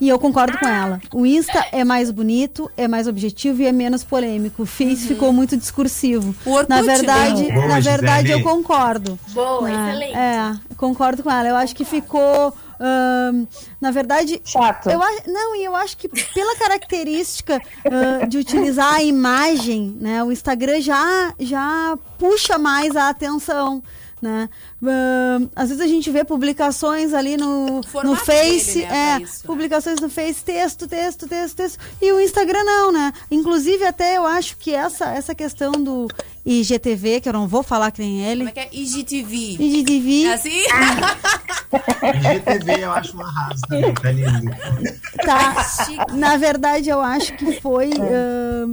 E 0.00 0.08
eu 0.08 0.18
concordo 0.18 0.58
com 0.58 0.66
ela. 0.66 1.00
O 1.14 1.24
Insta 1.24 1.66
é 1.72 1.84
mais 1.84 2.10
bonito, 2.10 2.70
é 2.76 2.86
mais 2.86 3.06
objetivo 3.06 3.62
e 3.62 3.66
é 3.66 3.72
menos 3.72 4.04
polêmico. 4.04 4.62
O 4.62 4.66
Face 4.66 5.06
ficou 5.06 5.32
muito 5.32 5.56
discursivo. 5.56 6.34
O 6.44 6.50
Orkut, 6.50 6.68
na 6.68 6.82
verdade, 6.82 7.44
né? 7.44 7.54
Boa, 7.54 7.68
na 7.68 7.80
verdade 7.80 8.28
Gisele. 8.28 8.42
eu 8.42 8.48
concordo. 8.48 9.18
Boa, 9.28 9.68
É, 9.70 9.72
excelente. 9.72 10.16
É, 10.16 10.54
concordo 10.76 11.22
com 11.22 11.30
ela. 11.30 11.48
Eu 11.48 11.56
acho 11.56 11.74
que 11.74 11.84
ficou. 11.84 12.54
na 13.80 13.90
verdade. 13.90 14.40
Chato. 14.44 14.90
Eu, 14.90 15.00
não, 15.26 15.56
e 15.56 15.64
eu 15.64 15.74
acho 15.74 15.96
que 15.96 16.08
pela 16.08 16.56
característica 16.56 17.60
ah, 17.84 18.26
de 18.26 18.38
utilizar 18.38 18.94
a 18.94 19.02
imagem, 19.02 19.96
né? 19.98 20.22
O 20.22 20.30
Instagram 20.30 20.80
já, 20.80 21.32
já 21.38 21.96
puxa 22.18 22.58
mais 22.58 22.94
a 22.96 23.08
atenção. 23.08 23.82
Né? 24.20 24.48
Ahn, 24.82 25.48
às 25.56 25.70
vezes 25.70 25.82
a 25.82 25.86
gente 25.86 26.10
vê 26.10 26.22
publicações 26.22 27.14
ali 27.14 27.36
no, 27.36 27.80
no 28.04 28.16
Face, 28.16 28.74
dele, 28.80 28.86
né, 28.86 29.18
é, 29.18 29.22
isso, 29.22 29.38
né? 29.38 29.46
publicações 29.46 30.00
no 30.00 30.10
Face, 30.10 30.44
texto, 30.44 30.86
texto, 30.86 31.26
texto, 31.26 31.56
texto, 31.56 31.78
e 32.00 32.12
o 32.12 32.20
Instagram 32.20 32.62
não, 32.62 32.92
né? 32.92 33.12
Inclusive 33.30 33.84
até 33.84 34.18
eu 34.18 34.26
acho 34.26 34.56
que 34.58 34.74
essa, 34.74 35.06
essa 35.06 35.34
questão 35.34 35.72
do 35.72 36.08
IGTV, 36.44 37.22
que 37.22 37.28
eu 37.28 37.32
não 37.32 37.48
vou 37.48 37.62
falar 37.62 37.90
que 37.90 38.02
nem 38.02 38.22
ele, 38.22 38.46
Como 38.46 38.50
é 38.50 38.52
que 38.52 38.60
é? 38.60 38.68
IGTV. 38.70 39.56
IGTV, 39.58 40.24
É 40.24 40.34
assim? 40.34 40.62
IGTV 42.34 42.84
eu 42.84 42.92
acho 42.92 43.16
um 43.16 43.22
arraso 43.22 43.62
também, 43.68 43.94
tá 43.94 44.12
lindo. 44.12 44.56
Tá. 45.24 45.66
Na 46.12 46.36
verdade, 46.36 46.90
eu 46.90 47.00
acho 47.00 47.34
que 47.36 47.60
foi. 47.60 47.90
ah, 47.94 48.66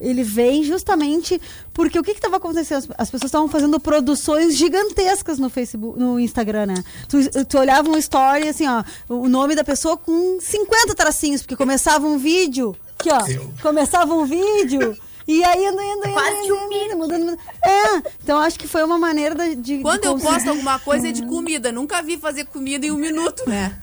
ele 0.00 0.22
vem 0.22 0.64
justamente 0.64 1.40
porque 1.72 1.98
o 1.98 2.02
que 2.02 2.12
estava 2.12 2.36
acontecendo? 2.36 2.94
As 2.96 3.10
pessoas 3.10 3.28
estavam 3.28 3.48
fazendo 3.48 3.78
produções 3.80 4.56
gigantescas 4.56 5.33
no 5.38 5.48
Facebook, 5.50 5.98
no 5.98 6.18
Instagram, 6.20 6.66
né? 6.66 6.84
Tu, 7.08 7.44
tu 7.46 7.58
olhava 7.58 7.88
um 7.88 7.96
story, 7.98 8.48
assim, 8.48 8.66
ó, 8.68 8.82
o 9.08 9.28
nome 9.28 9.54
da 9.54 9.64
pessoa 9.64 9.96
com 9.96 10.38
50 10.40 10.94
tracinhos, 10.94 11.42
porque 11.42 11.56
começava 11.56 12.06
um 12.06 12.18
vídeo. 12.18 12.76
Aqui, 12.98 13.10
ó. 13.10 13.22
Começava 13.62 14.14
um 14.14 14.24
vídeo. 14.24 14.96
E 15.26 15.42
aí 15.42 15.64
indo, 15.64 15.80
indo, 15.80 16.06
indo, 16.06 16.12
Quase 16.12 16.36
indo, 16.36 16.54
um 16.54 16.72
indo, 16.72 16.96
mudando, 16.98 17.20
mudando. 17.24 17.38
É, 17.64 17.96
então 18.22 18.38
acho 18.40 18.58
que 18.58 18.68
foi 18.68 18.84
uma 18.84 18.98
maneira 18.98 19.34
da- 19.34 19.54
de. 19.54 19.78
Quando 19.78 20.02
de 20.02 20.06
eu 20.08 20.18
posto 20.18 20.50
alguma 20.50 20.78
coisa 20.78 21.08
é 21.08 21.12
de 21.12 21.24
comida. 21.26 21.72
Nunca 21.72 22.02
vi 22.02 22.18
fazer 22.18 22.44
comida 22.44 22.84
em 22.86 22.90
um 22.90 22.98
minuto, 22.98 23.42
né? 23.48 23.74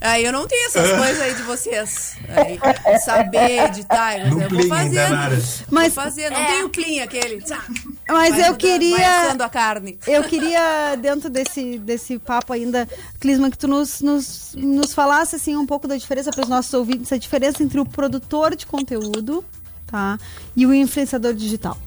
Aí 0.00 0.22
eu 0.22 0.30
não 0.32 0.46
tenho 0.46 0.66
essas 0.66 0.90
coisas 0.92 1.20
aí 1.22 1.34
de 1.34 1.42
vocês. 1.44 2.16
Aí, 2.28 2.98
saber 3.00 3.64
editar, 3.64 4.18
eu 4.18 4.30
vou 4.50 4.68
danada. 4.68 5.38
Mas- 5.70 5.94
vou 5.94 6.04
fazer, 6.04 6.30
não 6.30 6.36
É. 6.38 6.46
tem 6.46 6.62
o 6.64 6.68
clean 6.68 7.02
aquele. 7.02 7.40
tchá, 7.40 7.64
Mas 8.08 8.30
vai 8.30 8.40
eu 8.40 8.52
mudando, 8.52 8.58
queria. 8.58 9.32
A 9.32 9.48
carne. 9.48 9.98
Eu 10.06 10.24
queria, 10.24 10.96
dentro 10.96 11.30
desse, 11.30 11.78
desse 11.78 12.18
papo 12.18 12.52
ainda, 12.52 12.88
Clisman, 13.20 13.50
que 13.50 13.58
tu 13.58 13.66
nos, 13.66 14.00
nos, 14.00 14.54
nos 14.56 14.92
falasse 14.92 15.36
assim, 15.36 15.56
um 15.56 15.66
pouco 15.66 15.88
da 15.88 15.96
diferença 15.96 16.30
para 16.30 16.42
os 16.42 16.48
nossos 16.48 16.72
ouvintes, 16.74 17.12
a 17.12 17.16
diferença 17.16 17.62
entre 17.62 17.80
o 17.80 17.84
produtor 17.84 18.54
de 18.54 18.66
conteúdo 18.66 19.44
tá, 19.86 20.18
e 20.56 20.66
o 20.66 20.74
influenciador 20.74 21.34
digital. 21.34 21.78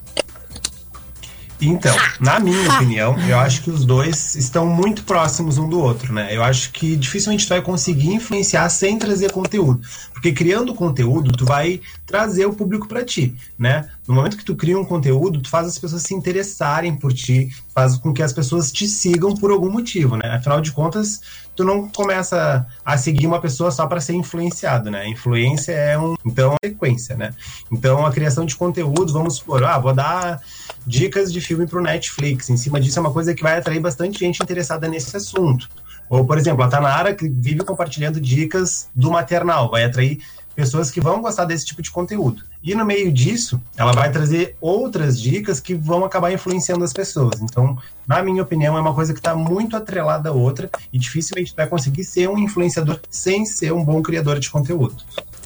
Então, 1.60 1.96
na 2.20 2.40
minha 2.40 2.72
opinião, 2.72 3.18
eu 3.28 3.40
acho 3.40 3.64
que 3.64 3.72
os 3.72 3.84
dois 3.84 4.36
estão 4.36 4.68
muito 4.68 5.04
próximos 5.04 5.58
um 5.58 5.68
do 5.68 5.80
outro, 5.80 6.14
né? 6.14 6.36
Eu 6.36 6.44
acho 6.44 6.72
que 6.72 6.96
dificilmente 6.96 7.46
tu 7.46 7.50
vai 7.50 7.62
conseguir 7.62 8.14
influenciar 8.14 8.70
sem 8.70 8.98
trazer 9.00 9.32
conteúdo. 9.32 9.82
Porque 10.14 10.32
criando 10.32 10.74
conteúdo, 10.74 11.32
tu 11.32 11.46
vai 11.46 11.80
trazer 12.06 12.46
o 12.46 12.54
público 12.54 12.88
pra 12.88 13.04
ti, 13.04 13.36
né? 13.58 13.88
No 14.08 14.14
momento 14.14 14.38
que 14.38 14.46
tu 14.46 14.56
cria 14.56 14.78
um 14.78 14.86
conteúdo, 14.86 15.42
tu 15.42 15.50
faz 15.50 15.68
as 15.68 15.78
pessoas 15.78 16.04
se 16.04 16.14
interessarem 16.14 16.96
por 16.96 17.14
ti, 17.14 17.50
faz 17.74 17.98
com 17.98 18.14
que 18.14 18.24
as 18.24 18.34
pessoas 18.34 18.72
te 18.72 18.88
sigam 18.88 19.36
por 19.36 19.52
algum 19.52 19.72
motivo, 19.72 20.16
né? 20.16 20.36
Afinal 20.36 20.62
de 20.62 20.72
contas, 20.72 21.22
tu 21.56 21.64
não 21.64 21.88
começa 21.90 22.66
a 22.86 22.98
seguir 22.98 23.28
uma 23.28 23.42
pessoa 23.42 23.72
só 23.72 23.86
para 23.88 24.00
ser 24.00 24.14
influenciado, 24.14 24.90
né? 24.90 25.08
Influência 25.08 25.72
é 25.72 25.98
um, 25.98 26.16
então, 26.26 26.56
é 26.64 26.68
sequência, 26.68 27.16
né? 27.16 27.32
Então, 27.72 28.06
a 28.06 28.12
criação 28.12 28.46
de 28.46 28.56
conteúdo, 28.56 29.12
vamos 29.12 29.36
supor, 29.36 29.64
ah, 29.64 29.78
vou 29.78 29.94
dar 29.94 30.42
dicas 30.88 31.34
de 31.34 31.42
filme 31.42 31.68
pro 31.68 31.82
Netflix. 31.82 32.50
Em 32.50 32.56
cima 32.56 32.80
disso 32.80 32.98
é 32.98 33.02
uma 33.02 33.12
coisa 33.12 33.36
que 33.36 33.44
vai 33.44 33.58
atrair 33.58 33.82
bastante 33.82 34.20
gente 34.20 34.42
interessada 34.42 34.88
nesse 34.88 35.16
assunto. 35.16 35.70
Ou, 36.10 36.26
por 36.26 36.38
exemplo, 36.38 36.64
a 36.64 36.70
Tanara, 36.70 37.14
que 37.14 37.28
vive 37.28 37.66
compartilhando 37.66 38.22
dicas 38.22 38.88
do 38.96 39.12
maternal, 39.12 39.70
vai 39.70 39.84
atrair 39.84 40.22
pessoas 40.56 40.90
que 40.90 41.00
vão 41.00 41.22
gostar 41.22 41.46
desse 41.46 41.66
tipo 41.66 41.84
de 41.84 41.92
conteúdo. 41.92 42.42
E 42.64 42.74
no 42.74 42.84
meio 42.84 43.12
disso, 43.12 43.62
ela 43.76 43.92
vai 43.92 44.12
trazer 44.12 44.56
outras 44.60 45.22
dicas 45.22 45.60
que 45.60 45.76
vão 45.76 46.04
acabar 46.04 46.32
influenciando 46.32 46.84
as 46.84 46.92
pessoas. 46.92 47.42
Então, 47.42 47.78
na 48.08 48.24
minha 48.24 48.42
opinião, 48.42 48.76
é 48.76 48.82
uma 48.82 48.94
coisa 48.94 49.14
que 49.14 49.20
está 49.20 49.36
muito 49.36 49.78
atrelada 49.78 50.30
à 50.30 50.32
outra 50.32 50.68
e 50.92 50.98
dificilmente 50.98 51.54
vai 51.56 51.68
conseguir 51.68 52.04
ser 52.04 52.28
um 52.28 52.40
influenciador 52.40 53.00
sem 53.08 53.46
ser 53.46 53.72
um 53.72 53.86
bom 53.86 54.02
criador 54.02 54.40
de 54.40 54.50
conteúdo. 54.50 54.96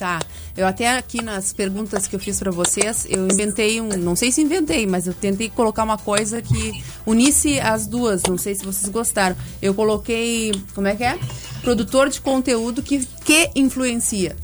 Tá. 0.02 0.18
Eu 0.58 0.66
até 0.66 0.98
aqui 0.98 1.22
nas 1.24 1.54
perguntas 1.54 2.08
que 2.08 2.16
eu 2.16 2.20
fiz 2.20 2.40
pra 2.40 2.50
vocês, 2.50 3.06
eu 3.08 3.28
inventei 3.28 3.80
um, 3.80 3.88
não 3.90 4.16
sei 4.16 4.32
se 4.32 4.42
inventei, 4.42 4.88
mas 4.88 5.06
eu 5.06 5.14
tentei 5.14 5.48
colocar 5.48 5.84
uma 5.84 5.96
coisa 5.96 6.42
que 6.42 6.84
unisse 7.06 7.60
as 7.60 7.86
duas, 7.86 8.24
não 8.28 8.36
sei 8.36 8.56
se 8.56 8.66
vocês 8.66 8.90
gostaram. 8.90 9.36
Eu 9.62 9.76
coloquei, 9.76 10.54
como 10.74 10.88
é 10.88 10.96
que 10.96 11.04
é? 11.04 11.20
Produtor 11.62 12.10
de 12.10 12.20
conteúdo 12.20 12.82
que 12.82 13.06
que 13.24 13.52
influencia. 13.56 14.36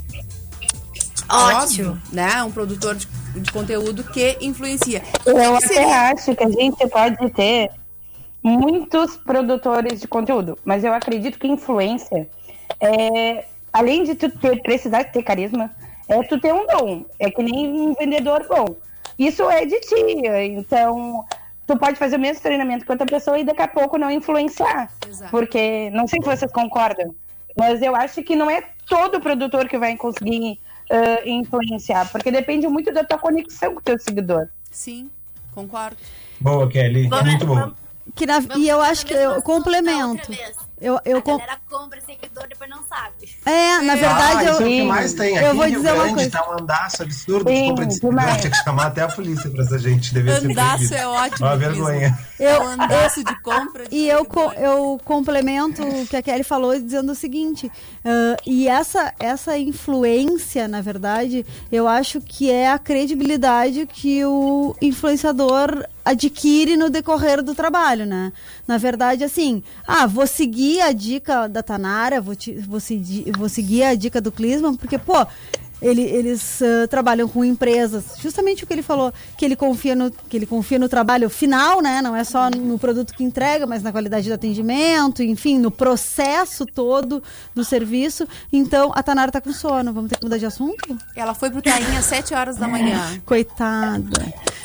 Ótimo. 1.28 1.89
Óbvio, 1.93 2.01
né? 2.14 2.43
Um 2.43 2.51
produtor 2.51 2.93
de, 2.95 3.08
de 3.41 3.51
conteúdo 3.51 4.03
que 4.03 4.38
influencia. 4.39 5.01
Eu 5.26 5.34
Que 5.34 5.41
até 5.41 5.68
seria- 5.68 6.12
acho 6.12 6.36
que 6.36 6.43
a 6.43 6.49
gente 6.51 6.88
pode 6.88 7.32
ter 7.32 7.72
muitos 8.43 9.18
produtores 9.18 9.99
de 10.01 10.08
conteúdo, 10.08 10.55
mas 10.64 10.84
eu 10.84 10.93
acredito 10.93 11.39
que 11.39 11.47
influência 11.47 12.30
é, 12.80 13.43
além 13.78 14.03
de 14.03 14.15
tu 14.15 14.30
ter, 14.30 14.61
precisar 14.61 15.03
ter 15.05 15.23
carisma, 15.23 15.71
é 16.07 16.21
tu 16.23 16.39
ter 16.39 16.53
um 16.53 16.65
dom. 16.67 17.05
É 17.19 17.30
que 17.30 17.41
nem 17.43 17.67
um 17.67 17.93
vendedor 17.93 18.45
bom. 18.47 18.75
Isso 19.19 19.49
é 19.49 19.65
de 19.65 19.80
ti. 19.82 20.21
Então, 20.51 21.25
tu 21.65 21.78
pode 21.78 21.97
fazer 21.97 22.15
o 22.15 22.19
mesmo 22.19 22.41
treinamento 22.41 22.86
que 22.86 22.91
outra 22.91 23.05
pessoa 23.05 23.38
e 23.39 23.43
daqui 23.43 23.61
a 23.61 23.67
pouco 23.67 23.97
não 23.97 24.09
influenciar. 24.11 24.91
Exato. 25.07 25.32
Porque, 25.32 25.89
não 25.91 26.07
sei 26.07 26.19
se 26.21 26.25
vocês 26.28 26.51
concordam, 26.51 27.13
mas 27.55 27.82
eu 27.82 27.95
acho 27.95 28.21
que 28.23 28.36
não 28.36 28.49
é 28.49 28.63
todo 28.88 29.19
produtor 29.19 29.67
que 29.67 29.78
vai 29.78 29.95
conseguir 29.97 30.59
ah, 30.89 31.21
influenciar, 31.25 32.09
porque 32.11 32.32
depende 32.32 32.67
muito 32.67 32.93
da 32.93 33.03
tua 33.03 33.17
conexão 33.17 33.73
com 33.73 33.80
o 33.80 33.84
teu 33.84 33.99
seguidor. 33.99 34.47
Sim, 34.71 35.09
concordo. 35.53 35.97
Boa, 36.39 36.69
Kelly. 36.69 37.07
Vamos- 37.07 37.25
muito 37.25 37.45
bom. 37.45 37.71
Que 38.15 38.25
na- 38.25 38.41
e 38.55 38.69
eu 38.69 38.80
acho 38.82 39.05
que 39.05 39.13
eu 39.13 39.41
complemento. 39.41 40.32
Eu, 40.80 40.99
eu 41.05 41.17
a 41.17 41.21
com- 41.23 41.38
galera 41.38 41.57
compra 41.69 41.99
seguidor 42.01 42.45
depois 42.47 42.69
não 42.69 42.84
sabe. 42.84 43.28
É, 43.45 43.80
na 43.82 43.93
É. 43.93 43.95
verdade, 43.95 44.38
ah, 44.38 44.43
eu, 44.43 44.53
isso 44.53 44.61
é 44.61 44.65
o 44.65 44.67
que 44.69 44.84
mais 44.84 45.13
tem. 45.13 45.36
Aqui 45.38 45.47
eu 45.47 45.55
vou 45.55 45.65
dizer 45.65 45.91
uma 45.91 46.03
Grande 46.03 46.13
coisa. 46.13 46.30
tá 46.32 46.49
um 46.49 46.53
andaço 46.61 47.03
absurdo 47.03 47.49
de 47.51 47.57
Sim, 47.57 47.69
compra 47.69 47.86
de 47.88 47.93
seguidor. 47.95 48.38
Tinha 48.38 48.51
que 48.51 48.57
chamar 48.63 48.86
até 48.88 49.01
a 49.01 49.07
polícia 49.07 49.49
pra 49.49 49.63
essa 49.63 49.80
gente. 49.80 50.13
Devia 50.13 50.39
ser 50.39 50.51
Andaço 50.51 50.78
proibido. 50.78 50.93
é 50.95 51.07
ótimo. 51.07 51.47
Uma 51.47 51.57
vergonha. 51.57 52.19
Eu- 52.39 52.61
um 52.61 52.67
andaço 52.67 53.23
de 53.23 53.41
compra. 53.41 53.88
de 53.88 53.95
E 53.95 54.07
eu, 54.07 54.23
co- 54.25 54.53
eu 54.53 54.99
complemento 55.03 55.82
o 55.84 56.05
que 56.07 56.15
a 56.15 56.21
Kelly 56.21 56.43
falou 56.43 56.80
dizendo 56.80 57.11
o 57.11 57.15
seguinte, 57.15 57.71
ah, 58.05 58.38
e 58.45 58.67
essa, 58.67 59.11
essa 59.19 59.57
influência, 59.57 60.67
na 60.67 60.80
verdade, 60.82 61.43
eu 61.71 61.88
acho 61.88 62.21
que 62.21 62.51
é 62.51 62.69
a 62.71 62.78
credibilidade 62.78 63.88
que 63.88 64.23
o 64.25 64.75
influenciador 64.80 65.86
adquire 66.05 66.78
no 66.78 66.89
decorrer 66.89 67.41
do 67.43 67.53
trabalho, 67.53 68.05
né? 68.05 68.32
Na 68.65 68.78
verdade, 68.78 69.23
assim, 69.25 69.61
ah, 69.86 70.05
vou 70.07 70.25
seguir 70.25 70.66
a 70.82 70.91
dica 70.91 71.47
da 71.47 71.63
Tanara, 71.63 72.20
vou, 72.22 72.36
te- 72.36 72.53
vou, 72.53 72.80
seguir, 72.80 73.32
vou 73.38 73.47
seguir 73.49 73.84
a 73.84 73.95
dica 73.95 74.20
do 74.20 74.32
Clisman, 74.32 74.76
porque, 74.76 74.97
pô, 74.97 75.26
ele- 75.80 76.01
eles 76.01 76.59
ah, 76.61 76.88
trabalham 76.88 77.28
com 77.30 77.45
empresas, 77.45 78.15
justamente 78.20 78.63
o 78.63 78.68
que 78.68 78.74
ele 78.74 78.82
falou, 78.82 79.13
que 79.38 79.45
ele 79.45 79.55
confia 79.55 79.95
no 79.95 80.09
que 80.11 80.36
ele 80.36 80.47
confia 80.47 80.80
no 80.80 80.89
trabalho 80.89 81.30
final, 81.30 81.82
né? 81.82 82.01
Não 82.01 82.15
é 82.15 82.24
só 82.24 82.49
no 82.49 82.80
produto 82.80 83.13
que 83.13 83.24
entrega, 83.24 83.68
mas 83.68 83.84
na 83.84 83.91
qualidade 83.91 84.28
do 84.28 84.34
atendimento, 84.34 85.22
enfim, 85.22 85.59
no 85.59 85.70
processo 85.70 86.65
todo 86.65 87.22
do 87.53 87.63
serviço. 87.63 88.28
Então, 88.51 88.91
a 88.95 89.03
Tanara 89.03 89.32
tá 89.32 89.39
com 89.39 89.53
sono. 89.53 89.93
Vamos 89.93 90.09
ter 90.09 90.18
que 90.18 90.24
mudar 90.24 90.38
de 90.39 90.45
assunto? 90.47 90.97
Ela 91.15 91.34
foi 91.36 91.51
pro 91.51 91.61
Tainha 91.61 91.99
às 91.99 92.05
7 92.05 92.34
horas 92.34 92.57
da 92.57 92.68
manhã. 92.68 93.22
Coitada. 93.26 94.03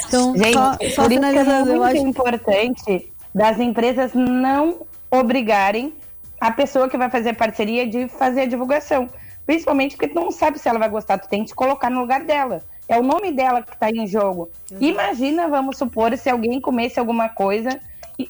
Então, 0.09 0.35
Gente, 0.37 0.53
só, 0.55 0.73
só 0.73 0.77
por 0.79 0.85
isso 0.87 1.01
é 1.03 1.09
finalizando, 1.09 1.71
eu 1.71 1.81
muito 1.83 1.97
acho 1.99 2.07
importante 2.07 3.13
das 3.35 3.59
empresas 3.59 4.11
não 4.15 4.79
obrigarem 5.13 5.95
a 6.41 6.51
pessoa 6.51 6.89
que 6.89 6.97
vai 6.97 7.11
fazer 7.11 7.35
parceria 7.35 7.87
de 7.87 8.09
fazer 8.09 8.43
a 8.43 8.47
divulgação. 8.47 9.09
Principalmente 9.45 9.97
porque 9.97 10.09
tu 10.09 10.15
não 10.15 10.31
sabe 10.31 10.59
se 10.59 10.69
ela 10.69 10.79
vai 10.79 10.89
gostar, 10.89 11.19
tu 11.19 11.29
tem 11.29 11.43
que 11.43 11.49
te 11.49 11.55
colocar 11.55 11.91
no 11.91 12.01
lugar 12.01 12.25
dela. 12.25 12.63
É 12.89 12.99
o 12.99 13.03
nome 13.03 13.31
dela 13.31 13.63
que 13.63 13.75
está 13.75 13.91
em 13.91 14.07
jogo. 14.07 14.51
Imagina, 14.81 15.49
vamos 15.49 15.77
supor, 15.77 16.17
se 16.17 16.31
alguém 16.31 16.61
comesse 16.61 16.99
alguma 16.99 17.29
coisa 17.29 17.79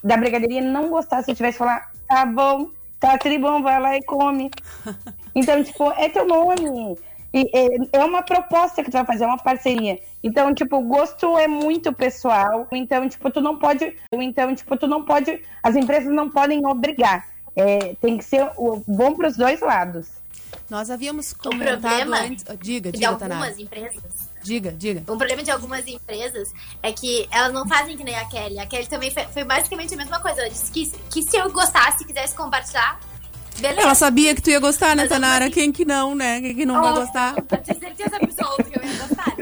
da 0.03 0.16
brigadeiria 0.16 0.61
e 0.61 0.64
não 0.64 0.89
gostasse, 0.89 1.26
se 1.26 1.35
tivesse 1.35 1.59
falar, 1.59 1.91
tá 2.07 2.26
bom, 2.26 2.68
tá 2.99 3.16
tribom, 3.16 3.62
vai 3.62 3.80
lá 3.80 3.97
e 3.97 4.03
come. 4.03 4.51
Então, 5.35 5.64
tipo, 5.64 5.91
é 5.93 6.11
teu 6.11 6.26
nome. 6.26 6.99
E, 7.33 7.49
é, 7.53 7.99
é 8.01 8.05
uma 8.05 8.22
proposta 8.22 8.83
que 8.83 8.91
tu 8.91 8.95
vai 8.95 9.07
fazer, 9.07 9.24
é 9.24 9.26
uma 9.26 9.39
parceria. 9.39 9.99
Então, 10.22 10.55
tipo, 10.55 10.76
o 10.76 10.83
gosto 10.83 11.39
é 11.39 11.49
muito 11.49 11.93
pessoal. 11.93 12.66
Então, 12.70 13.09
tipo, 13.09 13.30
tu 13.30 13.41
não 13.41 13.59
pode. 13.59 13.95
Então, 14.12 14.55
tipo, 14.55 14.76
tu 14.76 14.87
não 14.87 15.05
pode. 15.05 15.41
As 15.62 15.74
empresas 15.76 16.12
não 16.12 16.30
podem 16.30 16.64
obrigar. 16.66 17.26
É, 17.55 17.95
tem 18.01 18.16
que 18.16 18.24
ser 18.24 18.51
o, 18.57 18.83
bom 18.87 19.14
para 19.14 19.28
os 19.28 19.37
dois 19.37 19.61
lados. 19.61 20.09
Nós 20.70 20.91
havíamos 20.91 21.33
comentado 21.33 22.12
antes. 22.14 22.45
Diga, 22.61 22.91
de 22.93 22.99
diga, 22.99 23.14
Tanara. 23.14 23.35
algumas 23.35 23.59
empresas 23.59 24.33
Diga, 24.43 24.72
diga. 24.72 25.01
O 25.03 25.16
problema 25.16 25.43
de 25.43 25.51
algumas 25.51 25.87
empresas 25.87 26.53
é 26.83 26.93
que 26.93 27.28
elas 27.30 27.53
não 27.53 27.66
fazem 27.66 27.97
que 27.97 28.03
nem 28.03 28.16
a 28.16 28.24
Kelly. 28.26 28.59
A 28.59 28.66
Kelly 28.66 28.87
também 28.89 29.11
foi, 29.11 29.24
foi 29.24 29.45
basicamente 29.45 29.95
a 29.95 29.97
mesma 29.97 30.20
coisa. 30.20 30.41
Ela 30.41 30.51
disse 30.51 30.70
que, 30.70 30.91
que 31.11 31.22
se 31.22 31.37
eu 31.37 31.51
gostasse, 31.53 32.05
quisesse 32.05 32.35
compartilhar, 32.35 32.99
beleza. 33.59 33.81
Ela 33.83 33.95
sabia 33.95 34.35
que 34.35 34.43
tu 34.43 34.51
ia 34.51 34.59
gostar, 34.61 34.95
né, 34.97 35.07
Tanara? 35.07 35.51
Quem 35.51 35.73
que 35.73 35.85
não, 35.85 36.15
né? 36.15 36.41
Quem 36.41 36.55
que 36.55 36.67
não 36.67 36.81
vai 36.81 36.93
Oh, 36.93 36.95
gostar? 36.97 37.35
Eu 37.37 37.63
tinha 37.63 37.79
certeza 37.79 38.17
absoluta 38.17 38.63
que 38.65 38.79
eu 38.79 38.85
ia 38.85 38.99
gostar. 38.99 39.37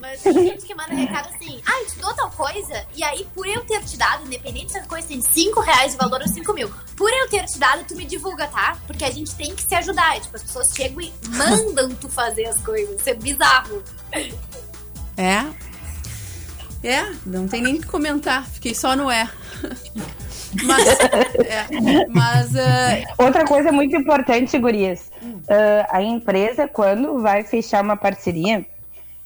Mas 0.00 0.20
tem 0.20 0.32
gente 0.32 0.66
que 0.66 0.74
manda 0.74 0.92
recado 0.94 1.28
assim, 1.34 1.62
ah, 1.64 1.84
te 1.88 1.98
dou 2.00 2.12
tal 2.12 2.28
coisa, 2.32 2.84
e 2.96 3.04
aí 3.04 3.24
por 3.32 3.46
eu 3.46 3.64
ter 3.64 3.82
te 3.84 3.96
dado, 3.96 4.26
independente 4.26 4.72
se 4.72 4.78
a 4.78 4.84
coisa 4.84 5.06
tem 5.06 5.20
5 5.22 5.60
reais 5.60 5.92
de 5.92 5.98
valor 5.98 6.20
ou 6.20 6.28
5 6.28 6.52
mil, 6.52 6.68
por 6.96 7.08
eu 7.08 7.28
ter 7.28 7.44
te 7.46 7.56
dado, 7.56 7.84
tu 7.86 7.94
me 7.94 8.04
divulga, 8.04 8.48
tá? 8.48 8.76
Porque 8.86 9.04
a 9.04 9.10
gente 9.12 9.32
tem 9.36 9.54
que 9.54 9.62
se 9.62 9.74
ajudar. 9.76 10.20
Tipo, 10.20 10.36
as 10.36 10.42
pessoas 10.42 10.72
chegam 10.74 11.00
e 11.00 11.12
mandam 11.28 11.90
tu 11.94 12.08
fazer 12.08 12.46
as 12.46 12.60
coisas. 12.62 13.00
Isso 13.00 13.10
é 13.10 13.14
bizarro. 13.14 13.82
É? 15.16 15.44
É, 16.82 17.12
não 17.24 17.46
tem 17.46 17.62
nem 17.62 17.76
o 17.76 17.80
que 17.80 17.86
comentar. 17.86 18.44
Fiquei 18.48 18.74
só 18.74 18.96
no 18.96 19.08
é. 19.08 19.30
Mas, 20.64 20.86
é, 20.88 22.06
mas 22.08 22.54
eh, 22.54 23.04
Outra 23.18 23.44
coisa 23.44 23.72
muito 23.72 23.96
importante, 23.96 24.58
gurias. 24.58 25.10
ah, 25.48 25.98
a 25.98 26.02
empresa, 26.02 26.68
quando 26.68 27.20
vai 27.20 27.42
fechar 27.42 27.82
uma 27.82 27.96
parceria, 27.96 28.64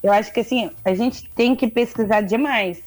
eu 0.03 0.13
acho 0.13 0.33
que 0.33 0.41
assim, 0.41 0.71
a 0.85 0.95
gente 0.95 1.29
tem 1.31 1.57
que 1.57 1.67
pesquisar 1.69 2.21
demais. 2.21 2.81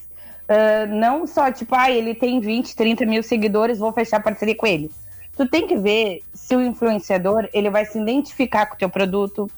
Ah, 0.48 0.86
não 0.86 1.26
só, 1.28 1.52
tipo, 1.52 1.74
ah, 1.76 1.90
ele 1.90 2.14
tem 2.14 2.40
20, 2.40 2.74
30 2.74 3.06
mil 3.06 3.22
seguidores, 3.22 3.78
vou 3.78 3.92
fechar 3.92 4.20
parceria 4.22 4.56
com 4.56 4.66
ele. 4.66 4.90
Tu 5.36 5.46
tem 5.46 5.66
que 5.66 5.76
ver 5.76 6.22
se 6.34 6.56
o 6.56 6.60
influenciador 6.60 7.48
ele 7.52 7.70
vai 7.70 7.84
se 7.84 7.98
identificar 7.98 8.66
com 8.66 8.74
o 8.74 8.78
teu 8.78 8.90
produto, 8.90 9.48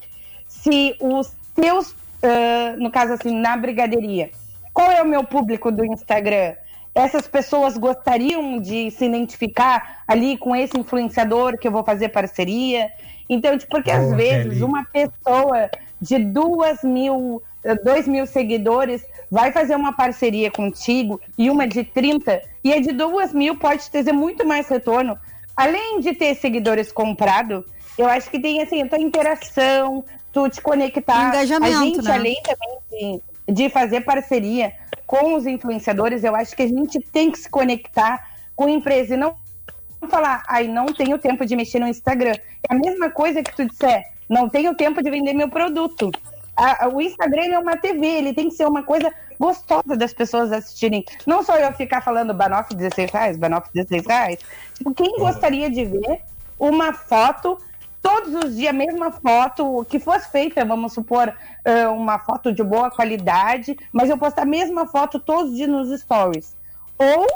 se 0.46 0.94
os 1.00 1.32
teus, 1.54 1.94
ah, 2.22 2.76
no 2.76 2.90
caso 2.90 3.14
assim, 3.14 3.34
na 3.34 3.56
brigadeiria, 3.56 4.30
qual 4.72 4.90
é 4.90 5.02
o 5.02 5.06
meu 5.06 5.24
público 5.24 5.72
do 5.72 5.84
Instagram? 5.84 6.54
Essas 6.94 7.26
pessoas 7.26 7.78
gostariam 7.78 8.60
de 8.60 8.90
se 8.90 9.06
identificar 9.06 10.02
ali 10.06 10.36
com 10.36 10.54
esse 10.54 10.78
influenciador 10.78 11.56
que 11.58 11.66
eu 11.66 11.72
vou 11.72 11.82
fazer 11.82 12.10
parceria? 12.10 12.90
Então, 13.28 13.56
tipo, 13.56 13.70
porque 13.70 13.90
às 13.90 14.14
vezes 14.14 14.48
Kelly. 14.48 14.62
uma 14.62 14.84
pessoa 14.84 15.70
de 16.00 16.18
duas 16.18 16.82
mil, 16.82 17.42
eh, 17.64 17.74
dois 17.76 18.06
mil 18.06 18.26
seguidores 18.26 19.04
vai 19.30 19.52
fazer 19.52 19.74
uma 19.74 19.94
parceria 19.94 20.50
contigo 20.50 21.18
e 21.38 21.48
uma 21.48 21.66
de 21.66 21.82
30, 21.82 22.42
e 22.62 22.74
a 22.74 22.80
de 22.80 22.92
duas 22.92 23.32
mil 23.32 23.56
pode 23.56 23.90
trazer 23.90 24.12
muito 24.12 24.46
mais 24.46 24.68
retorno. 24.68 25.16
Além 25.56 26.00
de 26.00 26.14
ter 26.14 26.34
seguidores 26.34 26.92
comprado, 26.92 27.64
eu 27.96 28.06
acho 28.06 28.30
que 28.30 28.38
tem 28.38 28.60
assim, 28.60 28.82
a 28.82 28.88
tua 28.88 28.98
interação, 28.98 30.04
tu 30.32 30.48
te 30.48 30.60
conectar. 30.60 31.28
Engajamento, 31.28 31.76
a 31.76 31.84
gente, 31.84 32.02
né? 32.02 32.14
além 32.14 32.42
também 32.42 32.78
de, 32.90 33.22
de 33.48 33.68
fazer 33.68 34.02
parceria 34.02 34.72
com 35.06 35.34
os 35.34 35.46
influenciadores, 35.46 36.24
eu 36.24 36.34
acho 36.34 36.54
que 36.56 36.62
a 36.62 36.68
gente 36.68 36.98
tem 37.00 37.30
que 37.30 37.38
se 37.38 37.48
conectar 37.50 38.28
com 38.56 38.64
a 38.64 38.70
empresa 38.70 39.14
e 39.14 39.16
não 39.16 39.34
falar, 40.08 40.42
ai, 40.48 40.66
não 40.66 40.86
tenho 40.86 41.18
tempo 41.18 41.44
de 41.46 41.54
mexer 41.54 41.78
no 41.78 41.86
Instagram. 41.86 42.34
É 42.68 42.74
a 42.74 42.78
mesma 42.78 43.10
coisa 43.10 43.42
que 43.42 43.54
tu 43.54 43.64
disser, 43.64 44.02
não 44.28 44.48
tenho 44.48 44.74
tempo 44.74 45.02
de 45.02 45.10
vender 45.10 45.32
meu 45.32 45.48
produto. 45.48 46.10
A- 46.56 46.84
a- 46.84 46.88
o 46.88 47.00
Instagram 47.00 47.44
é 47.44 47.58
uma 47.58 47.76
TV, 47.76 48.06
ele 48.06 48.34
tem 48.34 48.48
que 48.48 48.54
ser 48.54 48.66
uma 48.66 48.82
coisa 48.82 49.12
gostosa 49.38 49.96
das 49.96 50.12
pessoas 50.12 50.52
assistirem. 50.52 51.04
Não 51.26 51.42
só 51.42 51.56
eu 51.56 51.72
ficar 51.72 52.00
falando 52.02 52.34
Banoff 52.34 52.74
16 52.74 53.10
reais, 53.10 53.36
Banoff 53.36 53.68
16 53.72 54.06
reais. 54.06 54.38
Tipo, 54.74 54.94
quem 54.94 55.16
gostaria 55.18 55.70
de 55.70 55.84
ver 55.84 56.20
uma 56.58 56.92
foto 56.92 57.58
todos 58.02 58.34
os 58.44 58.56
dias, 58.56 58.70
a 58.70 58.76
mesma 58.76 59.12
foto 59.12 59.86
que 59.88 60.00
fosse 60.00 60.28
feita, 60.30 60.64
vamos 60.64 60.92
supor, 60.92 61.32
uma 61.94 62.18
foto 62.18 62.52
de 62.52 62.62
boa 62.62 62.90
qualidade, 62.90 63.76
mas 63.92 64.10
eu 64.10 64.18
postar 64.18 64.42
a 64.42 64.46
mesma 64.46 64.86
foto 64.86 65.20
todos 65.20 65.52
os 65.52 65.56
dias 65.56 65.68
nos 65.68 66.00
stories. 66.00 66.56
Ou 66.98 67.26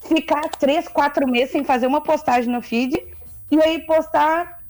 ficar 0.00 0.48
três, 0.58 0.88
quatro 0.88 1.26
meses 1.28 1.52
sem 1.52 1.64
fazer 1.64 1.86
uma 1.86 2.00
postagem 2.00 2.52
no 2.52 2.60
feed 2.60 3.06
e 3.50 3.62
aí 3.62 3.80
postar. 3.80 4.60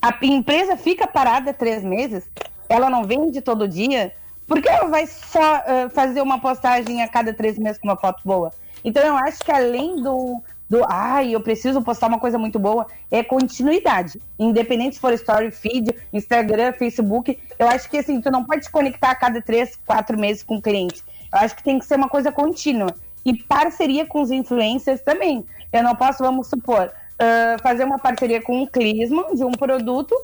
A 0.00 0.12
empresa 0.22 0.76
fica 0.76 1.06
parada 1.06 1.54
três 1.54 1.84
meses, 1.84 2.28
ela 2.68 2.90
não 2.90 3.04
vende 3.04 3.40
todo 3.40 3.68
dia, 3.68 4.12
porque 4.48 4.68
ela 4.68 4.88
vai 4.88 5.06
só 5.06 5.62
eh, 5.64 5.88
fazer 5.90 6.20
uma 6.20 6.40
postagem 6.40 7.02
a 7.02 7.08
cada 7.08 7.32
três 7.32 7.56
meses 7.56 7.80
com 7.80 7.86
uma 7.86 7.96
foto 7.96 8.20
boa. 8.24 8.50
Então 8.84 9.00
eu 9.00 9.16
acho 9.16 9.38
que 9.44 9.52
além 9.52 10.02
do, 10.02 10.42
do 10.72 10.82
ai, 10.88 11.34
eu 11.34 11.40
preciso 11.42 11.82
postar 11.82 12.06
uma 12.06 12.18
coisa 12.18 12.38
muito 12.38 12.58
boa, 12.58 12.86
é 13.10 13.22
continuidade. 13.22 14.18
Independente 14.38 14.94
se 14.94 15.00
for 15.02 15.12
story, 15.12 15.50
feed, 15.50 15.94
Instagram, 16.10 16.72
Facebook, 16.72 17.38
eu 17.58 17.68
acho 17.68 17.90
que 17.90 17.98
assim, 17.98 18.22
tu 18.22 18.30
não 18.30 18.42
pode 18.42 18.62
te 18.62 18.70
conectar 18.70 19.10
a 19.10 19.14
cada 19.14 19.42
três, 19.42 19.78
quatro 19.86 20.18
meses 20.18 20.42
com 20.42 20.56
o 20.56 20.62
cliente. 20.62 21.02
Eu 21.30 21.40
acho 21.40 21.54
que 21.54 21.62
tem 21.62 21.78
que 21.78 21.84
ser 21.84 21.96
uma 21.96 22.08
coisa 22.08 22.32
contínua. 22.32 22.94
E 23.22 23.34
parceria 23.34 24.06
com 24.06 24.22
os 24.22 24.30
influencers 24.30 25.02
também. 25.02 25.44
Eu 25.70 25.82
não 25.82 25.94
posso, 25.94 26.24
vamos 26.24 26.46
supor, 26.48 26.90
ah, 27.18 27.56
fazer 27.62 27.84
uma 27.84 27.98
parceria 27.98 28.40
com 28.40 28.62
um 28.62 28.66
Clisman 28.66 29.34
de 29.34 29.44
um 29.44 29.52
produto 29.52 30.14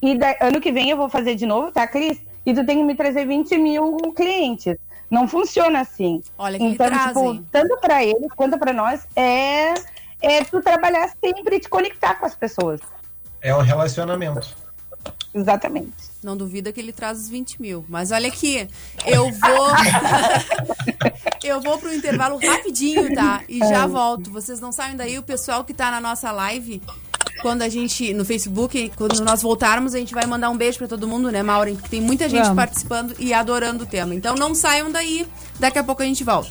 e 0.00 0.16
da- 0.16 0.36
ano 0.40 0.60
que 0.60 0.70
vem 0.70 0.88
eu 0.88 0.96
vou 0.96 1.08
fazer 1.08 1.34
de 1.34 1.46
novo, 1.46 1.72
tá, 1.72 1.84
Cris? 1.84 2.20
E 2.46 2.54
tu 2.54 2.64
tem 2.64 2.78
que 2.78 2.84
me 2.84 2.94
trazer 2.94 3.26
20 3.26 3.58
mil 3.58 3.96
clientes. 4.14 4.76
Não 5.10 5.28
funciona 5.28 5.80
assim. 5.80 6.20
Olha 6.36 6.58
que 6.58 6.64
então, 6.64 6.86
tipo, 7.08 7.44
tanto 7.52 7.76
para 7.80 8.04
eles 8.04 8.32
quanto 8.34 8.58
para 8.58 8.72
nós, 8.72 9.06
é, 9.14 9.74
é 10.22 10.42
tu 10.44 10.60
trabalhar 10.62 11.10
sempre 11.22 11.56
e 11.56 11.60
te 11.60 11.68
conectar 11.68 12.14
com 12.14 12.26
as 12.26 12.34
pessoas. 12.34 12.80
É 13.40 13.54
um 13.54 13.60
relacionamento. 13.62 14.54
Exatamente. 15.34 15.92
Não 16.22 16.36
duvida 16.36 16.72
que 16.72 16.80
ele 16.80 16.92
traz 16.92 17.18
os 17.20 17.28
20 17.28 17.60
mil. 17.60 17.84
Mas 17.88 18.10
olha 18.10 18.26
aqui, 18.28 18.66
eu 19.04 19.30
vou. 19.30 19.68
eu 21.44 21.60
vou 21.60 21.78
pro 21.78 21.92
intervalo 21.94 22.38
rapidinho, 22.38 23.14
tá? 23.14 23.42
E 23.48 23.58
já 23.58 23.84
É. 23.84 23.86
volto. 23.86 24.30
Vocês 24.30 24.58
não 24.60 24.72
saem 24.72 24.96
daí, 24.96 25.18
o 25.18 25.22
pessoal 25.22 25.62
que 25.64 25.74
tá 25.74 25.90
na 25.90 26.00
nossa 26.00 26.32
live. 26.32 26.82
Quando 27.42 27.60
a 27.62 27.68
gente, 27.68 28.14
no 28.14 28.24
Facebook, 28.24 28.90
quando 28.96 29.20
nós 29.22 29.42
voltarmos, 29.42 29.94
a 29.94 29.98
gente 29.98 30.14
vai 30.14 30.24
mandar 30.26 30.48
um 30.48 30.56
beijo 30.56 30.78
pra 30.78 30.88
todo 30.88 31.06
mundo, 31.06 31.30
né, 31.30 31.42
Maureen? 31.42 31.76
Porque 31.76 31.90
tem 31.90 32.00
muita 32.00 32.28
gente 32.30 32.44
Vamos. 32.44 32.56
participando 32.56 33.14
e 33.18 33.34
adorando 33.34 33.84
o 33.84 33.86
tema. 33.86 34.14
Então 34.14 34.34
não 34.34 34.54
saiam 34.54 34.90
daí, 34.90 35.28
daqui 35.60 35.78
a 35.78 35.84
pouco 35.84 36.02
a 36.02 36.06
gente 36.06 36.24
volta. 36.24 36.50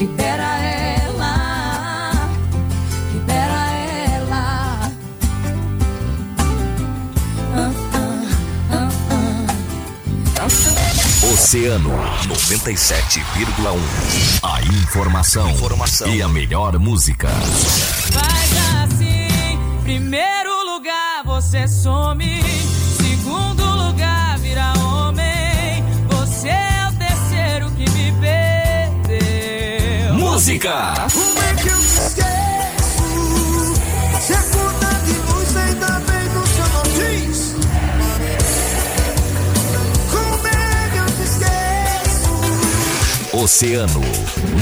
Libera 0.00 0.58
ela, 0.62 2.12
libera 3.12 3.70
ela. 4.16 4.90
Oceano 11.30 11.90
97,1. 12.28 13.78
A 14.42 14.62
informação, 14.62 15.50
informação, 15.50 16.08
e 16.08 16.22
a 16.22 16.28
melhor 16.28 16.78
música. 16.78 17.28
Faz 17.28 18.50
assim, 18.82 19.58
primeiro 19.82 20.64
lugar 20.64 21.24
você 21.26 21.68
some. 21.68 22.39
Esqueço? 30.40 32.30
Oceano, 43.34 44.00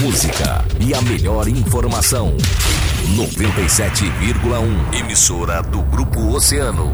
música 0.00 0.64
e 0.80 0.92
a 0.92 1.00
melhor 1.02 1.46
informação. 1.46 2.36
97,1. 3.14 4.98
Emissora 4.98 5.62
do 5.62 5.82
Grupo 5.82 6.20
Oceano. 6.34 6.92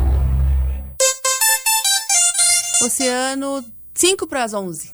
Oceano, 2.82 3.64
5 3.94 4.26
para 4.26 4.44
as 4.44 4.52
11. 4.52 4.93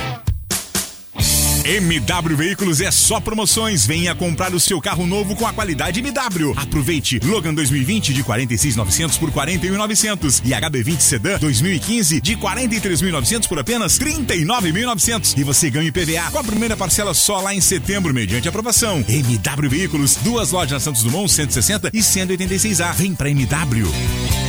MW 1.63 2.35
Veículos 2.35 2.81
é 2.81 2.89
só 2.89 3.19
promoções. 3.19 3.85
Venha 3.85 4.15
comprar 4.15 4.53
o 4.53 4.59
seu 4.59 4.81
carro 4.81 5.05
novo 5.05 5.35
com 5.35 5.45
a 5.45 5.53
qualidade 5.53 5.99
MW. 5.99 6.53
Aproveite 6.57 7.19
Logan 7.23 7.53
2020 7.53 8.13
de 8.13 8.23
46.900 8.23 9.19
por 9.19 9.31
41.900 9.31 10.41
e 10.43 10.49
HB20 10.49 10.99
Sedan 10.99 11.37
2015 11.39 12.19
de 12.19 12.35
43.900 12.35 13.47
por 13.47 13.59
apenas 13.59 13.99
39.900 13.99 15.37
e 15.37 15.43
você 15.43 15.69
ganha 15.69 15.89
IPVA 15.89 16.31
com 16.31 16.39
a 16.39 16.43
primeira 16.43 16.75
parcela 16.75 17.13
só 17.13 17.39
lá 17.39 17.53
em 17.53 17.61
setembro 17.61 18.13
mediante 18.13 18.49
aprovação. 18.49 19.05
MW 19.07 19.69
Veículos, 19.69 20.15
duas 20.15 20.51
lojas 20.51 20.71
na 20.71 20.79
Santos 20.79 21.03
Dumont 21.03 21.31
160 21.31 21.91
e 21.93 21.99
186A. 21.99 22.93
Vem 22.95 23.13
pra 23.13 23.29
MW. 23.29 23.87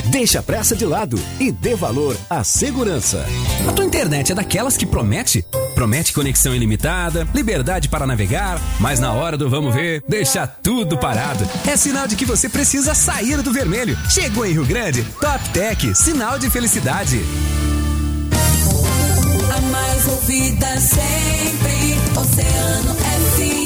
Deixa 0.06 0.40
a 0.40 0.42
pressa 0.42 0.76
de 0.76 0.84
lado 0.84 1.18
e 1.40 1.50
dê 1.50 1.74
valor 1.74 2.16
à 2.28 2.44
segurança. 2.44 3.26
A 3.66 3.72
tua 3.72 3.84
internet 3.84 4.32
é 4.32 4.34
daquelas 4.34 4.76
que 4.76 4.84
promete? 4.84 5.44
Promete 5.74 6.12
conexão 6.12 6.54
ilimitada, 6.54 7.01
liberdade 7.34 7.88
para 7.88 8.06
navegar, 8.06 8.60
mas 8.78 9.00
na 9.00 9.12
hora 9.12 9.36
do 9.36 9.48
vamos 9.48 9.74
ver, 9.74 10.02
deixa 10.08 10.46
tudo 10.46 10.98
parado. 10.98 11.48
É 11.66 11.76
sinal 11.76 12.06
de 12.06 12.16
que 12.16 12.24
você 12.24 12.48
precisa 12.48 12.94
sair 12.94 13.42
do 13.42 13.52
vermelho. 13.52 13.98
Chegou 14.08 14.46
em 14.46 14.52
Rio 14.52 14.66
Grande, 14.66 15.02
Top 15.20 15.48
Tech, 15.50 15.94
sinal 15.94 16.38
de 16.38 16.50
felicidade. 16.50 17.20
A 19.54 19.60
mais 19.60 20.08
ouvida 20.08 20.80
sempre, 20.80 21.96
Oceano 22.18 22.94
FM. 22.94 23.62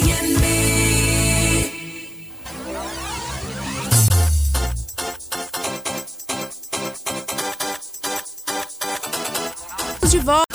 De 10.08 10.18
volta. 10.20 10.45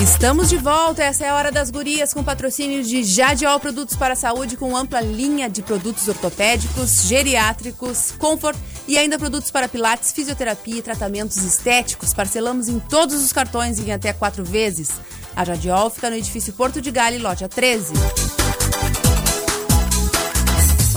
Estamos 0.00 0.48
de 0.48 0.56
volta, 0.56 1.02
essa 1.02 1.24
é 1.24 1.28
a 1.28 1.34
hora 1.34 1.50
das 1.50 1.72
gurias 1.72 2.14
com 2.14 2.22
patrocínio 2.22 2.84
de 2.84 3.02
Jadiol 3.02 3.58
Produtos 3.58 3.96
para 3.96 4.12
a 4.12 4.16
Saúde 4.16 4.56
com 4.56 4.76
ampla 4.76 5.00
linha 5.00 5.50
de 5.50 5.60
produtos 5.60 6.06
ortopédicos, 6.06 7.02
geriátricos, 7.02 8.12
comfort 8.12 8.56
e 8.86 8.96
ainda 8.96 9.18
produtos 9.18 9.50
para 9.50 9.68
pilates, 9.68 10.12
fisioterapia 10.12 10.78
e 10.78 10.82
tratamentos 10.82 11.38
estéticos. 11.38 12.14
Parcelamos 12.14 12.68
em 12.68 12.78
todos 12.78 13.20
os 13.22 13.32
cartões 13.32 13.80
em 13.80 13.92
até 13.92 14.12
quatro 14.12 14.44
vezes. 14.44 14.92
A 15.34 15.44
Jadiol 15.44 15.90
fica 15.90 16.08
no 16.08 16.16
edifício 16.16 16.52
Porto 16.52 16.80
de 16.80 16.92
Gale, 16.92 17.18
lote 17.18 17.46
13. 17.48 17.92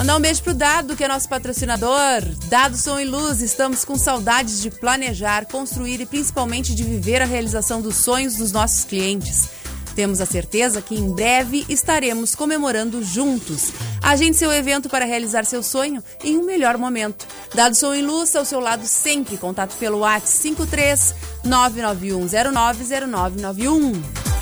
Mandar 0.02 0.18
um 0.18 0.20
beijo 0.20 0.42
pro 0.42 0.56
Dado, 0.56 0.96
que 0.96 1.04
é 1.04 1.08
nosso 1.08 1.30
patrocinador. 1.30 2.24
Dado 2.48 2.76
Som 2.76 3.00
e 3.00 3.06
Luz, 3.06 3.40
estamos 3.40 3.86
com 3.86 3.96
saudades 3.96 4.60
de 4.60 4.72
planejar, 4.72 5.46
construir 5.46 6.02
e 6.02 6.08
principalmente 6.08 6.74
de 6.74 6.84
viver 6.84 7.22
a 7.22 7.26
realização 7.26 7.84
dos 7.84 7.98
sonhos 7.98 8.36
dos 8.36 8.52
nossos 8.52 8.84
clientes. 8.84 9.50
Temos 9.94 10.20
a 10.20 10.26
certeza 10.26 10.82
que 10.82 10.96
em 10.96 11.14
breve 11.14 11.68
estaremos 11.70 12.34
comemorando 12.34 13.04
juntos. 13.04 13.72
Agende 14.02 14.38
seu 14.38 14.52
evento 14.52 14.90
para 14.90 15.06
realizar 15.06 15.46
seu 15.46 15.62
sonho 15.62 16.04
em 16.24 16.36
um 16.36 16.46
melhor 16.46 16.80
momento. 16.80 17.28
Dado 17.54 17.76
Som 17.76 17.94
e 17.94 18.02
Luz 18.02 18.36
ao 18.36 18.44
seu 18.44 18.60
lado 18.60 18.88
sempre. 18.88 19.38
Contato 19.38 19.78
pelo 19.78 20.00
WhatsApp 20.00 20.32
53 20.32 21.14
991090991. 21.46 24.41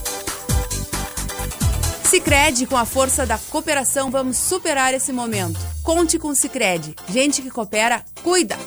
Sicredi, 2.09 2.65
com 2.65 2.75
a 2.75 2.85
força 2.85 3.23
da 3.23 3.37
cooperação, 3.37 4.09
vamos 4.09 4.35
superar 4.35 4.95
esse 4.95 5.13
momento. 5.13 5.59
Conte 5.83 6.17
com 6.17 6.29
o 6.29 6.35
Sicredi. 6.35 6.95
Gente 7.07 7.39
que 7.39 7.51
coopera, 7.51 8.03
cuida. 8.23 8.57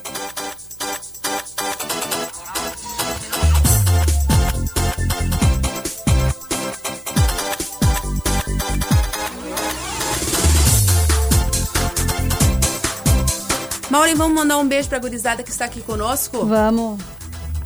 Maureen, 13.91 14.15
vamos 14.15 14.37
mandar 14.37 14.59
um 14.59 14.69
beijo 14.69 14.89
pra 14.89 15.01
gurizada 15.01 15.43
que 15.43 15.51
está 15.51 15.65
aqui 15.65 15.81
conosco? 15.81 16.47
Vamos. 16.47 17.03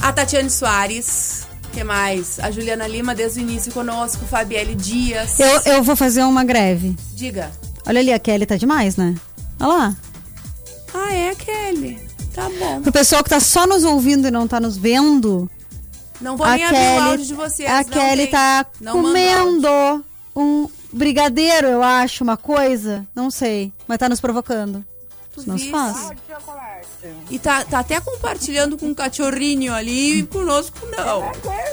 A 0.00 0.10
Tatiane 0.10 0.48
Soares. 0.48 1.35
Que 1.76 1.84
mais? 1.84 2.40
A 2.40 2.50
Juliana 2.50 2.88
Lima, 2.88 3.14
desde 3.14 3.38
o 3.38 3.42
início 3.42 3.70
conosco. 3.70 4.24
Fabielle 4.24 4.74
Dias. 4.74 5.38
Eu, 5.38 5.60
eu 5.74 5.82
vou 5.82 5.94
fazer 5.94 6.22
uma 6.22 6.42
greve. 6.42 6.96
Diga. 7.14 7.50
Olha 7.86 8.00
ali, 8.00 8.10
a 8.14 8.18
Kelly 8.18 8.46
tá 8.46 8.56
demais, 8.56 8.96
né? 8.96 9.14
Olha 9.60 9.68
lá. 9.68 9.96
Ah, 10.94 11.12
é, 11.12 11.34
Kelly. 11.34 11.98
Tá 12.32 12.48
bom. 12.58 12.80
Pro 12.80 12.90
pessoal 12.92 13.22
que 13.22 13.28
tá 13.28 13.40
só 13.40 13.66
nos 13.66 13.84
ouvindo 13.84 14.26
e 14.26 14.30
não 14.30 14.48
tá 14.48 14.58
nos 14.58 14.78
vendo, 14.78 15.50
Não 16.18 16.34
vou 16.34 16.46
a 16.46 16.54
nem 16.56 16.64
abrir 16.64 16.78
o 16.78 16.80
Kelly, 16.80 17.10
áudio 17.10 17.26
de 17.26 17.34
vocês. 17.34 17.70
a 17.70 17.84
Kelly 17.84 18.22
tem. 18.22 18.30
tá 18.30 18.66
comendo 18.90 19.68
um 20.34 20.70
brigadeiro, 20.90 21.66
eu 21.66 21.82
acho, 21.82 22.24
uma 22.24 22.38
coisa. 22.38 23.06
Não 23.14 23.30
sei. 23.30 23.70
Mas 23.86 23.98
tá 23.98 24.08
nos 24.08 24.20
provocando. 24.20 24.82
Isso 25.36 25.48
não 25.48 25.58
se 25.58 25.64
viste? 25.64 25.70
faz. 25.70 26.12
E 27.30 27.38
tá, 27.38 27.64
tá 27.64 27.80
até 27.80 28.00
compartilhando 28.00 28.76
com 28.76 28.86
um 28.86 28.94
cachorrinho 28.94 29.74
ali 29.74 30.20
e 30.20 30.26
conosco 30.26 30.78
não. 30.86 31.22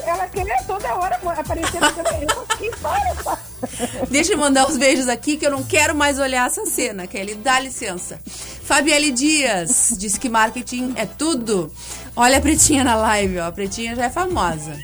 Ela 0.06 0.28
quer 0.28 0.66
toda 0.66 0.94
hora 0.96 1.16
aparecer 1.16 1.80
na 1.80 1.92
câmera. 1.92 2.28
Deixa 4.10 4.34
eu 4.34 4.38
mandar 4.38 4.68
os 4.68 4.78
beijos 4.78 5.08
aqui 5.08 5.38
que 5.38 5.46
eu 5.46 5.52
não 5.52 5.64
quero 5.64 5.96
mais 5.96 6.20
olhar 6.20 6.48
essa 6.48 6.66
cena, 6.66 7.08
Kelly. 7.08 7.36
Dá 7.36 7.60
licença. 7.60 8.20
Fabielle 8.64 9.12
Dias 9.12 9.94
diz 9.98 10.18
que 10.18 10.30
marketing 10.30 10.94
é 10.96 11.06
tudo. 11.06 11.72
Olha 12.16 12.38
a 12.38 12.42
Pretinha 12.42 12.84
na 12.84 12.96
live, 12.96 13.40
ó. 13.40 13.48
A 13.48 13.52
Pretinha 13.52 13.96
já 13.96 14.06
é 14.06 14.10
famosa. 14.10 14.78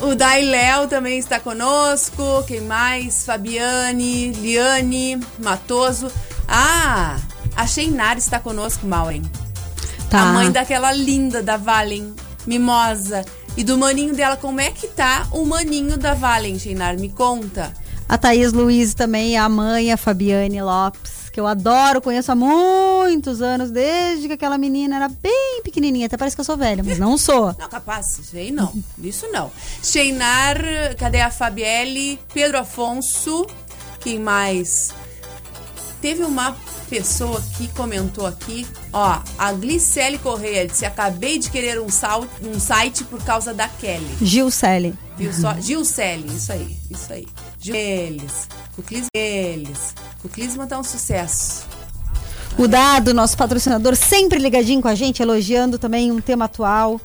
O 0.00 0.14
Dai 0.14 0.42
Léo 0.42 0.88
também 0.88 1.18
está 1.18 1.40
conosco. 1.40 2.44
Quem 2.46 2.60
mais? 2.60 3.24
Fabiane, 3.24 4.30
Liane, 4.32 5.18
Matoso. 5.38 6.12
Ah, 6.48 7.18
a 7.56 7.66
Sheinar 7.66 8.18
está 8.18 8.38
conosco, 8.38 8.86
Maureen. 8.86 9.22
Tá. 10.10 10.22
A 10.22 10.32
mãe 10.32 10.50
daquela 10.50 10.92
linda 10.92 11.42
da 11.42 11.56
Valen, 11.56 12.14
Mimosa. 12.46 13.24
E 13.56 13.64
do 13.64 13.78
maninho 13.78 14.14
dela, 14.14 14.36
como 14.36 14.60
é 14.60 14.70
que 14.70 14.86
tá 14.86 15.26
o 15.32 15.44
maninho 15.44 15.96
da 15.96 16.14
Valen, 16.14 16.58
Sheinar? 16.58 16.98
Me 16.98 17.08
conta. 17.08 17.72
A 18.08 18.16
Thaís 18.16 18.52
Luiz 18.52 18.94
também, 18.94 19.36
a 19.36 19.48
mãe, 19.48 19.90
a 19.90 19.96
Fabiane 19.96 20.62
Lopes, 20.62 21.28
que 21.32 21.40
eu 21.40 21.46
adoro, 21.46 22.00
conheço 22.00 22.30
há 22.30 22.36
muitos 22.36 23.42
anos, 23.42 23.70
desde 23.70 24.28
que 24.28 24.34
aquela 24.34 24.56
menina 24.56 24.96
era 24.96 25.08
bem 25.08 25.60
pequenininha. 25.64 26.06
Até 26.06 26.16
parece 26.16 26.36
que 26.36 26.40
eu 26.40 26.44
sou 26.44 26.56
velha, 26.56 26.84
mas 26.84 26.98
não 26.98 27.18
sou. 27.18 27.54
Não, 27.58 27.68
capaz, 27.68 28.18
isso 28.18 28.36
aí 28.36 28.52
não. 28.52 28.72
Isso 29.02 29.26
não. 29.32 29.50
Sheinar, 29.82 30.56
cadê 30.96 31.20
a 31.20 31.30
Fabielle? 31.30 32.18
Pedro 32.32 32.58
Afonso. 32.58 33.46
Quem 33.98 34.20
mais? 34.20 34.94
Teve 36.06 36.22
uma 36.22 36.56
pessoa 36.88 37.42
que 37.56 37.66
comentou 37.66 38.28
aqui, 38.28 38.64
ó, 38.92 39.18
a 39.36 39.52
Glicele 39.52 40.18
Correia 40.18 40.64
disse: 40.64 40.86
Acabei 40.86 41.36
de 41.36 41.50
querer 41.50 41.80
um, 41.80 41.88
sal, 41.88 42.24
um 42.44 42.60
site 42.60 43.02
por 43.02 43.20
causa 43.24 43.52
da 43.52 43.66
Kelly. 43.66 44.06
Gilcele. 44.22 44.94
Viu 45.18 45.32
só? 45.32 45.54
Gilcele, 45.54 46.32
isso 46.32 46.52
aí, 46.52 46.76
isso 46.88 47.12
aí. 47.12 47.26
Eles, 47.66 48.48
o 48.78 48.84
Clisma, 48.84 49.08
eles. 49.12 49.96
O 50.22 50.66
tá 50.68 50.78
um 50.78 50.84
sucesso. 50.84 51.66
O 52.56 52.68
Dado, 52.68 53.12
nosso 53.12 53.36
patrocinador, 53.36 53.96
sempre 53.96 54.38
ligadinho 54.38 54.80
com 54.80 54.86
a 54.86 54.94
gente, 54.94 55.20
elogiando 55.20 55.76
também 55.76 56.12
um 56.12 56.20
tema 56.20 56.44
atual. 56.44 57.00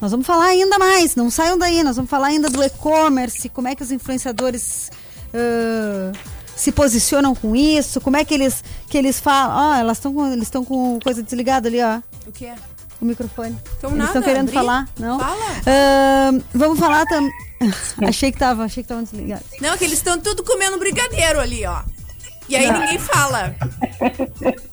Nós 0.00 0.12
vamos 0.12 0.24
falar 0.24 0.44
ainda 0.44 0.78
mais, 0.78 1.16
não 1.16 1.28
saiam 1.28 1.58
daí, 1.58 1.82
nós 1.82 1.96
vamos 1.96 2.08
falar 2.08 2.28
ainda 2.28 2.48
do 2.48 2.62
e-commerce, 2.62 3.48
como 3.48 3.66
é 3.66 3.74
que 3.74 3.82
os 3.82 3.90
influenciadores 3.90 4.92
ah, 5.34 6.12
se 6.56 6.72
posicionam 6.72 7.34
com 7.34 7.54
isso, 7.56 8.00
como 8.00 8.16
é 8.16 8.24
que 8.24 8.34
eles, 8.34 8.62
que 8.88 8.96
eles 8.98 9.20
falam. 9.20 9.56
Ó, 9.70 9.74
elas 9.74 9.98
estão 9.98 10.12
com, 10.14 10.26
eles 10.32 10.44
estão 10.44 10.64
com 10.64 10.98
coisa 11.00 11.22
desligada 11.22 11.68
ali, 11.68 11.82
ó. 11.82 12.00
O 12.26 12.32
que 12.32 12.46
é? 12.46 12.54
O 13.00 13.04
microfone. 13.04 13.58
Então 13.76 13.90
eles 13.92 14.06
estão 14.06 14.22
querendo 14.22 14.48
abri. 14.48 14.54
falar, 14.54 14.88
não? 14.98 15.18
Fala. 15.18 15.44
Ah, 15.66 16.30
vamos 16.54 16.78
falar 16.78 17.04
também. 17.06 17.32
achei 18.06 18.30
que 18.32 18.38
tava, 18.38 18.64
achei 18.64 18.82
que 18.82 18.88
tava 18.88 19.02
desligado. 19.02 19.44
Não, 19.60 19.76
que 19.76 19.84
eles 19.84 19.98
estão 19.98 20.18
tudo 20.18 20.42
comendo 20.44 20.78
brigadeiro 20.78 21.40
ali, 21.40 21.64
ó. 21.66 21.82
E 22.48 22.56
aí 22.56 22.70
Não. 22.70 22.80
ninguém 22.80 22.98
fala. 22.98 23.54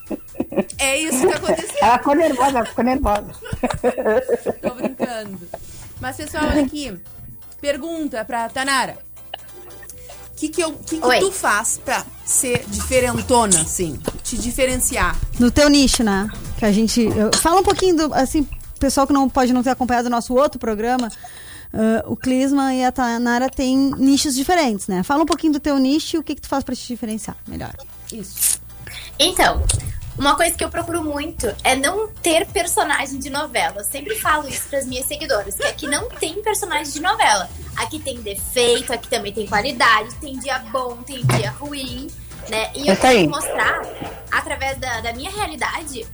É 0.78 0.98
isso 0.98 1.26
que 1.26 1.34
aconteceu. 1.34 1.78
Ela 1.82 1.98
ficou 1.98 2.16
nervosa, 2.16 2.58
ela 2.58 2.66
ficou 2.66 2.84
nervosa. 2.84 3.28
Tô 4.62 4.74
brincando. 4.74 5.40
Mas, 6.00 6.18
pessoal, 6.18 6.46
olha 6.50 6.64
aqui. 6.64 7.00
Pergunta 7.62 8.26
pra 8.26 8.50
Tanara. 8.50 8.98
O 10.42 10.44
que, 10.44 10.50
que, 10.50 10.62
eu, 10.64 10.72
que, 10.74 11.00
que 11.00 11.20
tu 11.20 11.32
faz 11.32 11.80
pra 11.86 12.04
ser 12.26 12.66
diferentona, 12.68 13.62
assim? 13.62 14.00
Te 14.24 14.36
diferenciar? 14.40 15.16
No 15.40 15.52
teu 15.52 15.70
nicho, 15.70 16.04
né? 16.04 16.28
Que 16.58 16.66
a 16.66 16.72
gente. 16.72 17.00
eu- 17.02 17.30
fala 17.38 17.60
um 17.60 17.64
pouquinho 17.64 17.96
do. 17.96 18.14
Assim, 18.16 18.48
pessoal 18.80 19.06
que 19.06 19.14
não 19.14 19.30
pode 19.30 19.54
não 19.54 19.62
ter 19.62 19.70
acompanhado 19.70 20.08
o 20.08 20.10
nosso 20.10 20.34
outro 20.34 20.58
programa. 20.60 21.10
ah, 21.72 22.04
o 22.08 22.16
Clisma 22.18 22.74
e 22.74 22.84
a 22.84 22.92
Tanara 22.92 23.50
têm 23.52 23.78
nichos 23.98 24.34
diferentes, 24.34 24.88
né? 24.88 25.04
Fala 25.04 25.22
um 25.22 25.28
pouquinho 25.28 25.54
do 25.54 25.60
teu 25.60 25.78
nicho 25.78 26.16
e 26.16 26.20
o 26.20 26.24
que, 26.24 26.34
que 26.34 26.42
tu 26.42 26.48
faz 26.50 26.64
pra 26.64 26.74
te 26.76 26.88
diferenciar 26.88 27.38
melhor. 27.48 27.76
Isso. 28.12 28.60
Então, 29.20 29.62
uma 30.18 30.36
coisa 30.36 30.56
que 30.56 30.64
eu 30.64 30.70
procuro 30.70 31.04
muito 31.04 31.48
é 31.64 31.76
não 31.76 32.08
ter 32.08 32.46
personagem 32.48 33.18
de 33.20 33.30
novela. 33.30 33.78
Eu 33.78 33.84
sempre 33.84 34.16
falo 34.16 34.48
isso 34.48 34.68
para 34.70 34.80
as 34.80 34.86
minhas 34.86 35.06
seguidoras, 35.06 35.56
que 35.56 35.64
aqui 35.64 35.88
não 35.88 36.10
tem 36.10 36.42
personagem 36.42 36.92
de 36.94 37.02
novela. 37.02 37.50
Aqui 37.76 38.00
tem 38.00 38.22
defeito, 38.22 38.94
aqui 38.94 39.08
também 39.08 39.34
tem 39.34 39.48
qualidade, 39.48 40.14
tem 40.16 40.38
dia 40.38 40.60
bom, 40.72 40.98
tem 40.98 41.26
dia 41.26 41.52
ruim, 41.52 42.08
né? 42.50 42.72
E 42.76 42.88
eu 42.88 42.94
aí. 42.94 42.98
quero 42.98 43.30
mostrar, 43.30 43.82
através 44.32 44.78
da, 44.78 45.02
da 45.02 45.14
minha 45.14 45.32
realidade, 45.32 46.06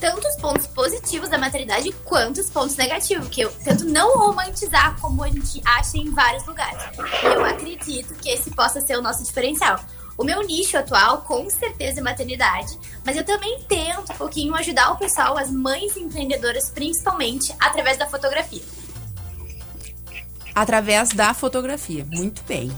tanto 0.00 0.26
os 0.26 0.36
pontos 0.36 0.66
positivos 0.66 1.28
da 1.28 1.38
maternidade 1.38 1.90
quanto 2.04 2.40
os 2.40 2.50
pontos 2.50 2.76
negativos, 2.76 3.28
que 3.28 3.40
eu 3.40 3.50
tento 3.64 3.84
não 3.84 4.16
romantizar 4.16 4.98
como 5.00 5.22
a 5.22 5.28
gente 5.28 5.60
acha 5.64 5.96
em 5.96 6.10
vários 6.10 6.44
lugares. 6.46 6.82
E 7.22 7.26
eu 7.26 7.44
acredito 7.44 8.14
que 8.14 8.30
esse 8.30 8.50
possa 8.50 8.80
ser 8.80 8.96
o 8.96 9.02
nosso 9.02 9.24
diferencial. 9.24 9.78
O 10.18 10.24
meu 10.24 10.44
nicho 10.44 10.76
atual, 10.76 11.18
com 11.22 11.48
certeza, 11.48 12.00
é 12.00 12.02
maternidade, 12.02 12.76
mas 13.06 13.16
eu 13.16 13.24
também 13.24 13.60
tento 13.68 14.12
um 14.12 14.16
pouquinho 14.16 14.52
ajudar 14.56 14.90
o 14.90 14.96
pessoal, 14.96 15.38
as 15.38 15.48
mães 15.48 15.96
empreendedoras, 15.96 16.70
principalmente, 16.70 17.54
através 17.60 17.96
da 17.96 18.08
fotografia. 18.08 18.62
Através 20.52 21.10
da 21.10 21.32
fotografia. 21.32 22.04
Muito 22.10 22.42
bem. 22.42 22.68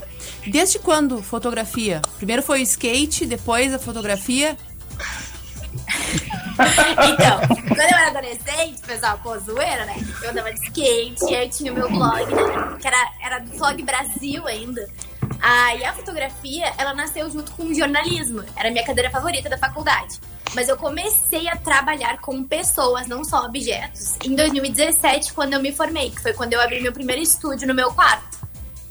Desde 0.46 0.78
quando 0.78 1.22
fotografia? 1.22 2.02
Primeiro 2.18 2.42
foi 2.42 2.60
o 2.60 2.62
skate, 2.62 3.24
depois 3.24 3.72
a 3.72 3.78
fotografia. 3.78 4.54
Então, 6.60 7.40
quando 7.68 7.80
eu 7.80 7.98
era 7.98 8.08
adolescente, 8.08 8.82
pessoal, 8.82 9.18
pô, 9.22 9.38
zoeira, 9.38 9.86
né? 9.86 9.96
Eu 10.22 10.30
andava 10.30 10.52
de 10.52 10.60
skate, 10.64 11.34
aí 11.34 11.46
eu 11.46 11.50
tinha 11.50 11.72
o 11.72 11.74
meu 11.74 11.88
blog, 11.88 12.26
né? 12.26 12.76
Que 12.78 12.86
era, 12.86 13.12
era 13.22 13.38
do 13.38 13.56
Vlog 13.56 13.82
Brasil 13.82 14.46
ainda. 14.46 14.86
Aí 15.40 15.84
a 15.84 15.92
fotografia, 15.92 16.72
ela 16.76 16.92
nasceu 16.94 17.30
junto 17.30 17.52
com 17.52 17.64
o 17.64 17.74
jornalismo. 17.74 18.44
Era 18.56 18.68
a 18.68 18.70
minha 18.70 18.84
cadeira 18.84 19.10
favorita 19.10 19.48
da 19.48 19.56
faculdade. 19.56 20.20
Mas 20.54 20.68
eu 20.68 20.76
comecei 20.76 21.48
a 21.48 21.56
trabalhar 21.56 22.20
com 22.20 22.42
pessoas, 22.42 23.06
não 23.06 23.24
só 23.24 23.44
objetos, 23.44 24.16
em 24.24 24.34
2017, 24.34 25.32
quando 25.32 25.52
eu 25.52 25.60
me 25.60 25.72
formei, 25.72 26.10
que 26.10 26.20
foi 26.20 26.32
quando 26.32 26.52
eu 26.52 26.60
abri 26.60 26.82
meu 26.82 26.92
primeiro 26.92 27.22
estúdio 27.22 27.68
no 27.68 27.74
meu 27.74 27.92
quarto. 27.92 28.38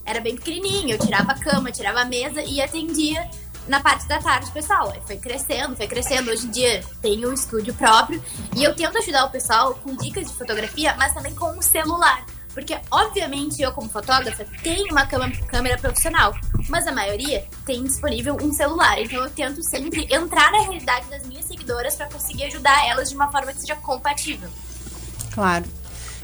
Era 0.05 0.21
bem 0.21 0.35
pequenininho, 0.35 0.91
eu 0.91 0.97
tirava 0.97 1.33
a 1.33 1.39
cama, 1.39 1.71
tirava 1.71 2.01
a 2.01 2.05
mesa 2.05 2.41
e 2.41 2.61
atendia 2.61 3.29
na 3.67 3.79
parte 3.79 4.07
da 4.07 4.19
tarde, 4.19 4.49
pessoal. 4.51 4.91
Foi 5.05 5.17
crescendo, 5.17 5.75
foi 5.75 5.87
crescendo. 5.87 6.31
Hoje 6.31 6.47
em 6.47 6.49
dia 6.49 6.83
tenho 7.01 7.29
um 7.29 7.33
estúdio 7.33 7.73
próprio 7.73 8.21
e 8.55 8.63
eu 8.63 8.73
tento 8.73 8.97
ajudar 8.97 9.25
o 9.25 9.29
pessoal 9.29 9.75
com 9.75 9.95
dicas 9.95 10.27
de 10.27 10.33
fotografia, 10.33 10.95
mas 10.97 11.13
também 11.13 11.35
com 11.35 11.57
o 11.57 11.61
celular. 11.61 12.25
Porque, 12.53 12.77
obviamente, 12.91 13.61
eu, 13.61 13.71
como 13.71 13.89
fotógrafa, 13.89 14.45
tenho 14.63 14.91
uma 14.91 15.05
câmera 15.05 15.77
profissional, 15.77 16.33
mas 16.67 16.87
a 16.87 16.91
maioria 16.91 17.45
tem 17.65 17.83
disponível 17.83 18.37
um 18.41 18.51
celular. 18.51 18.99
Então, 18.99 19.23
eu 19.23 19.29
tento 19.29 19.63
sempre 19.63 20.07
entrar 20.11 20.51
na 20.51 20.61
realidade 20.61 21.07
das 21.09 21.25
minhas 21.25 21.45
seguidoras 21.45 21.95
para 21.95 22.07
conseguir 22.07 22.45
ajudar 22.45 22.87
elas 22.87 23.09
de 23.09 23.15
uma 23.15 23.31
forma 23.31 23.53
que 23.53 23.61
seja 23.61 23.75
compatível. 23.75 24.49
Claro. 25.31 25.65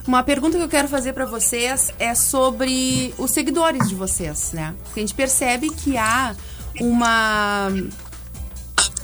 Uma 0.08 0.22
pergunta 0.24 0.58
que 0.58 0.64
eu 0.64 0.70
quero 0.70 0.88
fazer 0.88 1.14
pra 1.14 1.26
vocês 1.26 1.92
é 1.98 2.14
sobre 2.14 3.14
os 3.18 3.32
seguidores 3.32 3.90
de 3.90 3.96
vocês, 3.96 4.52
né? 4.52 4.76
Porque 4.84 5.00
a 5.00 5.04
gente 5.04 5.16
percebe 5.16 5.70
que 5.70 5.98
há 5.98 6.36
uma 6.80 7.72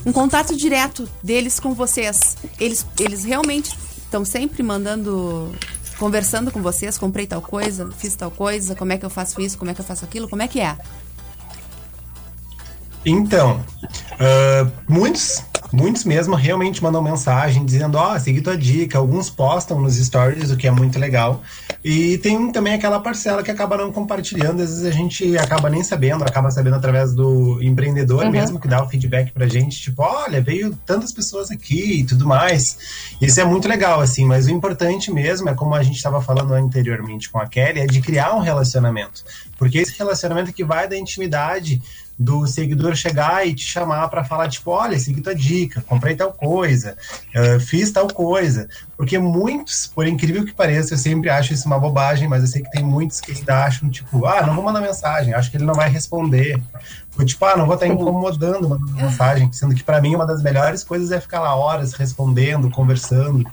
um 0.05 0.11
contato 0.11 0.55
direto 0.55 1.09
deles 1.23 1.59
com 1.59 1.73
vocês. 1.73 2.37
Eles, 2.59 2.85
eles 2.99 3.23
realmente 3.23 3.75
estão 4.03 4.25
sempre 4.25 4.61
mandando, 4.63 5.53
conversando 6.01 6.51
com 6.51 6.63
vocês. 6.63 6.97
Comprei 6.97 7.27
tal 7.27 7.43
coisa, 7.43 7.91
fiz 7.95 8.15
tal 8.15 8.31
coisa. 8.31 8.73
Como 8.73 8.91
é 8.91 8.97
que 8.97 9.05
eu 9.05 9.09
faço 9.09 9.39
isso? 9.39 9.55
Como 9.55 9.69
é 9.69 9.73
que 9.75 9.81
eu 9.81 9.85
faço 9.85 10.03
aquilo? 10.03 10.27
Como 10.27 10.41
é 10.41 10.47
que 10.47 10.59
é? 10.59 10.75
Então, 13.05 13.63
ah, 14.19 14.67
muitos, 14.89 15.43
muitos 15.71 16.03
mesmo 16.03 16.35
realmente 16.35 16.81
mandam 16.81 17.03
mensagem 17.03 17.63
dizendo, 17.63 17.99
ó, 17.99 18.17
segui 18.17 18.41
tua 18.41 18.57
dica. 18.57 18.97
Alguns 18.97 19.29
postam 19.29 19.79
nos 19.79 19.95
stories, 19.95 20.49
o 20.49 20.57
que 20.57 20.67
é 20.67 20.71
muito 20.71 20.97
legal. 20.97 21.43
E 21.83 22.17
tem 22.19 22.51
também 22.51 22.73
aquela 22.73 22.99
parcela 22.99 23.41
que 23.41 23.49
acaba 23.49 23.75
não 23.75 23.91
compartilhando. 23.91 24.61
Às 24.61 24.69
vezes 24.69 24.85
a 24.85 24.91
gente 24.91 25.35
acaba 25.37 25.69
nem 25.69 25.83
sabendo, 25.83 26.23
acaba 26.23 26.51
sabendo 26.51 26.75
através 26.75 27.13
do 27.13 27.61
empreendedor 27.61 28.25
Uhum. 28.25 28.31
mesmo, 28.31 28.59
que 28.59 28.67
dá 28.67 28.83
o 28.83 28.87
feedback 28.87 29.31
pra 29.31 29.47
gente, 29.47 29.81
tipo, 29.81 30.03
olha, 30.03 30.39
veio 30.41 30.77
tantas 30.85 31.11
pessoas 31.11 31.49
aqui 31.49 32.01
e 32.01 32.03
tudo 32.03 32.27
mais. 32.27 32.77
Isso 33.19 33.39
é 33.41 33.43
muito 33.43 33.67
legal, 33.67 33.99
assim, 33.99 34.25
mas 34.25 34.45
o 34.45 34.51
importante 34.51 35.11
mesmo 35.11 35.49
é 35.49 35.55
como 35.55 35.73
a 35.73 35.81
gente 35.81 35.95
estava 35.95 36.21
falando 36.21 36.53
anteriormente 36.53 37.29
com 37.31 37.39
a 37.39 37.47
Kelly, 37.47 37.79
é 37.79 37.87
de 37.87 37.99
criar 37.99 38.35
um 38.35 38.39
relacionamento. 38.39 39.23
Porque 39.61 39.77
esse 39.77 39.95
relacionamento 39.95 40.49
é 40.49 40.53
que 40.53 40.63
vai 40.63 40.87
da 40.87 40.97
intimidade 40.97 41.79
do 42.17 42.47
seguidor 42.47 42.95
chegar 42.95 43.47
e 43.47 43.53
te 43.53 43.63
chamar 43.63 44.07
para 44.07 44.23
falar, 44.23 44.49
tipo, 44.49 44.71
olha, 44.71 44.97
segui 44.97 45.21
tua 45.21 45.35
dica, 45.35 45.83
comprei 45.87 46.15
tal 46.15 46.33
coisa, 46.33 46.97
eh, 47.31 47.59
fiz 47.59 47.91
tal 47.91 48.07
coisa. 48.07 48.67
Porque 48.97 49.19
muitos, 49.19 49.85
por 49.85 50.07
incrível 50.07 50.43
que 50.43 50.51
pareça, 50.51 50.95
eu 50.95 50.97
sempre 50.97 51.29
acho 51.29 51.53
isso 51.53 51.67
uma 51.67 51.77
bobagem, 51.77 52.27
mas 52.27 52.41
eu 52.41 52.47
sei 52.47 52.63
que 52.63 52.71
tem 52.71 52.83
muitos 52.83 53.21
que 53.21 53.33
ainda 53.33 53.63
acham, 53.63 53.87
tipo, 53.87 54.25
ah, 54.25 54.47
não 54.47 54.55
vou 54.55 54.63
mandar 54.63 54.81
mensagem, 54.81 55.35
acho 55.35 55.51
que 55.51 55.57
ele 55.57 55.65
não 55.65 55.75
vai 55.75 55.87
responder. 55.87 56.59
Ou, 57.19 57.23
tipo, 57.23 57.45
ah, 57.45 57.55
não 57.55 57.67
vou 57.67 57.75
estar 57.75 57.85
incomodando 57.85 58.67
mandando 58.67 58.95
mensagem, 58.95 59.53
sendo 59.53 59.75
que 59.75 59.83
para 59.83 60.01
mim 60.01 60.15
uma 60.15 60.25
das 60.25 60.41
melhores 60.41 60.83
coisas 60.83 61.11
é 61.11 61.21
ficar 61.21 61.39
lá 61.39 61.55
horas 61.55 61.93
respondendo, 61.93 62.71
conversando. 62.71 63.47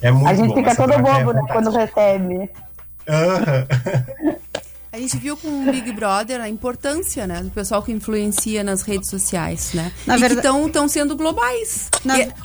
É 0.00 0.10
muito 0.10 0.26
a 0.26 0.32
gente 0.32 0.48
bom. 0.48 0.54
fica 0.54 0.74
todo 0.74 0.94
é 0.94 1.02
bobo, 1.02 1.34
né, 1.34 1.42
quando 1.52 1.70
recebe. 1.70 2.50
Aham. 3.06 3.66
A 4.92 4.98
gente 4.98 5.16
viu 5.18 5.36
com 5.36 5.46
o 5.68 5.70
Big 5.70 5.92
Brother 5.92 6.40
a 6.40 6.48
importância, 6.48 7.24
né, 7.24 7.42
do 7.44 7.50
pessoal 7.50 7.80
que 7.80 7.92
influencia 7.92 8.64
nas 8.64 8.82
redes 8.82 9.08
sociais, 9.08 9.70
né? 9.72 9.92
Na 10.04 10.16
e 10.16 10.20
verdade- 10.20 10.48
que 10.58 10.66
estão 10.66 10.88
sendo 10.88 11.16
globais. 11.16 11.88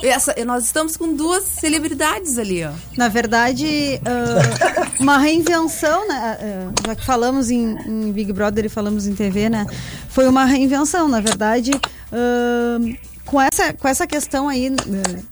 E- 0.03 0.07
essa, 0.07 0.35
nós 0.45 0.63
estamos 0.65 0.95
com 0.95 1.11
duas 1.15 1.43
celebridades 1.43 2.37
ali, 2.37 2.63
ó. 2.63 2.69
Na 2.95 3.07
verdade, 3.07 3.99
ah, 4.05 4.87
uma 4.99 5.17
reinvenção, 5.17 6.07
né? 6.07 6.37
ah, 6.39 6.71
já 6.87 6.95
que 6.95 7.03
falamos 7.03 7.49
em, 7.49 7.75
em 7.87 8.11
Big 8.11 8.31
Brother 8.31 8.65
e 8.65 8.69
falamos 8.69 9.07
em 9.07 9.15
TV, 9.15 9.49
né? 9.49 9.65
Foi 10.09 10.27
uma 10.27 10.45
reinvenção, 10.45 11.07
na 11.07 11.19
verdade. 11.21 11.71
ah, 12.11 12.77
com 13.25 13.41
essa, 13.41 13.73
com 13.73 13.87
essa 13.87 14.05
questão 14.05 14.47
aí 14.47 14.69
né, 14.69 14.77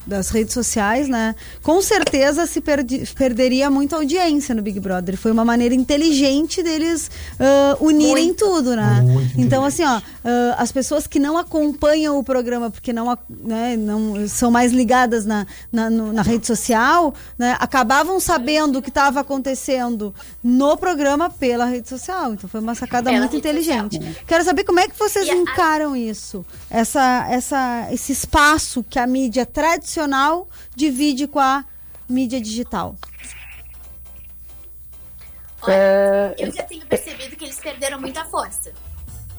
das 0.06 0.28
redes 0.30 0.52
sociais, 0.52 1.08
né? 1.08 1.34
Com 1.62 1.80
certeza 1.80 2.46
se 2.46 2.60
perdi- 2.60 3.04
perderia 3.14 3.70
muita 3.70 3.96
audiência 3.96 4.54
no 4.54 4.62
Big 4.62 4.80
Brother. 4.80 5.16
Foi 5.16 5.30
uma 5.30 5.44
maneira 5.44 5.74
inteligente 5.74 6.62
deles 6.62 7.10
ah, 7.38 7.76
unirem 7.80 8.34
tudo, 8.34 8.74
né? 8.74 9.04
Então, 9.36 9.64
assim, 9.64 9.84
ó, 9.84 10.00
ah, 10.24 10.54
as 10.58 10.72
pessoas 10.72 11.06
que 11.06 11.18
não 11.20 11.38
acompanham 11.38 12.18
o 12.18 12.24
programa 12.24 12.70
porque 12.70 12.92
não, 12.92 13.10
a- 13.10 13.18
né, 13.28 13.76
não 13.76 14.26
são 14.28 14.50
mais 14.50 14.72
ligadas 14.72 15.24
na, 15.24 15.46
na, 15.72 15.88
no- 15.88 16.12
na 16.12 16.22
rede 16.22 16.46
social, 16.46 17.14
né, 17.38 17.56
acabavam 17.60 18.18
sabendo 18.18 18.78
o 18.78 18.82
que 18.82 18.88
estava 18.88 19.20
acontecendo 19.20 20.12
no 20.42 20.76
programa 20.76 21.30
pela 21.30 21.64
rede 21.66 21.88
social. 21.88 22.34
Então 22.34 22.48
foi 22.50 22.60
uma 22.60 22.74
sacada 22.74 23.08
Pela 23.08 23.20
muito 23.20 23.36
inteligente. 23.36 23.96
social. 23.96 24.14
Quero 24.26 24.44
saber 24.44 24.64
como 24.64 24.80
é 24.80 24.88
que 24.88 24.98
vocês 24.98 25.26
E 25.26 25.30
a- 25.30 25.34
encaram 25.36 25.94
isso, 25.94 26.44
essa, 26.70 27.26
essa, 27.30 27.83
essa, 27.84 27.92
esse 27.92 28.12
espaço 28.12 28.82
que 28.82 28.98
a 28.98 29.06
mídia 29.06 29.44
tradicional 29.44 30.48
divide 30.74 31.26
com 31.26 31.40
a 31.40 31.64
mídia 32.08 32.40
digital? 32.40 32.96
Olha, 35.62 36.34
eu 36.38 36.52
já 36.52 36.62
tenho 36.62 36.84
percebido 36.86 37.36
que 37.36 37.44
eles 37.44 37.58
perderam 37.58 38.00
muita 38.00 38.24
força. 38.26 38.72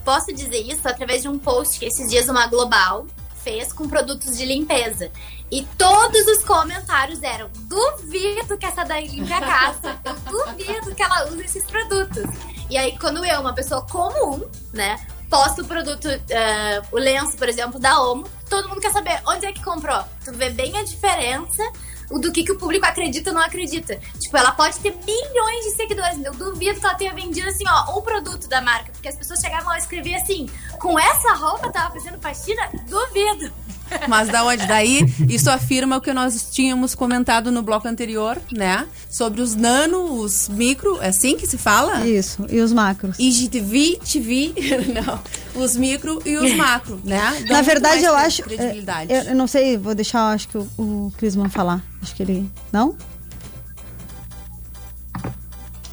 Posso 0.03 0.33
dizer 0.33 0.59
isso 0.59 0.87
através 0.87 1.21
de 1.21 1.27
um 1.27 1.37
post 1.37 1.79
que 1.79 1.85
esses 1.85 2.09
dias 2.09 2.27
uma 2.27 2.47
Global 2.47 3.05
fez 3.43 3.71
com 3.71 3.87
produtos 3.87 4.37
de 4.37 4.45
limpeza. 4.45 5.11
E 5.51 5.63
todos 5.77 6.27
os 6.27 6.43
comentários 6.43 7.21
eram: 7.21 7.49
duvido 7.67 8.57
que 8.57 8.65
essa 8.65 8.83
daí 8.83 9.07
limpe 9.07 9.31
a 9.31 9.39
casa. 9.39 9.99
Eu 10.03 10.15
duvido 10.15 10.95
que 10.95 11.03
ela 11.03 11.27
use 11.27 11.43
esses 11.43 11.65
produtos. 11.65 12.23
E 12.69 12.77
aí, 12.77 12.97
quando 12.97 13.23
eu, 13.23 13.41
uma 13.41 13.53
pessoa 13.53 13.83
comum, 13.83 14.43
né, 14.73 14.99
posto 15.29 15.61
o 15.61 15.65
produto, 15.65 16.07
eh, 16.07 16.81
o 16.91 16.97
lenço, 16.97 17.37
por 17.37 17.49
exemplo, 17.49 17.79
da 17.79 17.99
Omo, 18.01 18.27
todo 18.49 18.69
mundo 18.69 18.81
quer 18.81 18.91
saber 18.91 19.21
onde 19.27 19.45
é 19.45 19.51
que 19.51 19.63
comprou. 19.63 20.03
Tu 20.23 20.31
vê 20.33 20.49
bem 20.49 20.77
a 20.77 20.83
diferença 20.83 21.63
do 22.09 22.31
que, 22.31 22.43
que 22.43 22.51
o 22.51 22.57
público 22.57 22.85
acredita 22.85 23.29
ou 23.29 23.35
não 23.35 23.41
acredita. 23.41 23.99
Tipo, 24.19 24.37
ela 24.37 24.51
pode 24.51 24.79
ter 24.79 24.95
milhões 25.05 25.65
de 25.65 25.75
seguidores. 25.75 26.23
Eu 26.23 26.33
duvido 26.33 26.79
que 26.79 26.85
ela 26.85 26.95
tenha 26.95 27.13
vendido, 27.13 27.47
assim, 27.47 27.63
ó, 27.67 27.97
um 27.97 28.01
produto 28.01 28.47
da 28.47 28.61
marca. 28.61 28.91
Porque 28.91 29.07
as 29.07 29.15
pessoas 29.15 29.39
chegavam 29.39 29.71
a 29.71 29.77
escrever 29.77 30.15
assim: 30.15 30.49
com 30.79 30.99
essa 30.99 31.33
roupa 31.33 31.71
tava 31.71 31.93
fazendo 31.93 32.19
faxina? 32.19 32.69
Duvido. 32.87 33.53
Mas 34.07 34.29
da 34.29 34.43
onde? 34.43 34.65
Daí, 34.65 35.05
isso 35.29 35.49
afirma 35.49 35.97
o 35.97 36.01
que 36.01 36.13
nós 36.13 36.49
tínhamos 36.51 36.95
comentado 36.95 37.51
no 37.51 37.61
bloco 37.61 37.87
anterior, 37.87 38.37
né? 38.51 38.87
Sobre 39.09 39.41
os 39.41 39.55
nano, 39.55 40.19
os 40.19 40.49
micro, 40.49 41.01
é 41.01 41.09
assim 41.09 41.37
que 41.37 41.47
se 41.47 41.57
fala? 41.57 42.05
Isso, 42.05 42.45
e 42.49 42.59
os 42.59 42.73
macros. 42.73 43.17
IGTV, 43.19 43.99
TV, 44.03 44.53
não. 44.93 45.19
Os 45.55 45.75
micro 45.77 46.21
e 46.25 46.35
os 46.37 46.53
macro, 46.57 46.99
né? 47.03 47.19
Dá 47.47 47.55
Na 47.55 47.61
verdade, 47.61 48.03
eu 48.03 48.15
acho. 48.15 48.43
Credibilidade. 48.43 49.11
é, 49.13 49.19
Eu, 49.19 49.23
eu 49.29 49.35
não 49.35 49.47
sei, 49.47 49.77
vou 49.77 49.95
deixar, 49.95 50.29
acho 50.31 50.47
que 50.49 50.57
o, 50.57 50.67
o 50.77 51.13
Clisman 51.17 51.49
falar. 51.49 51.81
Acho 52.01 52.13
que 52.15 52.23
ele. 52.23 52.49
Não? 52.71 52.95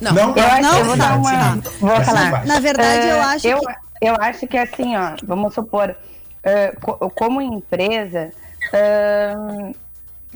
Não, 0.00 0.16
eu, 0.36 0.44
acho, 0.44 0.62
Não? 0.62 0.78
eu 0.78 0.84
vou 0.84 0.96
dar 0.96 1.16
uma. 1.16 1.56
Vou 1.78 2.04
falar. 2.04 2.44
Na 2.44 2.58
verdade, 2.58 3.06
eu 3.08 3.16
Eh, 3.16 3.20
acho 3.20 3.46
eu, 3.46 3.58
que- 3.60 3.74
Eu 4.00 4.16
acho 4.20 4.46
que 4.48 4.58
assim, 4.58 4.96
ó, 4.96 5.14
vamos 5.24 5.54
supor, 5.54 5.94
eh, 6.42 6.72
co- 6.82 7.08
como 7.10 7.40
empresa, 7.40 8.30
eh, 8.72 9.32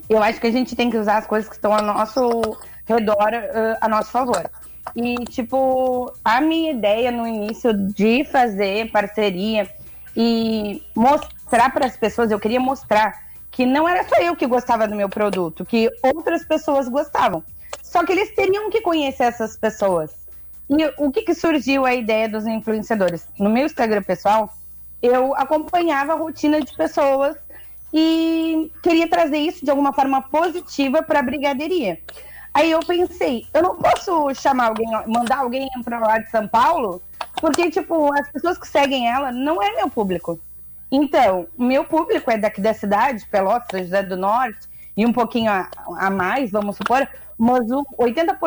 eu 0.09 0.23
acho 0.23 0.41
que 0.41 0.47
a 0.47 0.53
gente 0.53 0.77
tem 0.77 0.89
que 0.89 0.97
usar 0.97 1.17
as 1.19 1.27
coisas 1.27 1.49
que 1.49 1.57
estão 1.57 1.75
ao 1.75 1.83
nosso 1.83 2.31
redor 2.87 3.27
a 3.81 3.89
nosso 3.89 4.13
favor. 4.13 4.49
E, 4.95 5.17
tipo, 5.27 6.13
a 6.25 6.41
minha 6.41 6.73
ideia 6.73 7.11
no 7.11 7.27
início 7.27 7.73
de 7.73 8.25
fazer 8.25 8.91
parceria 8.91 9.69
e 10.17 10.83
mostrar 10.95 11.73
para 11.73 11.87
as 11.87 11.97
pessoas, 11.97 12.31
eu 12.31 12.41
queria 12.41 12.61
mostrar 12.61 13.27
que 13.51 13.67
não 13.67 13.89
era 13.89 14.07
só 14.09 14.17
eu 14.17 14.37
que 14.37 14.47
gostava 14.47 14.87
do 14.87 14.95
meu 14.95 15.09
produto, 15.09 15.65
que 15.65 15.91
outras 16.03 16.45
pessoas 16.45 16.89
gostavam. 16.89 17.43
Só 17.83 18.05
que 18.05 18.13
eles 18.13 18.35
teriam 18.35 18.71
que 18.71 18.81
conhecer 18.81 19.25
essas 19.25 19.57
pessoas. 19.57 20.15
E 20.69 20.77
o 20.99 21.11
que, 21.11 21.23
que 21.23 21.35
surgiu 21.35 21.87
a 21.87 21.95
ideia 21.95 22.29
dos 22.29 22.47
influenciadores? 22.47 23.27
No 23.39 23.49
meu 23.49 23.67
Instagram 23.67 24.03
pessoal, 24.03 24.53
eu 25.01 25.35
acompanhava 25.37 26.13
a 26.13 26.17
rotina 26.17 26.61
de 26.61 26.75
pessoas 26.77 27.37
e 27.93 28.71
queria 28.83 29.09
trazer 29.09 29.39
isso 29.39 29.65
de 29.65 29.71
alguma 29.71 29.93
forma 29.93 30.21
positiva 30.23 31.03
para 31.03 31.21
a 31.21 31.23
brigadeiria. 31.23 31.99
Aí 32.57 32.71
eu 32.71 32.81
pensei, 32.81 33.47
eu 33.53 33.63
não 33.63 33.77
posso 33.77 34.35
chamar 34.35 34.69
alguém, 34.69 34.87
mandar 35.07 35.41
alguém 35.41 35.69
para 35.85 35.99
lá 35.99 36.17
de 36.17 36.31
São 36.31 36.49
Paulo, 36.49 37.03
porque 37.39 37.71
tipo 37.71 38.11
as 38.19 38.33
pessoas 38.33 38.57
que 38.57 38.67
seguem 38.67 39.07
ela 39.07 39.31
não 39.31 39.63
é 39.63 39.77
meu 39.77 39.91
público. 39.91 40.41
Então, 40.91 41.47
meu 41.59 41.85
público 41.85 42.31
é 42.31 42.39
daqui 42.39 42.63
da 42.63 42.73
cidade, 42.73 43.27
Pelotas, 43.27 43.83
José 43.83 44.03
do 44.03 44.17
Norte, 44.17 44.67
e 44.97 45.05
um 45.05 45.13
pouquinho 45.13 45.53
a, 45.53 45.69
a 45.99 46.09
mais, 46.09 46.51
vamos 46.51 46.79
supor, 46.79 47.07
mas 47.37 47.71
o 47.71 47.85
80%, 47.99 48.39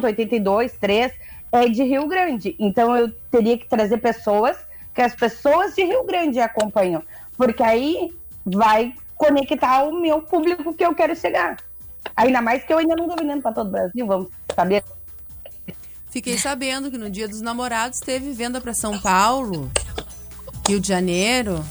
82%, 0.00 0.72
3% 0.80 1.12
é 1.52 1.68
de 1.68 1.82
Rio 1.82 2.08
Grande. 2.08 2.56
Então, 2.58 2.96
eu 2.96 3.12
teria 3.30 3.58
que 3.58 3.68
trazer 3.68 3.98
pessoas 3.98 4.56
que 4.94 5.02
as 5.02 5.14
pessoas 5.14 5.74
de 5.74 5.84
Rio 5.84 6.04
Grande 6.04 6.40
acompanham, 6.40 7.02
porque 7.36 7.62
aí 7.62 8.16
vai 8.46 8.94
conectar 9.14 9.82
o 9.82 10.00
meu 10.00 10.22
público 10.22 10.72
que 10.72 10.86
eu 10.86 10.94
quero 10.94 11.14
chegar. 11.14 11.58
Ainda 12.16 12.42
mais 12.42 12.64
que 12.64 12.72
eu 12.72 12.78
ainda 12.78 12.96
não 12.96 13.08
tô 13.08 13.16
vendendo 13.16 13.42
para 13.42 13.52
todo 13.52 13.68
o 13.68 13.70
Brasil, 13.70 14.06
vamos 14.06 14.28
saber. 14.54 14.82
Fiquei 16.10 16.38
sabendo 16.38 16.90
que 16.90 16.98
no 16.98 17.10
Dia 17.10 17.28
dos 17.28 17.40
Namorados 17.40 18.00
teve 18.00 18.32
venda 18.32 18.60
para 18.60 18.74
São 18.74 18.98
Paulo, 18.98 19.70
Rio 20.66 20.80
de 20.80 20.88
Janeiro. 20.88 21.64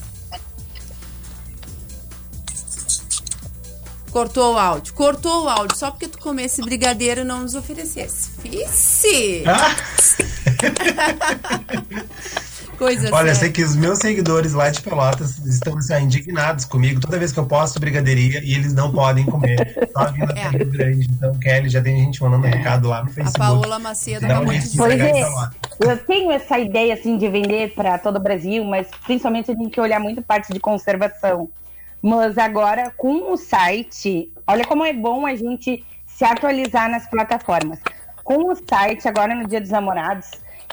Cortou 4.10 4.54
o 4.54 4.58
áudio. 4.58 4.94
Cortou 4.94 5.44
o 5.44 5.48
áudio 5.48 5.76
só 5.76 5.90
porque 5.90 6.08
tu 6.08 6.18
comesse 6.18 6.62
brigadeiro 6.62 7.20
e 7.20 7.24
não 7.24 7.42
nos 7.42 7.54
oferecesse. 7.54 8.30
Fice! 8.40 9.44
Coisa 12.78 13.08
Olha, 13.08 13.30
eu 13.30 13.34
séria. 13.34 13.34
sei 13.34 13.50
que 13.50 13.62
os 13.64 13.74
meus 13.74 13.98
seguidores 13.98 14.52
lá 14.52 14.70
de 14.70 14.80
Pelotas 14.80 15.36
estão 15.38 15.76
assim, 15.76 15.94
indignados 15.96 16.64
comigo 16.64 17.00
toda 17.00 17.18
vez 17.18 17.32
que 17.32 17.40
eu 17.40 17.44
posto 17.44 17.80
brigadeiria 17.80 18.40
e 18.44 18.54
eles 18.54 18.72
não 18.72 18.92
podem 18.92 19.26
comer. 19.26 19.76
Só 19.92 20.12
vindo 20.12 20.30
até 20.30 20.48
Rio 20.50 20.70
Grande. 20.70 21.08
Então, 21.10 21.34
Kelly, 21.40 21.68
já 21.68 21.82
tem 21.82 21.98
gente 21.98 22.22
mandando 22.22 22.46
recado 22.46 22.86
lá 22.88 23.02
no 23.02 23.10
A 23.10 23.12
Facebook. 23.12 23.38
Paola 23.38 23.78
Macedo 23.80 24.24
acabou 24.24 24.52
de 24.52 24.60
dizer. 24.60 24.76
Pois 24.78 25.00
é, 25.00 25.92
eu 25.92 25.98
tenho 25.98 26.30
essa 26.30 26.56
ideia 26.56 26.94
assim 26.94 27.18
de 27.18 27.28
vender 27.28 27.74
para 27.74 27.98
todo 27.98 28.14
o 28.16 28.20
Brasil, 28.20 28.64
mas 28.64 28.86
principalmente 29.04 29.50
a 29.50 29.54
gente 29.54 29.62
tem 29.62 29.70
que 29.70 29.80
olhar 29.80 29.98
muito 29.98 30.22
parte 30.22 30.52
de 30.52 30.60
conservação. 30.60 31.50
Mas 32.00 32.38
agora 32.38 32.92
com 32.96 33.32
o 33.32 33.36
site, 33.36 34.32
olha 34.46 34.64
como 34.64 34.84
é 34.84 34.92
bom 34.92 35.26
a 35.26 35.34
gente 35.34 35.84
se 36.06 36.24
atualizar 36.24 36.88
nas 36.88 37.10
plataformas. 37.10 37.80
Com 38.22 38.52
o 38.52 38.54
site, 38.54 39.08
agora 39.08 39.34
no 39.34 39.48
Dia 39.48 39.60
dos 39.60 39.70
Namorados, 39.70 40.28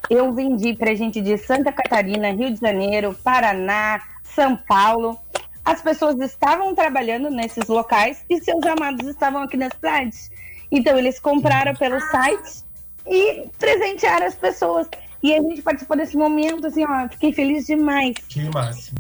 eu 0.09 0.31
vendi 0.33 0.73
para 0.73 0.93
gente 0.95 1.21
de 1.21 1.37
Santa 1.37 1.71
Catarina, 1.71 2.31
Rio 2.31 2.51
de 2.51 2.59
Janeiro, 2.59 3.15
Paraná, 3.23 4.01
São 4.23 4.55
Paulo. 4.55 5.17
As 5.63 5.81
pessoas 5.81 6.19
estavam 6.19 6.75
trabalhando 6.75 7.29
nesses 7.29 7.67
locais 7.67 8.23
e 8.29 8.39
seus 8.39 8.63
amados 8.65 9.07
estavam 9.07 9.41
aqui 9.41 9.57
nas 9.57 9.73
cidades. 9.73 10.31
Então 10.71 10.97
eles 10.97 11.19
compraram 11.19 11.73
pelo 11.75 11.99
site 11.99 12.63
e 13.07 13.49
presentearam 13.57 14.27
as 14.27 14.35
pessoas. 14.35 14.87
E 15.23 15.33
a 15.33 15.41
gente 15.41 15.61
participou 15.61 15.97
desse 15.97 16.15
momento, 16.15 16.67
assim, 16.67 16.85
ó, 16.85 17.09
fiquei 17.09 17.33
feliz 17.33 17.65
demais. 17.65 18.15
Que 18.29 18.47
máximo. 18.49 18.99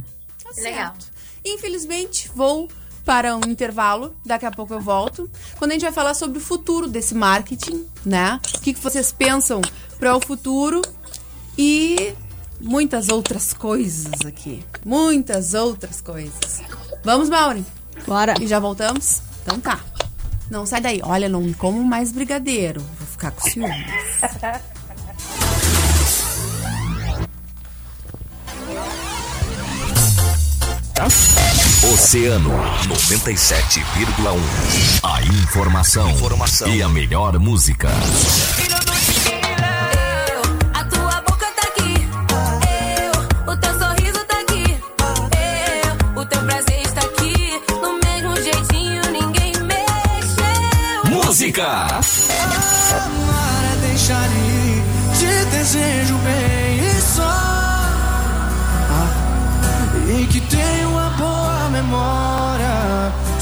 Legal. 0.57 0.93
Infelizmente, 1.43 2.31
vou 2.33 2.67
para 3.05 3.35
um 3.37 3.41
intervalo. 3.47 4.15
Daqui 4.25 4.45
a 4.45 4.51
pouco 4.51 4.73
eu 4.73 4.81
volto. 4.81 5.29
Quando 5.57 5.71
a 5.71 5.73
gente 5.75 5.83
vai 5.83 5.93
falar 5.93 6.15
sobre 6.15 6.39
o 6.39 6.41
futuro 6.41 6.87
desse 6.87 7.13
marketing, 7.13 7.85
né? 8.03 8.39
O 8.55 8.59
que, 8.59 8.73
que 8.73 8.81
vocês 8.81 9.11
pensam 9.11 9.61
para 9.99 10.15
o 10.17 10.19
futuro 10.19 10.81
e 11.57 12.13
muitas 12.59 13.09
outras 13.09 13.53
coisas 13.53 14.25
aqui. 14.25 14.65
Muitas 14.83 15.53
outras 15.53 16.01
coisas. 16.01 16.61
Vamos, 17.03 17.29
Maureen? 17.29 17.65
Bora. 18.07 18.33
E 18.41 18.47
já 18.47 18.59
voltamos? 18.59 19.21
Então 19.43 19.59
tá. 19.59 19.79
Não 20.49 20.65
sai 20.65 20.81
daí. 20.81 20.99
Olha, 21.03 21.29
não 21.29 21.53
como 21.53 21.83
mais 21.83 22.11
brigadeiro. 22.11 22.81
Vou 22.81 23.07
ficar 23.07 23.31
com 23.31 23.47
ciúmes. 23.47 23.85
Oceano 31.93 32.51
97,1. 32.87 34.39
A 35.03 35.21
informação, 35.23 36.09
informação. 36.09 36.69
e 36.69 36.81
a 36.81 36.87
melhor 36.87 37.37
música. 37.37 37.89
A 37.89 38.45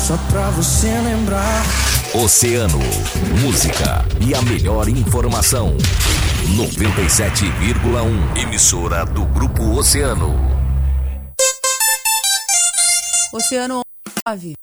só 0.04 0.18
pra 0.30 0.50
você 0.50 0.90
lembrar. 1.00 1.64
Oceano, 2.14 2.80
música 3.42 4.04
e 4.20 4.36
a 4.36 4.42
melhor 4.42 4.90
informação. 4.90 5.78
97,1. 6.58 8.38
Emissora 8.38 9.06
do 9.06 9.24
Grupo 9.28 9.64
Oceano. 9.78 10.36
Oceano 13.32 13.80
9. 14.28 14.63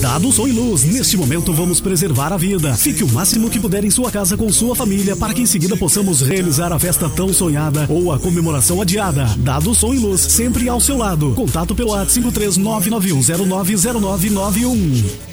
Dado 0.00 0.30
som 0.30 0.46
e 0.46 0.52
luz, 0.52 0.84
neste 0.84 1.16
momento 1.16 1.52
vamos 1.52 1.80
preservar 1.80 2.32
a 2.32 2.36
vida. 2.36 2.76
Fique 2.76 3.02
o 3.02 3.08
máximo 3.08 3.50
que 3.50 3.58
puder 3.58 3.84
em 3.84 3.90
sua 3.90 4.08
casa 4.10 4.36
com 4.36 4.52
sua 4.52 4.76
família 4.76 5.16
para 5.16 5.34
que 5.34 5.42
em 5.42 5.46
seguida 5.46 5.76
possamos 5.76 6.20
realizar 6.20 6.72
a 6.72 6.78
festa 6.78 7.08
tão 7.08 7.32
sonhada 7.32 7.86
ou 7.88 8.12
a 8.12 8.18
comemoração 8.18 8.80
adiada. 8.80 9.24
Dado 9.38 9.74
som 9.74 9.94
e 9.94 9.98
luz, 9.98 10.20
sempre 10.20 10.68
ao 10.68 10.80
seu 10.80 10.98
lado. 10.98 11.32
Contato 11.34 11.74
pelo 11.74 11.90
WhatsApp 11.90 12.28
53991090991. 12.28 15.27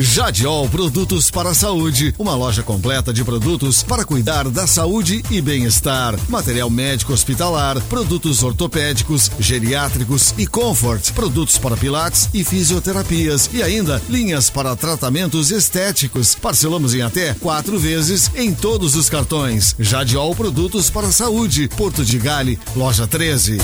Jadiol 0.00 0.68
Produtos 0.68 1.30
para 1.30 1.50
a 1.50 1.54
Saúde, 1.54 2.14
uma 2.18 2.34
loja 2.34 2.62
completa 2.62 3.12
de 3.12 3.24
produtos 3.24 3.82
para 3.82 4.04
cuidar 4.04 4.48
da 4.48 4.66
saúde 4.66 5.24
e 5.30 5.40
bem-estar. 5.40 6.14
Material 6.28 6.70
médico 6.70 7.12
hospitalar, 7.12 7.80
produtos 7.82 8.42
ortopédicos, 8.42 9.30
geriátricos 9.40 10.34
e 10.38 10.46
comfort, 10.46 11.12
produtos 11.12 11.58
para 11.58 11.76
pilates 11.76 12.28
e 12.32 12.44
fisioterapias 12.44 13.50
e 13.52 13.62
ainda 13.62 14.00
linhas 14.08 14.48
para 14.48 14.76
tratamentos 14.76 15.50
estéticos. 15.50 16.34
Parcelamos 16.34 16.94
em 16.94 17.02
até 17.02 17.34
quatro 17.34 17.78
vezes 17.78 18.30
em 18.36 18.54
todos 18.54 18.94
os 18.94 19.10
cartões. 19.10 19.74
Jadiol 19.80 20.34
Produtos 20.34 20.90
para 20.90 21.08
a 21.08 21.12
Saúde, 21.12 21.68
Porto 21.76 22.04
de 22.04 22.18
Gale, 22.18 22.58
loja 22.76 23.06
13. 23.06 23.58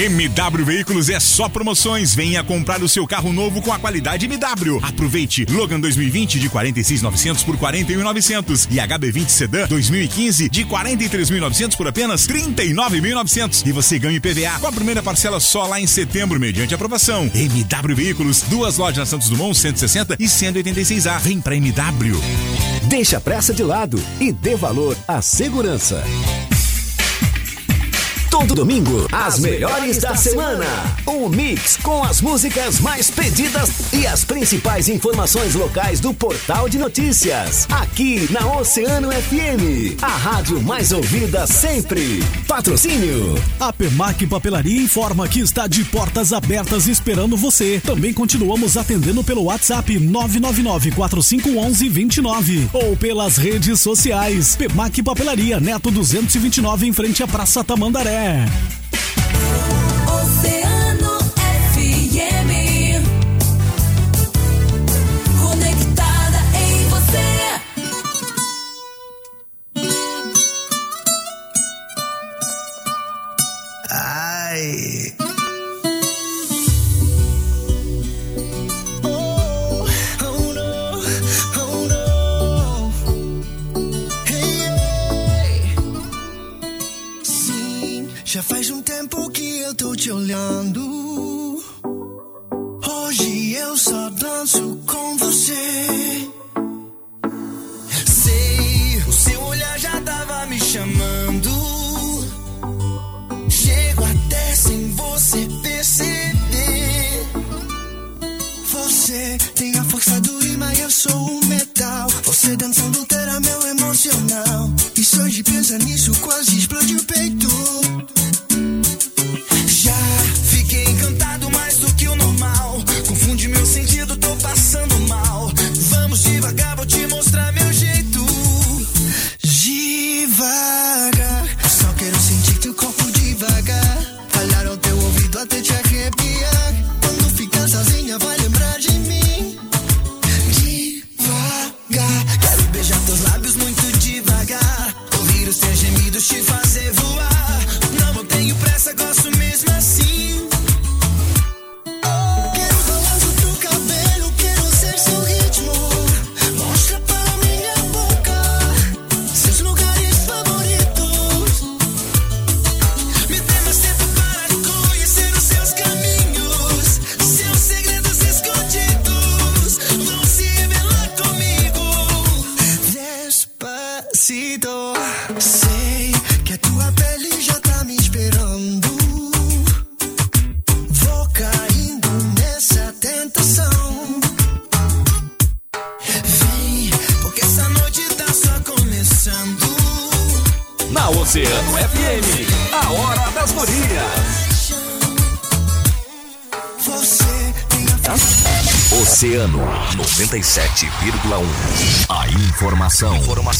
MW 0.00 0.64
Veículos 0.64 1.10
é 1.10 1.20
só 1.20 1.46
promoções. 1.46 2.14
Venha 2.14 2.42
comprar 2.42 2.82
o 2.82 2.88
seu 2.88 3.06
carro 3.06 3.34
novo 3.34 3.60
com 3.60 3.70
a 3.70 3.78
qualidade 3.78 4.24
MW. 4.24 4.80
Aproveite 4.82 5.44
Logan 5.44 5.78
2020 5.78 6.40
de 6.40 6.48
46.900 6.48 7.44
por 7.44 7.58
41.900 7.58 8.66
e 8.70 8.76
HB20 8.76 9.28
Sedan 9.28 9.66
2015 9.66 10.48
de 10.48 10.64
43.900 10.64 11.76
por 11.76 11.86
apenas 11.86 12.26
39.900 12.26 13.66
e 13.66 13.72
você 13.72 13.98
ganha 13.98 14.16
IPVA 14.16 14.58
com 14.58 14.68
a 14.68 14.72
primeira 14.72 15.02
parcela 15.02 15.38
só 15.38 15.66
lá 15.66 15.78
em 15.78 15.86
setembro 15.86 16.40
mediante 16.40 16.74
aprovação. 16.74 17.30
MW 17.34 17.94
Veículos, 17.94 18.40
duas 18.48 18.78
lojas 18.78 18.96
na 18.96 19.04
Santos 19.04 19.28
Dumont 19.28 19.54
160 19.54 20.16
e 20.18 20.24
186A. 20.24 21.20
Vem 21.20 21.42
pra 21.42 21.54
MW. 21.56 22.18
Deixa 22.84 23.18
a 23.18 23.20
pressa 23.20 23.52
de 23.52 23.62
lado 23.62 24.02
e 24.18 24.32
dê 24.32 24.56
valor 24.56 24.96
à 25.06 25.20
segurança. 25.20 26.02
Todo 28.40 28.54
domingo, 28.54 29.06
as 29.12 29.38
melhores 29.38 29.98
da 29.98 30.16
semana. 30.16 30.64
Um 31.06 31.28
mix 31.28 31.76
com 31.76 32.02
as 32.02 32.22
músicas 32.22 32.80
mais 32.80 33.10
pedidas 33.10 33.92
e 33.92 34.06
as 34.06 34.24
principais 34.24 34.88
informações 34.88 35.54
locais 35.54 36.00
do 36.00 36.14
portal 36.14 36.66
de 36.66 36.78
notícias. 36.78 37.68
Aqui 37.70 38.26
na 38.32 38.56
Oceano 38.56 39.10
FM, 39.12 40.00
a 40.00 40.08
rádio 40.08 40.58
mais 40.62 40.90
ouvida 40.90 41.46
sempre. 41.46 42.24
Patrocínio. 42.48 43.34
A 43.60 43.74
Pemac 43.74 44.26
Papelaria 44.26 44.80
informa 44.80 45.28
que 45.28 45.40
está 45.40 45.66
de 45.66 45.84
portas 45.84 46.32
abertas 46.32 46.86
esperando 46.86 47.36
você. 47.36 47.78
Também 47.84 48.14
continuamos 48.14 48.78
atendendo 48.78 49.22
pelo 49.22 49.44
WhatsApp 49.44 50.00
999-4511-29 50.00 52.70
ou 52.72 52.96
pelas 52.96 53.36
redes 53.36 53.82
sociais. 53.82 54.56
Pemac 54.56 55.02
Papelaria, 55.02 55.60
Neto 55.60 55.90
229 55.90 56.86
em 56.86 56.92
frente 56.94 57.22
à 57.22 57.28
Praça 57.28 57.62
Tamandaré. 57.62 58.29
Oceano 58.30 58.70
olhando. 90.30 90.79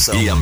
A 0.01 0.03
informação, 0.03 0.15
informação 0.15 0.23
e 0.23 0.29
a 0.29 0.35